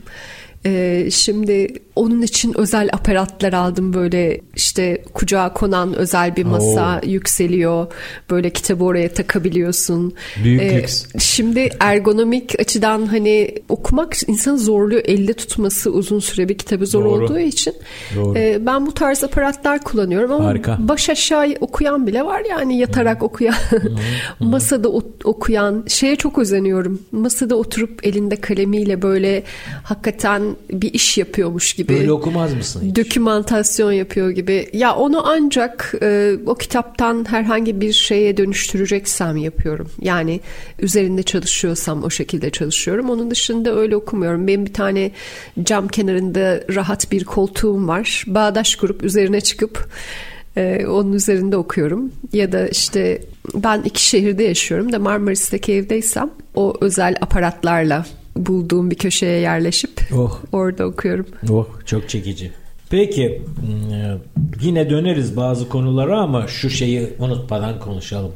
Ee, 0.68 1.12
şimdi 1.12 1.74
onun 1.96 2.22
için 2.22 2.58
özel 2.58 2.90
aparatlar 2.94 3.54
aldım 3.54 3.94
böyle 3.94 4.42
işte 4.56 5.04
kucağa 5.14 5.54
konan 5.54 5.94
özel 5.94 6.36
bir 6.36 6.44
masa 6.44 7.02
Oo. 7.04 7.10
yükseliyor. 7.10 7.88
Böyle 8.30 8.50
kitabı 8.50 8.84
oraya 8.84 9.10
takabiliyorsun. 9.10 10.14
Büyük 10.44 10.62
ee, 10.62 10.78
lüks. 10.78 11.06
Şimdi 11.20 11.70
ergonomik 11.80 12.60
açıdan 12.60 13.06
hani 13.06 13.56
okumak 13.70 14.30
insanı 14.30 14.60
zorluyor. 14.60 15.02
Elde 15.06 15.34
tutması 15.34 15.92
uzun 15.92 16.20
süre 16.20 16.50
bir 16.50 16.58
kitabı 16.58 16.86
zor 16.86 17.06
Doğru. 17.06 17.24
olduğu 17.24 17.40
için. 17.40 17.74
Doğru. 18.16 18.38
E, 18.38 18.66
ben 18.66 18.86
bu 18.86 18.94
tarz 18.94 19.24
aparatlar 19.24 19.84
kullanıyorum 19.84 20.32
ama 20.32 20.46
Harika. 20.46 20.78
baş 20.80 21.10
aşağı 21.10 21.56
okuyan 21.60 22.08
bile 22.08 22.26
var 22.26 22.42
yani 22.50 22.78
yatarak 22.78 23.24
okuyan, 23.24 23.56
masada 24.40 24.90
okuyan. 25.24 25.84
Şeye 25.88 26.16
çok 26.16 26.38
özeniyorum. 26.38 27.02
Masada 27.12 27.56
oturup 27.56 28.08
elinde 28.08 28.36
kalemiyle 28.36 29.02
böyle 29.02 29.44
hakikaten 29.84 30.56
bir 30.72 30.94
iş 30.94 31.18
yapıyormuş 31.18 31.74
gibi. 31.74 31.94
Böyle 31.94 32.12
okumaz 32.12 32.54
mısın 32.54 32.82
hiç? 32.86 32.96
Dokümantasyon 32.96 33.92
yapıyor 33.92 34.30
gibi. 34.30 34.70
Ya 34.74 34.96
onu 34.96 35.28
ancak 35.28 35.94
e, 36.02 36.36
o 36.46 36.56
kitaptan 36.56 37.26
herhangi 37.30 37.82
bir 37.82 37.94
şeye 37.94 38.38
dönüştüreceksem 38.38 39.38
yapıyorum. 39.38 39.90
Yani 40.02 40.40
üzerinde 40.80 41.24
çalışıyorsam 41.24 42.04
o 42.04 42.10
şekilde 42.10 42.50
çalışıyorum. 42.50 43.10
Onun 43.10 43.32
dışında 43.32 43.76
öyle 43.76 43.96
okumuyorum. 43.96 44.48
Benim 44.48 44.66
bir 44.66 44.74
tane 44.74 45.12
cam 45.64 45.88
kenarında 45.88 46.62
rahat 46.76 47.12
bir 47.12 47.24
koltuğum 47.24 47.88
var. 47.88 48.24
Bağdaş 48.28 48.76
kurup 48.76 49.04
üzerine 49.04 49.42
çıkıp 49.42 49.90
e, 50.58 50.86
onun 50.88 51.14
üzerinde 51.14 51.58
okuyorum. 51.58 52.12
Ya 52.34 52.52
da 52.52 52.68
işte 52.68 53.22
ben 53.56 53.82
iki 53.82 54.04
şehirde 54.04 54.44
yaşıyorum 54.44 54.92
da 54.92 55.00
Marmaris'teki 55.00 55.74
evdeysem 55.74 56.30
o 56.56 56.74
özel 56.82 57.16
aparatlarla 57.22 58.06
bulduğum 58.46 58.92
bir 58.92 58.96
köşeye 58.96 59.40
yerleşip 59.40 60.02
oh. 60.16 60.40
orada 60.52 60.86
okuyorum. 60.86 61.26
Oh 61.50 61.68
çok 61.86 62.10
çekici. 62.10 62.52
Peki 62.90 63.42
hmm, 63.60 64.20
yine 64.62 64.90
döneriz 64.90 65.38
bazı 65.38 65.70
konulara 65.70 66.20
ama 66.20 66.48
şu 66.48 66.70
şeyi 66.70 67.10
unutmadan 67.20 67.80
konuşalım. 67.80 68.32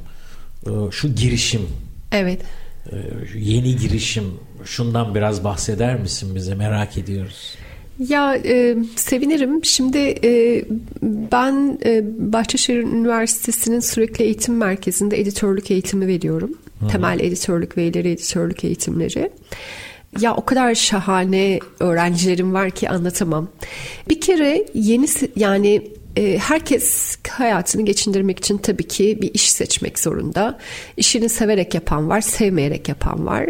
Ee, 0.68 0.70
şu 0.92 1.16
girişim. 1.16 1.62
Evet. 2.12 2.42
Ee, 2.92 2.96
yeni 3.36 3.76
girişim. 3.76 4.24
Şundan 4.66 5.16
biraz 5.16 5.44
bahseder 5.44 6.00
misin 6.00 6.36
bize? 6.36 6.56
Merak 6.56 6.98
ediyoruz. 6.98 7.56
Ya 8.10 8.36
e, 8.36 8.78
sevinirim. 8.96 9.66
Şimdi 9.66 9.98
e, 10.24 10.64
ben 11.32 11.80
e, 11.86 12.04
Bahçeşehir 12.34 12.78
Üniversitesi'nin 12.78 13.80
sürekli 13.80 14.26
eğitim 14.26 14.58
merkezinde 14.58 15.20
editörlük 15.20 15.72
eğitimi 15.72 16.08
veriyorum. 16.08 16.52
Hı. 16.80 16.88
Temel 16.88 17.20
editörlük 17.20 17.78
ve 17.78 17.88
ileri 17.88 18.12
editörlük 18.12 18.64
eğitimleri. 18.64 19.32
Ya 20.20 20.36
o 20.36 20.46
kadar 20.46 20.76
şahane 20.76 21.60
öğrencilerim 21.80 22.54
var 22.54 22.72
ki 22.72 22.90
anlatamam. 22.90 23.48
Bir 24.10 24.22
kere 24.22 24.66
yeni 24.74 25.08
yani 25.36 25.88
e, 26.16 26.38
herkes 26.38 27.18
hayatını 27.30 27.86
geçindirmek 27.86 28.40
için 28.40 28.58
tabii 28.58 28.88
ki 28.88 29.20
bir 29.22 29.34
iş 29.34 29.52
seçmek 29.52 30.00
zorunda. 30.00 30.60
İşini 30.98 31.30
severek 31.30 31.74
yapan 31.74 32.10
var, 32.10 32.22
sevmeyerek 32.22 32.90
yapan 32.90 33.26
var. 33.26 33.46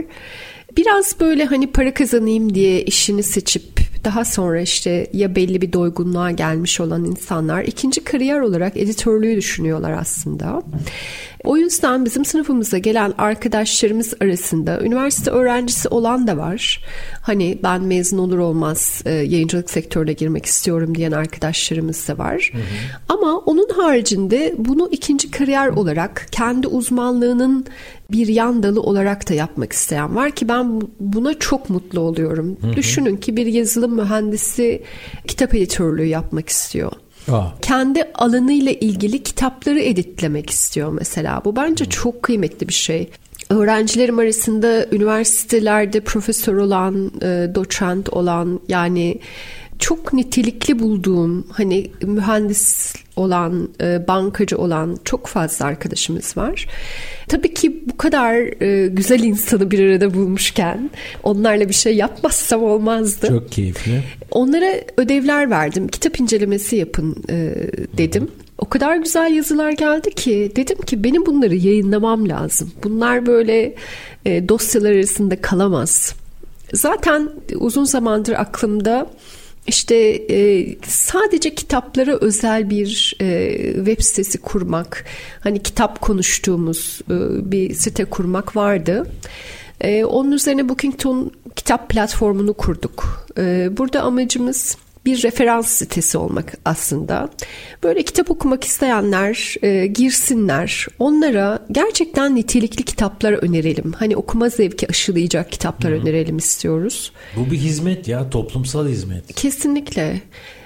Biraz 0.77 1.19
böyle 1.19 1.45
hani 1.45 1.67
para 1.67 1.93
kazanayım 1.93 2.55
diye 2.55 2.81
işini 2.81 3.23
seçip 3.23 3.81
daha 4.03 4.25
sonra 4.25 4.61
işte 4.61 5.07
ya 5.13 5.35
belli 5.35 5.61
bir 5.61 5.73
doygunluğa 5.73 6.31
gelmiş 6.31 6.79
olan 6.79 7.05
insanlar 7.05 7.63
ikinci 7.63 8.03
kariyer 8.03 8.39
olarak 8.39 8.77
editörlüğü 8.77 9.35
düşünüyorlar 9.35 9.91
aslında. 9.91 10.61
O 11.43 11.57
yüzden 11.57 12.05
bizim 12.05 12.25
sınıfımıza 12.25 12.77
gelen 12.77 13.13
arkadaşlarımız 13.17 14.13
arasında 14.21 14.81
üniversite 14.81 15.31
öğrencisi 15.31 15.89
olan 15.89 16.27
da 16.27 16.37
var. 16.37 16.83
Hani 17.21 17.59
ben 17.63 17.81
mezun 17.81 18.17
olur 18.17 18.37
olmaz 18.37 19.01
e, 19.05 19.11
yayıncılık 19.11 19.69
sektörüne 19.69 20.13
girmek 20.13 20.45
istiyorum 20.45 20.95
diyen 20.95 21.11
arkadaşlarımız 21.11 22.07
da 22.07 22.17
var. 22.17 22.49
Hı 22.53 22.57
hı. 22.57 22.61
Ama 23.09 23.37
onun 23.37 23.69
haricinde 23.69 24.55
bunu 24.57 24.89
ikinci 24.91 25.31
kariyer 25.31 25.67
olarak 25.67 26.27
kendi 26.31 26.67
uzmanlığının 26.67 27.65
bir 28.11 28.27
yan 28.27 28.63
dalı 28.63 28.81
olarak 28.81 29.29
da 29.29 29.33
yapmak 29.33 29.73
isteyen 29.73 30.15
var 30.15 30.31
ki 30.31 30.47
ben 30.47 30.81
buna 30.99 31.39
çok 31.39 31.69
mutlu 31.69 31.99
oluyorum. 31.99 32.57
Hı 32.61 32.67
hı. 32.67 32.75
Düşünün 32.75 33.17
ki 33.17 33.37
bir 33.37 33.45
yazılım 33.45 33.95
mühendisi 33.95 34.83
kitap 35.27 35.55
editörlüğü 35.55 36.05
yapmak 36.05 36.49
istiyor. 36.49 36.91
Aa. 37.31 37.51
Kendi 37.61 38.03
alanıyla 38.15 38.71
ilgili 38.71 39.23
kitapları 39.23 39.79
editlemek 39.79 40.49
istiyor 40.49 40.91
mesela. 40.91 41.41
Bu 41.45 41.55
bence 41.55 41.85
çok 41.85 42.23
kıymetli 42.23 42.67
bir 42.67 42.73
şey. 42.73 43.09
Öğrencilerim 43.49 44.19
arasında 44.19 44.85
üniversitelerde 44.91 45.99
profesör 45.99 46.55
olan, 46.55 47.11
e, 47.21 47.51
doçent 47.55 48.09
olan 48.09 48.59
yani 48.67 49.19
çok 49.79 50.13
nitelikli 50.13 50.79
bulduğum 50.79 51.47
hani 51.51 51.91
mühendis 52.01 52.93
olan, 53.21 53.69
e, 53.81 54.07
bankacı 54.07 54.57
olan 54.57 54.97
çok 55.05 55.27
fazla 55.27 55.65
arkadaşımız 55.65 56.37
var. 56.37 56.67
Tabii 57.27 57.53
ki 57.53 57.83
bu 57.85 57.97
kadar 57.97 58.61
e, 58.63 58.87
güzel 58.87 59.19
insanı 59.19 59.71
bir 59.71 59.89
arada 59.89 60.13
bulmuşken 60.13 60.89
onlarla 61.23 61.69
bir 61.69 61.73
şey 61.73 61.95
yapmazsam 61.95 62.63
olmazdı. 62.63 63.27
Çok 63.27 63.51
keyifli. 63.51 64.03
Onlara 64.31 64.73
ödevler 64.97 65.49
verdim. 65.49 65.87
Kitap 65.87 66.19
incelemesi 66.19 66.75
yapın 66.75 67.15
e, 67.29 67.53
dedim. 67.97 68.23
Hı. 68.23 68.51
O 68.61 68.69
kadar 68.69 68.95
güzel 68.95 69.33
yazılar 69.33 69.71
geldi 69.71 70.11
ki 70.11 70.51
dedim 70.55 70.81
ki 70.81 71.03
benim 71.03 71.25
bunları 71.25 71.55
yayınlamam 71.55 72.29
lazım. 72.29 72.71
Bunlar 72.83 73.25
böyle 73.25 73.75
e, 74.25 74.49
dosyalar 74.49 74.91
arasında 74.91 75.41
kalamaz. 75.41 76.15
Zaten 76.73 77.29
uzun 77.55 77.83
zamandır 77.83 78.33
aklımda 78.33 79.07
işte 79.71 79.95
e, 80.29 80.67
sadece 80.87 81.55
kitaplara 81.55 82.17
özel 82.21 82.69
bir 82.69 83.15
e, 83.21 83.57
web 83.75 84.01
sitesi 84.01 84.37
kurmak, 84.37 85.05
hani 85.39 85.63
kitap 85.63 86.01
konuştuğumuz 86.01 87.01
e, 87.09 87.15
bir 87.51 87.73
site 87.73 88.05
kurmak 88.05 88.55
vardı. 88.55 89.07
E, 89.81 90.05
onun 90.05 90.31
üzerine 90.31 90.69
Bookington 90.69 91.31
kitap 91.55 91.89
platformunu 91.89 92.53
kurduk. 92.53 93.25
E, 93.37 93.69
burada 93.77 94.01
amacımız 94.01 94.77
bir 95.05 95.23
referans 95.23 95.67
sitesi 95.67 96.17
olmak 96.17 96.53
aslında. 96.65 97.29
Böyle 97.83 98.03
kitap 98.03 98.31
okumak 98.31 98.63
isteyenler 98.63 99.55
e, 99.61 99.87
girsinler. 99.87 100.87
Onlara 100.99 101.65
gerçekten 101.71 102.35
nitelikli 102.35 102.83
kitaplar 102.83 103.33
önerelim. 103.33 103.91
Hani 103.91 104.15
okuma 104.15 104.49
zevki 104.49 104.87
aşılayacak 104.87 105.51
kitaplar 105.51 105.91
Hı-hı. 105.91 106.01
önerelim 106.01 106.37
istiyoruz. 106.37 107.11
Bu 107.35 107.51
bir 107.51 107.57
hizmet 107.57 108.07
ya, 108.07 108.29
toplumsal 108.29 108.87
hizmet. 108.87 109.35
Kesinlikle. 109.35 110.21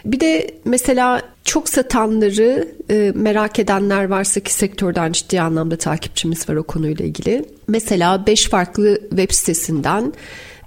Bir 0.06 0.20
de 0.20 0.52
mesela 0.66 1.22
çok 1.44 1.70
satanları 1.70 2.68
e, 2.90 3.12
merak 3.16 3.60
edenler 3.60 4.06
varsa 4.06 4.40
ki 4.40 4.54
sektörden 4.54 5.12
ciddi 5.12 5.42
anlamda 5.42 5.78
takipçimiz 5.78 6.50
var 6.50 6.56
o 6.56 6.64
konuyla 6.64 7.06
ilgili. 7.06 7.46
Mesela 7.68 8.28
5 8.28 8.50
farklı 8.50 9.00
web 9.10 9.32
sitesinden 9.32 10.14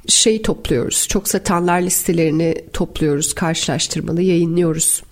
şey 0.09 0.43
topluyoruz. 0.43 1.09
Çok 1.09 1.29
satanlar 1.29 1.81
listelerini 1.81 2.55
topluyoruz, 2.73 3.35
karşılaştırmalı 3.35 4.23
yayınlıyoruz. 4.23 5.03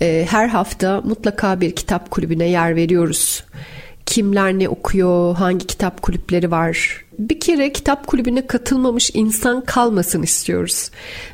Ee, 0.00 0.26
her 0.30 0.48
hafta 0.48 1.00
mutlaka 1.00 1.60
bir 1.60 1.76
kitap 1.76 2.10
kulübüne 2.10 2.48
yer 2.48 2.76
veriyoruz. 2.76 3.44
Kimler 4.08 4.58
ne 4.58 4.68
okuyor, 4.68 5.34
hangi 5.34 5.66
kitap 5.66 6.02
kulüpleri 6.02 6.50
var, 6.50 7.04
bir 7.18 7.40
kere 7.40 7.72
kitap 7.72 8.06
kulübüne 8.06 8.46
katılmamış 8.46 9.10
insan 9.14 9.64
kalmasın 9.64 10.22
istiyoruz. 10.22 10.90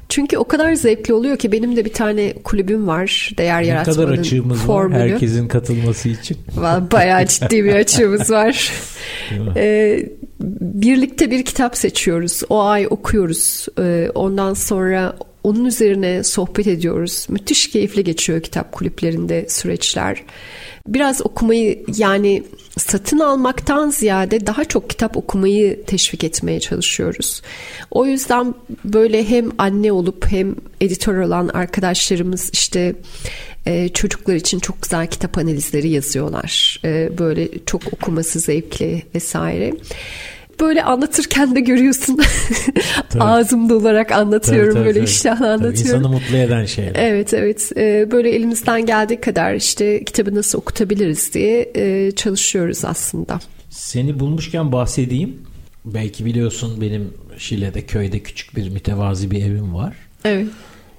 Çünkü 0.09 0.39
o 0.39 0.45
kadar 0.45 0.75
zevkli 0.75 1.15
oluyor 1.15 1.37
ki 1.37 1.53
benim 1.53 1.77
de 1.77 1.85
bir 1.85 1.93
tane 1.93 2.35
kulübüm 2.45 2.87
var. 2.87 3.31
Değer 3.39 3.63
Ne 3.63 3.67
yaratmanın 3.67 3.97
kadar 4.07 4.19
açığımız 4.19 4.59
formülü. 4.61 4.99
var 4.99 5.09
herkesin 5.11 5.49
katılması 5.49 6.09
için. 6.09 6.37
Bayağı 6.93 7.27
ciddi 7.27 7.65
bir 7.65 7.75
açığımız 7.75 8.31
var. 8.31 8.73
Ee, 9.57 10.09
birlikte 10.61 11.31
bir 11.31 11.45
kitap 11.45 11.77
seçiyoruz. 11.77 12.43
O 12.49 12.63
ay 12.65 12.87
okuyoruz. 12.91 13.67
Ee, 13.79 14.11
ondan 14.15 14.55
sonra 14.55 15.17
onun 15.45 15.65
üzerine 15.65 16.25
sohbet 16.25 16.67
ediyoruz. 16.67 17.27
Müthiş 17.29 17.71
keyifli 17.71 18.05
geçiyor 18.05 18.41
kitap 18.41 18.73
kulüplerinde 18.73 19.47
süreçler. 19.49 20.23
Biraz 20.89 21.27
okumayı 21.27 21.85
yani 21.97 22.43
satın 22.79 23.19
almaktan 23.19 23.91
ziyade 23.91 24.47
daha 24.47 24.65
çok 24.65 24.91
kitap 24.91 25.17
okumayı 25.17 25.85
teşvik 25.85 26.25
etmeye 26.25 26.61
çalışıyoruz. 26.61 27.43
O 27.91 28.07
yüzden 28.07 28.55
böyle 28.85 29.29
hem 29.29 29.51
anne 29.59 29.93
olup 29.93 30.27
hem 30.27 30.57
editör 30.81 31.19
olan 31.19 31.49
arkadaşlarımız 31.49 32.51
işte 32.53 32.95
e, 33.67 33.89
çocuklar 33.89 34.35
için 34.35 34.59
çok 34.59 34.83
güzel 34.83 35.07
kitap 35.07 35.39
analizleri 35.39 35.89
yazıyorlar. 35.89 36.81
E, 36.85 37.19
böyle 37.19 37.49
çok 37.67 37.93
okuması 37.93 38.41
zevkli 38.41 39.03
vesaire. 39.15 39.73
Böyle 40.61 40.83
anlatırken 40.85 41.55
de 41.57 41.61
görüyorsun 41.61 42.19
ağzım 43.21 43.69
dolarak 43.69 44.13
anlatıyorum 44.13 44.65
Tabii, 44.65 44.75
tabii, 44.75 44.87
böyle 44.87 44.99
tabii. 44.99 45.11
iştahla 45.11 45.37
Tabii, 45.39 45.49
anlatıyorum. 45.49 46.01
İnsanı 46.01 46.09
mutlu 46.09 46.37
eden 46.37 46.65
şeyler. 46.65 46.93
Evet 46.95 47.35
evet 47.35 47.73
Ee, 47.77 48.09
böyle 48.11 48.31
elimizden 48.31 48.87
geldiği 48.87 49.21
kadar 49.21 49.55
işte 49.55 50.05
kitabı 50.05 50.35
nasıl 50.35 50.59
okutabiliriz 50.59 51.35
diye 51.35 51.71
e, 51.77 52.11
çalışıyoruz 52.11 52.85
aslında. 52.85 53.41
Seni 53.71 54.21
bulmuşken 54.21 54.73
bahsedeyim. 54.73 55.39
Belki 55.85 56.25
biliyorsun 56.25 56.81
benim 56.81 57.15
Şile'de 57.39 57.83
köyde 57.83 58.19
küçük 58.21 58.57
bir 58.57 58.69
mütevazi 58.71 59.31
bir 59.31 59.45
evim 59.45 59.75
var. 59.75 59.95
Evet. 60.25 60.47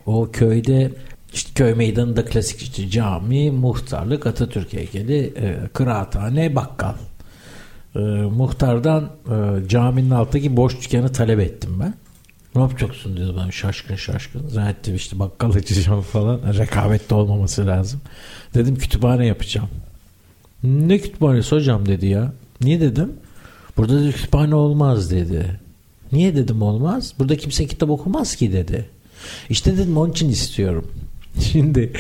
O 0.06 0.30
köyde 0.32 0.92
işte 1.34 1.50
köy 1.56 1.74
meydanında 1.74 2.26
klasik 2.26 2.62
işte 2.62 2.90
cami, 2.90 3.52
muhtarlık, 3.52 4.28
Atatürk 4.28 4.74
heykeli, 4.74 5.34
e, 5.38 5.56
kıraathane, 5.74 6.56
bakkal. 6.56 6.94
E, 7.96 8.00
muhtardan 8.38 9.04
e, 9.04 9.68
caminin 9.68 10.10
alttaki 10.10 10.58
boş 10.58 10.82
dükkanı 10.82 11.12
talep 11.12 11.40
ettim 11.40 11.80
ben. 11.80 11.94
Ne 12.56 12.62
yapacaksın 12.62 13.18
dedi 13.18 13.32
ben 13.38 13.50
şaşkın 13.50 13.96
şaşkın. 13.96 14.48
Zannettim 14.48 14.96
işte 14.96 15.20
bakkal 15.20 15.52
açacağım 15.52 16.02
falan. 16.02 16.40
Rekabette 16.58 17.16
olmaması 17.16 17.68
lazım. 17.68 18.02
Dedim 18.54 18.76
kütüphane 18.76 19.26
yapacağım. 19.26 19.70
Ne 20.64 21.00
kütüphanesi 21.00 21.56
hocam 21.56 21.86
dedi 21.86 22.06
ya. 22.06 22.34
Niye 22.62 22.82
dedim? 22.82 23.14
Burada 23.78 24.02
dedi, 24.02 24.12
kütüphane 24.12 24.56
olmaz 24.56 25.12
dedi. 25.12 25.60
Niye 26.12 26.36
dedim 26.36 26.62
olmaz? 26.62 27.14
Burada 27.20 27.38
kimse 27.38 27.68
kitap 27.68 27.90
okumaz 27.90 28.36
ki 28.36 28.54
dedi. 28.54 28.90
İşte 29.50 29.78
dedim 29.78 29.98
onun 29.98 30.12
için 30.12 30.30
istiyorum. 30.30 30.92
Şimdi 31.40 31.94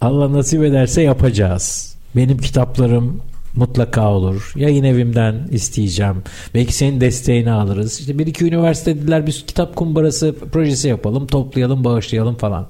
Allah 0.00 0.32
nasip 0.32 0.62
ederse 0.62 1.02
yapacağız. 1.02 1.96
Benim 2.16 2.38
kitaplarım 2.38 3.22
mutlaka 3.56 4.12
olur. 4.12 4.52
Yayın 4.56 4.84
evimden 4.84 5.48
isteyeceğim. 5.50 6.22
Belki 6.54 6.74
senin 6.74 7.00
desteğini 7.00 7.50
alırız. 7.50 8.00
İşte 8.00 8.18
bir 8.18 8.26
iki 8.26 8.44
üniversite 8.44 8.96
dediler 8.96 9.26
bir 9.26 9.44
kitap 9.46 9.76
kumbarası 9.76 10.34
projesi 10.52 10.88
yapalım, 10.88 11.26
toplayalım, 11.26 11.84
bağışlayalım 11.84 12.34
falan. 12.34 12.68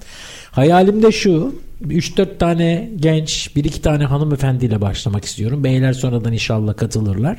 Hayalim 0.50 1.02
de 1.02 1.12
şu. 1.12 1.54
3-4 1.88 2.38
tane 2.38 2.90
genç, 2.96 3.50
1-2 3.56 3.80
tane 3.80 4.04
hanımefendiyle 4.04 4.80
başlamak 4.80 5.24
istiyorum. 5.24 5.64
Beyler 5.64 5.92
sonradan 5.92 6.32
inşallah 6.32 6.76
katılırlar. 6.76 7.38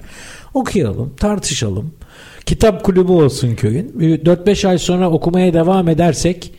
Okuyalım, 0.53 1.13
tartışalım. 1.15 1.93
Kitap 2.45 2.83
kulübü 2.83 3.11
olsun 3.11 3.55
köyün. 3.55 3.89
4-5 3.99 4.67
ay 4.67 4.77
sonra 4.77 5.09
okumaya 5.09 5.53
devam 5.53 5.89
edersek 5.89 6.51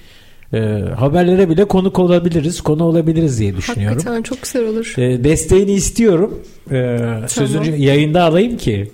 e, 0.52 0.58
haberlere 0.98 1.48
bile 1.48 1.64
konuk 1.64 1.98
olabiliriz, 1.98 2.60
konu 2.60 2.84
olabiliriz 2.84 3.40
diye 3.40 3.56
düşünüyorum. 3.56 3.96
Hakikaten 3.96 4.22
çok 4.22 4.42
güzel 4.42 4.66
olur. 4.66 4.94
E, 4.98 5.24
desteğini 5.24 5.72
istiyorum. 5.72 6.40
E, 6.70 6.98
Sözünü 7.28 7.76
yayında 7.76 8.22
alayım 8.22 8.56
ki. 8.56 8.92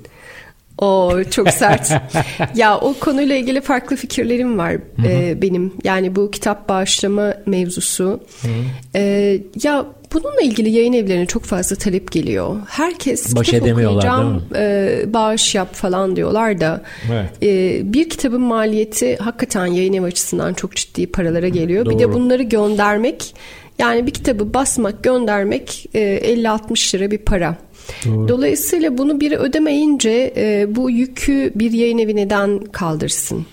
O 0.79 1.13
çok 1.31 1.51
sert. 1.51 1.93
ya 2.55 2.79
o 2.79 2.95
konuyla 3.01 3.37
ilgili 3.37 3.61
farklı 3.61 3.97
fikirlerim 3.97 4.59
var 4.59 4.77
e, 5.05 5.43
benim. 5.43 5.73
Yani 5.85 6.17
bu 6.17 6.31
kitap 6.31 6.69
bağışlama 6.69 7.35
mevzusu. 7.47 8.21
E, 8.95 9.41
ya 9.63 9.87
bununla 10.15 10.41
ilgili 10.43 10.71
yayın 10.71 10.93
evlerine 10.93 11.27
çok 11.27 11.45
fazla 11.45 11.77
talep 11.77 12.13
geliyor. 12.13 12.57
Herkes 12.69 13.37
Baş 13.37 13.47
kitap 13.47 13.69
okuyacağım, 13.69 14.45
e, 14.57 15.01
bağış 15.07 15.55
yap 15.55 15.75
falan 15.75 16.17
diyorlar 16.17 16.61
da. 16.61 16.83
Evet. 17.13 17.31
e, 17.43 17.81
bir 17.93 18.09
kitabın 18.09 18.41
maliyeti 18.41 19.17
hakikaten 19.17 19.67
yayın 19.67 19.93
evi 19.93 20.05
açısından 20.05 20.55
çok 20.55 20.77
ciddi 20.77 21.07
paralara 21.07 21.49
geliyor. 21.49 21.87
Bir 21.87 21.99
de 21.99 22.05
Doğru. 22.05 22.13
bunları 22.13 22.43
göndermek 22.43 23.35
yani 23.79 24.07
bir 24.07 24.11
kitabı 24.11 24.55
basmak 24.55 25.05
göndermek 25.05 25.87
e, 25.95 26.01
50-60 26.35 26.95
lira 26.97 27.11
bir 27.11 27.19
para. 27.19 27.57
Doğru. 28.07 28.29
Dolayısıyla 28.29 28.99
bunu 28.99 29.21
biri 29.21 29.37
ödemeyince 29.37 30.35
e, 30.37 30.67
bu 30.77 30.91
yükü 30.91 31.53
bir 31.55 31.73
yayın 31.73 31.99
evi 31.99 32.17
neden 32.17 32.59
kaldırsın? 32.59 33.47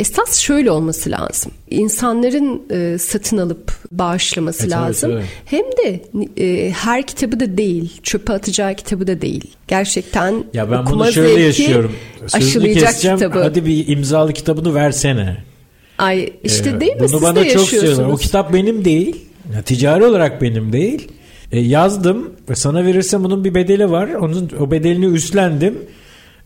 Esas 0.00 0.38
şöyle 0.40 0.70
olması 0.70 1.10
lazım. 1.10 1.52
İnsanların 1.70 2.62
e, 2.70 2.98
satın 2.98 3.38
alıp 3.38 3.72
bağışlaması 3.92 4.66
E, 4.66 4.68
tabii, 4.68 4.80
lazım. 4.82 5.10
tabii. 5.12 5.22
Hem 5.44 5.64
de 5.64 6.00
e, 6.44 6.70
her 6.70 7.06
kitabı 7.06 7.40
da 7.40 7.56
değil, 7.58 8.00
çöpe 8.02 8.32
atacağı 8.32 8.74
kitabı 8.74 9.06
da 9.06 9.20
değil. 9.20 9.44
Gerçekten 9.68 10.44
Ya 10.54 10.70
ben 10.70 10.78
okuma 10.78 11.04
bunu 11.04 11.12
şöyle 11.12 11.42
yaşıyorum. 11.42 11.92
Sözünü 12.26 12.48
aşılayacak 12.48 12.88
keseceğim. 12.88 13.16
kitabı. 13.18 13.38
Hadi 13.42 13.66
bir 13.66 13.88
imzalı 13.88 14.32
kitabını 14.32 14.74
versene. 14.74 15.36
Ay 15.98 16.32
işte 16.44 16.70
Ee, 16.70 16.80
değil 16.80 16.92
mi? 16.92 16.98
Bunu 17.00 17.08
Siz 17.08 17.22
bana 17.22 17.36
de 17.36 17.50
çok 17.50 17.62
söylüyorlar. 17.68 18.04
O 18.06 18.16
kitap 18.16 18.52
benim 18.52 18.84
değil. 18.84 19.16
Ya, 19.54 19.62
ticari 19.62 20.04
olarak 20.04 20.42
benim 20.42 20.72
değil. 20.72 21.08
E, 21.52 21.60
yazdım 21.60 22.30
ve 22.50 22.54
sana 22.54 22.84
verirsem 22.86 23.24
bunun 23.24 23.44
bir 23.44 23.54
bedeli 23.54 23.90
var. 23.90 24.08
Onun 24.14 24.50
o 24.60 24.70
bedelini 24.70 25.06
üstlendim. 25.06 25.78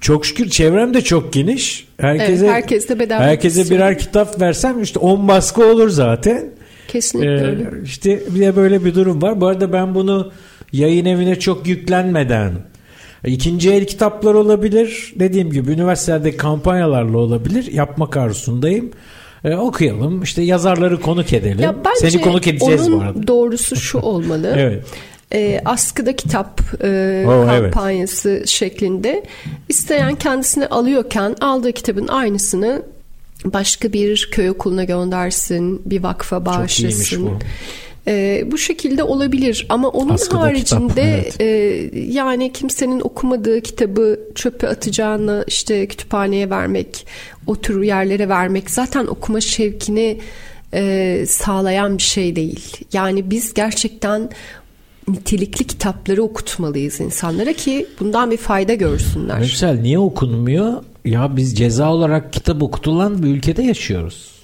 Çok 0.05 0.27
şükür 0.27 0.49
çevrem 0.51 0.95
de 0.95 1.01
çok 1.01 1.33
geniş. 1.33 1.87
Herkese 2.01 2.33
Evet, 2.47 2.55
herkes 2.55 2.89
de 2.89 2.99
bedava 2.99 3.21
herkese 3.23 3.61
istiyor. 3.61 3.81
birer 3.81 3.99
kitap 3.99 4.41
versem 4.41 4.83
işte 4.83 4.99
10 4.99 5.29
baskı 5.29 5.67
olur 5.67 5.89
zaten. 5.89 6.45
Kesinlikle 6.89 7.31
Ee, 7.31 7.47
öyle. 7.47 7.71
işte 7.85 8.23
bir 8.31 8.41
de 8.41 8.57
böyle 8.57 8.85
bir 8.85 8.95
durum 8.95 9.23
var. 9.23 9.41
Bu 9.41 9.47
arada 9.47 9.73
ben 9.73 9.95
bunu 9.95 10.33
yayın 10.73 11.05
evine 11.05 11.39
çok 11.41 11.67
yüklenmeden 11.67 12.53
ikinci 13.27 13.73
el 13.73 13.87
kitaplar 13.87 14.35
olabilir. 14.35 15.13
Dediğim 15.17 15.51
gibi 15.51 15.73
üniversitelerde 15.73 16.37
kampanyalarla 16.37 17.19
olabilir. 17.19 17.73
Yapmak 17.73 18.17
arzusundayım. 18.17 18.91
Ee, 19.45 19.55
okuyalım. 19.57 20.23
İşte 20.23 20.43
yazarları 20.43 21.01
konuk 21.01 21.33
edelim. 21.33 21.59
Ya 21.61 21.75
Seni 21.97 22.21
konuk 22.21 22.47
edeceğiz 22.47 22.93
bu 22.93 23.01
arada. 23.01 23.27
doğrusu 23.27 23.77
şu 23.77 23.99
olmalı. 24.13 24.55
Evet. 24.57 24.85
E, 25.35 25.61
askıda 25.65 26.17
kitap 26.17 26.61
e, 26.81 26.89
evet. 27.27 27.47
kampanyası 27.47 28.43
şeklinde 28.47 29.25
isteyen 29.69 30.15
kendisine 30.15 30.67
alıyorken 30.67 31.37
aldığı 31.41 31.73
kitabın 31.73 32.09
aynısını 32.09 32.83
başka 33.45 33.93
bir 33.93 34.29
köy 34.33 34.51
okuluna 34.51 34.85
göndersin, 34.85 35.83
bir 35.85 36.03
vakfa 36.03 36.47
bağışlasın. 36.47 37.27
bu. 37.27 37.39
E, 38.07 38.45
bu 38.47 38.59
şekilde 38.59 39.03
olabilir 39.03 39.67
ama 39.69 39.89
onun 39.89 40.15
Askıda 40.15 40.41
haricinde 40.41 41.25
kitap, 41.25 41.41
evet. 41.41 41.95
e, 41.95 42.01
yani 42.01 42.53
kimsenin 42.53 43.01
okumadığı 43.01 43.61
kitabı 43.61 44.21
çöpe 44.35 44.69
atacağını 44.69 45.45
işte 45.47 45.87
kütüphaneye 45.87 46.51
vermek, 46.51 47.07
o 47.47 47.57
tür 47.57 47.83
yerlere 47.83 48.29
vermek 48.29 48.71
zaten 48.71 49.07
okuma 49.07 49.41
şevkini 49.41 50.21
e, 50.75 51.25
sağlayan 51.29 51.99
bir 51.99 52.03
şey 52.03 52.37
değil. 52.37 52.77
Yani 52.93 53.31
biz 53.31 53.55
gerçekten 53.55 54.31
nitelikli 55.09 55.65
kitapları 55.65 56.23
okutmalıyız 56.23 57.01
insanlara 57.01 57.53
ki 57.53 57.87
bundan 58.01 58.31
bir 58.31 58.37
fayda 58.37 58.75
görsünler. 58.75 59.41
Yüksel 59.41 59.81
niye 59.81 59.99
okunmuyor? 59.99 60.73
Ya 61.05 61.37
biz 61.37 61.57
ceza 61.57 61.93
olarak 61.93 62.33
kitap 62.33 62.63
okutulan 62.63 63.23
bir 63.23 63.29
ülkede 63.29 63.63
yaşıyoruz. 63.63 64.35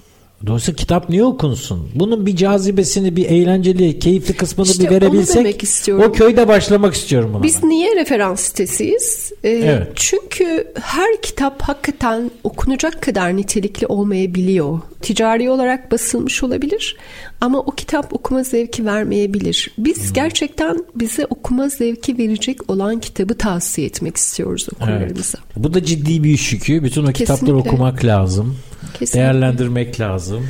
Dolayısıyla 0.45 0.75
kitap 0.75 1.09
niye 1.09 1.23
okunsun? 1.23 1.89
Bunun 1.95 2.25
bir 2.25 2.35
cazibesini, 2.35 3.15
bir 3.15 3.25
eğlenceli, 3.25 3.99
keyifli 3.99 4.33
kısmını 4.33 4.67
İşte 4.67 4.83
bir 4.83 4.89
verebilsek. 4.89 5.63
O 6.07 6.11
köyde 6.11 6.47
başlamak 6.47 6.93
istiyorum 6.93 7.31
buna. 7.33 7.43
Biz 7.43 7.63
ben. 7.63 7.69
niye 7.69 7.95
referans 7.95 8.39
sitesiyiz? 8.39 9.31
Ee, 9.43 9.49
Evet. 9.49 9.87
Çünkü 9.95 10.67
her 10.81 11.21
kitap 11.21 11.61
hakikaten 11.61 12.31
okunacak 12.43 13.01
kadar 13.01 13.37
nitelikli 13.37 13.87
olmayabiliyor. 13.87 14.79
Ticari 15.01 15.49
olarak 15.49 15.91
basılmış 15.91 16.43
olabilir 16.43 16.97
ama 17.41 17.59
o 17.59 17.71
kitap 17.71 18.13
okuma 18.13 18.43
zevki 18.43 18.85
vermeyebilir. 18.85 19.71
Biz 19.77 20.05
Hmm. 20.07 20.13
gerçekten 20.13 20.77
bize 20.95 21.25
okuma 21.25 21.69
zevki 21.69 22.17
verecek 22.17 22.69
olan 22.69 22.99
kitabı 22.99 23.37
tavsiye 23.37 23.87
etmek 23.87 24.17
istiyoruz 24.17 24.67
Evet. 24.71 24.81
okurlarımıza. 24.81 25.37
Bu 25.55 25.73
da 25.73 25.83
ciddi 25.83 26.23
bir 26.23 26.29
iş 26.29 26.53
yükü. 26.53 26.83
Bütün 26.83 27.05
o 27.05 27.11
kitapları 27.13 27.57
okumak 27.57 28.05
lazım. 28.05 28.57
Kesinlikle. 28.93 29.19
Değerlendirmek 29.19 29.99
lazım. 29.99 30.47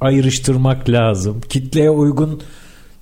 Ayrıştırmak 0.00 0.88
lazım. 0.88 1.40
Kitleye 1.48 1.90
uygun 1.90 2.42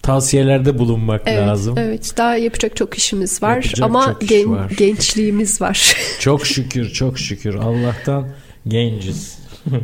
tavsiyelerde 0.02 0.78
bulunmak 0.78 1.22
Evet, 1.26 1.48
lazım. 1.48 1.74
evet. 1.78 2.12
Daha 2.16 2.36
yapacak 2.36 2.76
çok 2.76 2.94
işimiz 2.98 3.42
var 3.42 3.54
Yapacak 3.54 3.86
ama 3.90 4.04
çok 4.04 4.22
iş 4.22 4.28
gen- 4.28 4.50
var. 4.52 4.70
gençliğimiz 4.76 5.60
var. 5.60 5.96
Çok 6.20 6.46
şükür 6.46 6.90
çok 6.92 7.18
şükür 7.18 7.54
Allah'tan 7.54 8.28
genciz. 8.68 9.38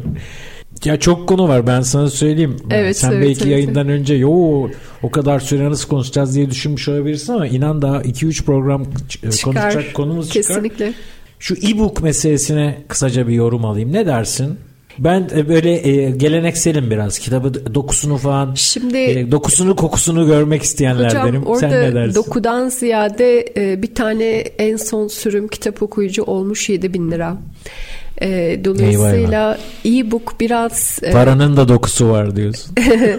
ya 0.85 1.01
çok 1.01 1.29
konu 1.29 1.49
var 1.49 1.67
ben 1.67 1.81
sana 1.81 2.11
söyleyeyim. 2.11 2.57
Evet, 2.71 2.97
Sen 2.97 3.13
evet, 3.13 3.23
belki 3.29 3.41
evet, 3.45 3.53
yayından 3.53 3.89
önce 3.89 4.15
yo 4.15 4.69
o 5.03 5.11
kadar 5.11 5.41
süre 5.41 5.71
nasıl 5.71 5.89
konuşacağız 5.89 6.35
diye 6.37 6.51
düşünmüş 6.51 6.89
olabilirsin 6.89 7.33
ama 7.33 7.47
inan 7.47 7.83
daha 7.83 8.03
2-3 8.03 8.45
program 8.45 8.83
ç- 8.83 9.31
Çıkar. 9.37 9.53
konuşacak 9.53 9.95
konumuz 9.95 10.29
çıkar. 10.31 10.43
Kesinlikle. 10.55 10.93
Şu 11.39 11.55
e-book 11.55 12.03
meselesine 12.03 12.79
kısaca 12.89 13.29
bir 13.29 13.35
yorum 13.35 13.65
alayım. 13.65 13.93
Ne 13.93 14.07
dersin? 14.07 14.57
Ben 14.99 15.29
e, 15.37 15.49
böyle 15.49 15.89
e, 15.89 16.11
gelenekselim 16.11 16.91
biraz. 16.91 17.19
Kitabı 17.19 17.75
dokusunu 17.75 18.17
falan 18.17 18.55
Şimdi 18.55 18.99
e, 18.99 19.31
dokusunu 19.31 19.77
kokusunu 19.77 20.27
görmek 20.27 20.61
Hocam 20.61 20.65
isteyenlerdenim. 20.65 21.43
orada 21.47 21.61
Sen 21.61 21.71
ne 21.71 21.95
dersin? 21.95 22.15
dokudan 22.15 22.69
ziyade 22.69 23.53
e, 23.57 23.83
bir 23.83 23.95
tane 23.95 24.25
en 24.39 24.77
son 24.77 25.09
sürüm 25.09 25.49
kitap 25.49 25.83
okuyucu 25.83 26.23
olmuş 26.23 26.69
7 26.69 26.95
bin 26.95 27.11
lira. 27.11 27.37
E, 28.23 28.61
dolayısıyla 28.65 29.59
e-book 29.85 30.35
biraz 30.41 30.99
e, 31.03 31.11
Paranın 31.11 31.57
da 31.57 31.69
dokusu 31.69 32.09
var 32.09 32.37
diyorsun. 32.37 32.75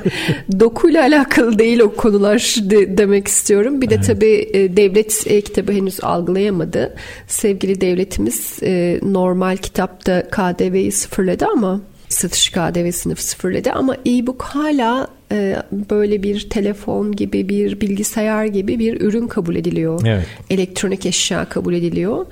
dokuyla 0.59 1.01
alakalı 1.01 1.59
değil 1.59 1.79
o 1.79 1.95
konular 1.95 2.55
de- 2.61 2.97
demek 2.97 3.27
istiyorum. 3.27 3.81
Bir 3.81 3.89
de 3.89 4.01
tabii 4.01 4.49
e, 4.53 4.77
devlet 4.77 5.23
e-kitabı 5.27 5.71
henüz 5.71 6.03
algılayamadı. 6.03 6.95
Sevgili 7.27 7.81
devletimiz 7.81 8.59
e, 8.63 8.99
normal 9.01 9.57
kitapta 9.57 10.23
KDV'yi 10.29 10.91
sıfırladı 10.91 11.45
ama 11.45 11.81
satış 12.09 12.49
KDV'sini 12.51 13.15
sıfırladı 13.15 13.71
ama 13.71 13.95
e-book 13.95 14.41
hala 14.41 15.07
e, 15.31 15.55
böyle 15.89 16.23
bir 16.23 16.49
telefon 16.49 17.11
gibi 17.11 17.49
bir 17.49 17.81
bilgisayar 17.81 18.45
gibi 18.45 18.79
bir 18.79 19.01
ürün 19.01 19.27
kabul 19.27 19.55
ediliyor. 19.55 20.01
Evet. 20.05 20.25
Elektronik 20.49 21.05
eşya 21.05 21.45
kabul 21.45 21.73
ediliyor. 21.73 22.25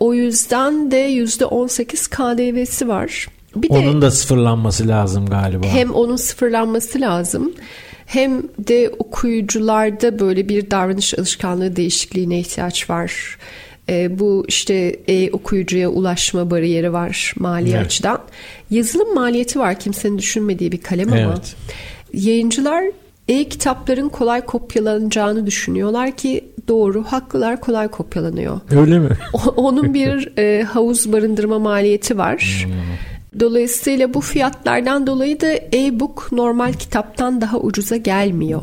O 0.00 0.14
yüzden 0.14 0.90
de 0.90 1.10
%18 1.10 2.08
KDV'si 2.10 2.88
var. 2.88 3.28
Bir 3.56 3.68
de 3.68 3.72
Onun 3.72 4.02
da 4.02 4.10
sıfırlanması 4.10 4.88
lazım 4.88 5.26
galiba. 5.26 5.66
hem 5.66 5.90
onun 5.94 6.16
sıfırlanması 6.16 7.00
lazım 7.00 7.52
hem 8.06 8.42
de 8.58 8.90
okuyucularda 8.98 10.18
böyle 10.18 10.48
bir 10.48 10.70
davranış 10.70 11.18
alışkanlığı 11.18 11.76
değişikliğine 11.76 12.40
ihtiyaç 12.40 12.90
var. 12.90 13.38
Ee, 13.88 14.18
bu 14.18 14.44
işte 14.48 14.74
e-okuyucuya 15.08 15.88
ulaşma 15.88 16.50
bariyeri 16.50 16.92
var 16.92 17.34
mali 17.38 17.70
Evet. 17.70 17.86
açıdan. 17.86 18.18
Yazılım 18.70 19.14
maliyeti 19.14 19.58
var 19.58 19.80
kimsenin 19.80 20.18
düşünmediği 20.18 20.72
bir 20.72 20.80
kalem 20.80 21.08
ama 21.12 21.18
Evet. 21.20 21.54
yayıncılar 22.14 22.84
e-kitapların 23.28 24.08
kolay 24.08 24.40
kopyalanacağını 24.40 25.46
düşünüyorlar 25.46 26.16
ki 26.16 26.44
doğru 26.68 27.04
haklılar 27.04 27.60
kolay 27.60 27.88
kopyalanıyor. 27.88 28.60
Öyle 28.70 28.98
mi? 28.98 29.08
Onun 29.56 29.94
bir 29.94 30.38
e, 30.38 30.62
havuz 30.62 31.12
barındırma 31.12 31.58
maliyeti 31.58 32.18
var. 32.18 32.66
Dolayısıyla 33.40 34.14
bu 34.14 34.20
fiyatlardan 34.20 35.06
dolayı 35.06 35.40
da 35.40 35.52
e-book 35.52 36.28
normal 36.32 36.72
kitaptan 36.72 37.40
daha 37.40 37.58
ucuza 37.60 37.96
gelmiyor. 37.96 38.62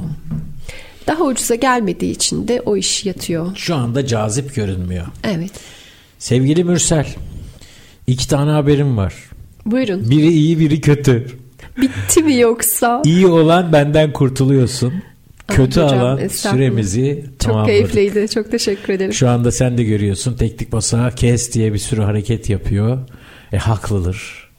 Daha 1.07 1.23
ucuza 1.23 1.55
gelmediği 1.55 2.11
için 2.11 2.47
de 2.47 2.61
o 2.65 2.77
iş 2.77 3.05
yatıyor. 3.05 3.55
Şu 3.55 3.75
anda 3.75 4.07
cazip 4.07 4.55
görünmüyor. 4.55 5.05
Evet. 5.23 5.51
Sevgili 6.19 6.63
Mürsel, 6.63 7.07
iki 8.07 8.27
tane 8.27 8.51
haberim 8.51 8.97
var. 8.97 9.13
Buyurun. 9.65 10.09
Biri 10.09 10.27
iyi, 10.27 10.59
biri 10.59 10.81
kötü. 10.81 11.27
Bitti 11.77 12.23
mi 12.23 12.37
yoksa? 12.37 13.01
İyi 13.05 13.27
olan 13.27 13.73
benden 13.73 14.13
kurtuluyorsun. 14.13 14.93
Kötü 15.47 15.81
hocam, 15.81 15.99
alan 15.99 16.27
süremizi 16.27 17.23
Çok 17.25 17.39
tamamladık. 17.39 17.69
keyifliydi. 17.69 18.27
Çok 18.29 18.51
teşekkür 18.51 18.93
ederim. 18.93 19.13
Şu 19.13 19.29
anda 19.29 19.51
sen 19.51 19.77
de 19.77 19.83
görüyorsun. 19.83 20.33
Teknik 20.37 20.71
basağı 20.71 21.15
kes 21.15 21.53
diye 21.53 21.73
bir 21.73 21.77
sürü 21.77 22.01
hareket 22.01 22.49
yapıyor. 22.49 22.97
E 23.53 23.57
haklıdır. 23.57 24.49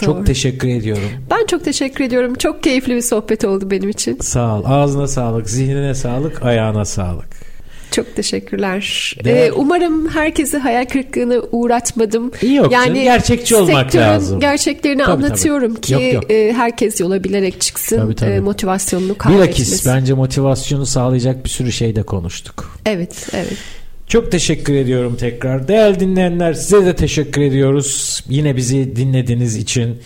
Doğru. 0.00 0.06
Çok 0.06 0.26
teşekkür 0.26 0.68
ediyorum. 0.68 1.08
Ben 1.30 1.46
çok 1.46 1.64
teşekkür 1.64 2.04
ediyorum. 2.04 2.34
Çok 2.34 2.62
keyifli 2.62 2.96
bir 2.96 3.00
sohbet 3.00 3.44
oldu 3.44 3.70
benim 3.70 3.88
için. 3.88 4.18
Sağ 4.20 4.58
ol. 4.58 4.62
Ağzına 4.66 5.06
sağlık, 5.06 5.50
zihnine 5.50 5.94
sağlık, 5.94 6.42
ayağına 6.42 6.84
sağlık. 6.84 7.45
Çok 7.96 8.16
teşekkürler. 8.16 9.14
Değer- 9.24 9.46
Ee, 9.48 9.52
umarım 9.52 10.08
herkesi 10.08 10.58
hayal 10.58 10.84
kırıklığına 10.84 11.34
uğratmadım. 11.52 12.30
Yok 12.54 12.72
canım, 12.72 12.94
gerçekçi 12.94 13.56
olmak 13.56 13.94
lazım. 13.94 14.40
gerçeklerini 14.40 15.02
Tabii, 15.02 15.12
anlatıyorum 15.12 15.74
tabii. 15.74 15.80
ki 15.80 15.92
Yok, 15.92 16.12
yok. 16.12 16.30
e, 16.30 16.52
herkes 16.52 17.00
yola 17.00 17.24
bilerek 17.24 17.60
çıksın. 17.60 17.96
Tabii, 17.96 18.14
tabii. 18.14 18.30
e, 18.30 18.40
motivasyonunu 18.40 19.18
kaybetmesin. 19.18 19.54
Bilakis 19.64 19.86
bence 19.86 20.14
motivasyonu 20.14 20.86
sağlayacak 20.86 21.44
bir 21.44 21.50
sürü 21.50 21.72
şey 21.72 21.96
de 21.96 22.02
konuştuk. 22.02 22.78
Evet, 22.86 23.28
evet. 23.34 23.56
Çok 24.06 24.32
teşekkür 24.32 24.74
ediyorum 24.74 25.16
tekrar. 25.20 25.68
Değerli 25.68 26.00
dinleyenler 26.00 26.52
size 26.54 26.86
de 26.86 26.96
teşekkür 26.96 27.42
ediyoruz. 27.42 28.24
Yine 28.28 28.56
bizi 28.56 28.96
dinlediğiniz 28.96 29.56
için. 29.56 29.98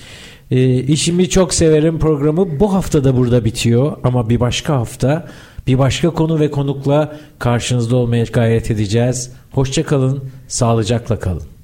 Ee, 0.51 0.74
işimi 0.74 1.28
çok 1.28 1.55
severim 1.55 1.99
programı 1.99 2.61
bu 2.61 2.74
hafta 2.74 3.05
da 3.05 3.16
burada 3.16 3.45
bitiyor. 3.45 3.97
Ama 4.05 4.28
bir 4.28 4.41
başka 4.41 4.74
hafta 4.74 5.28
bir 5.67 5.79
başka 5.79 6.11
konu 6.11 6.41
ve 6.41 6.51
konukla 6.51 7.17
karşınızda 7.39 7.97
olmaya 7.97 8.25
gayret 8.25 8.71
edeceğiz. 8.71 9.33
Hoşça 9.51 9.85
kalın, 9.85 10.25
sağlıcakla 10.49 11.19
kalın. 11.19 11.60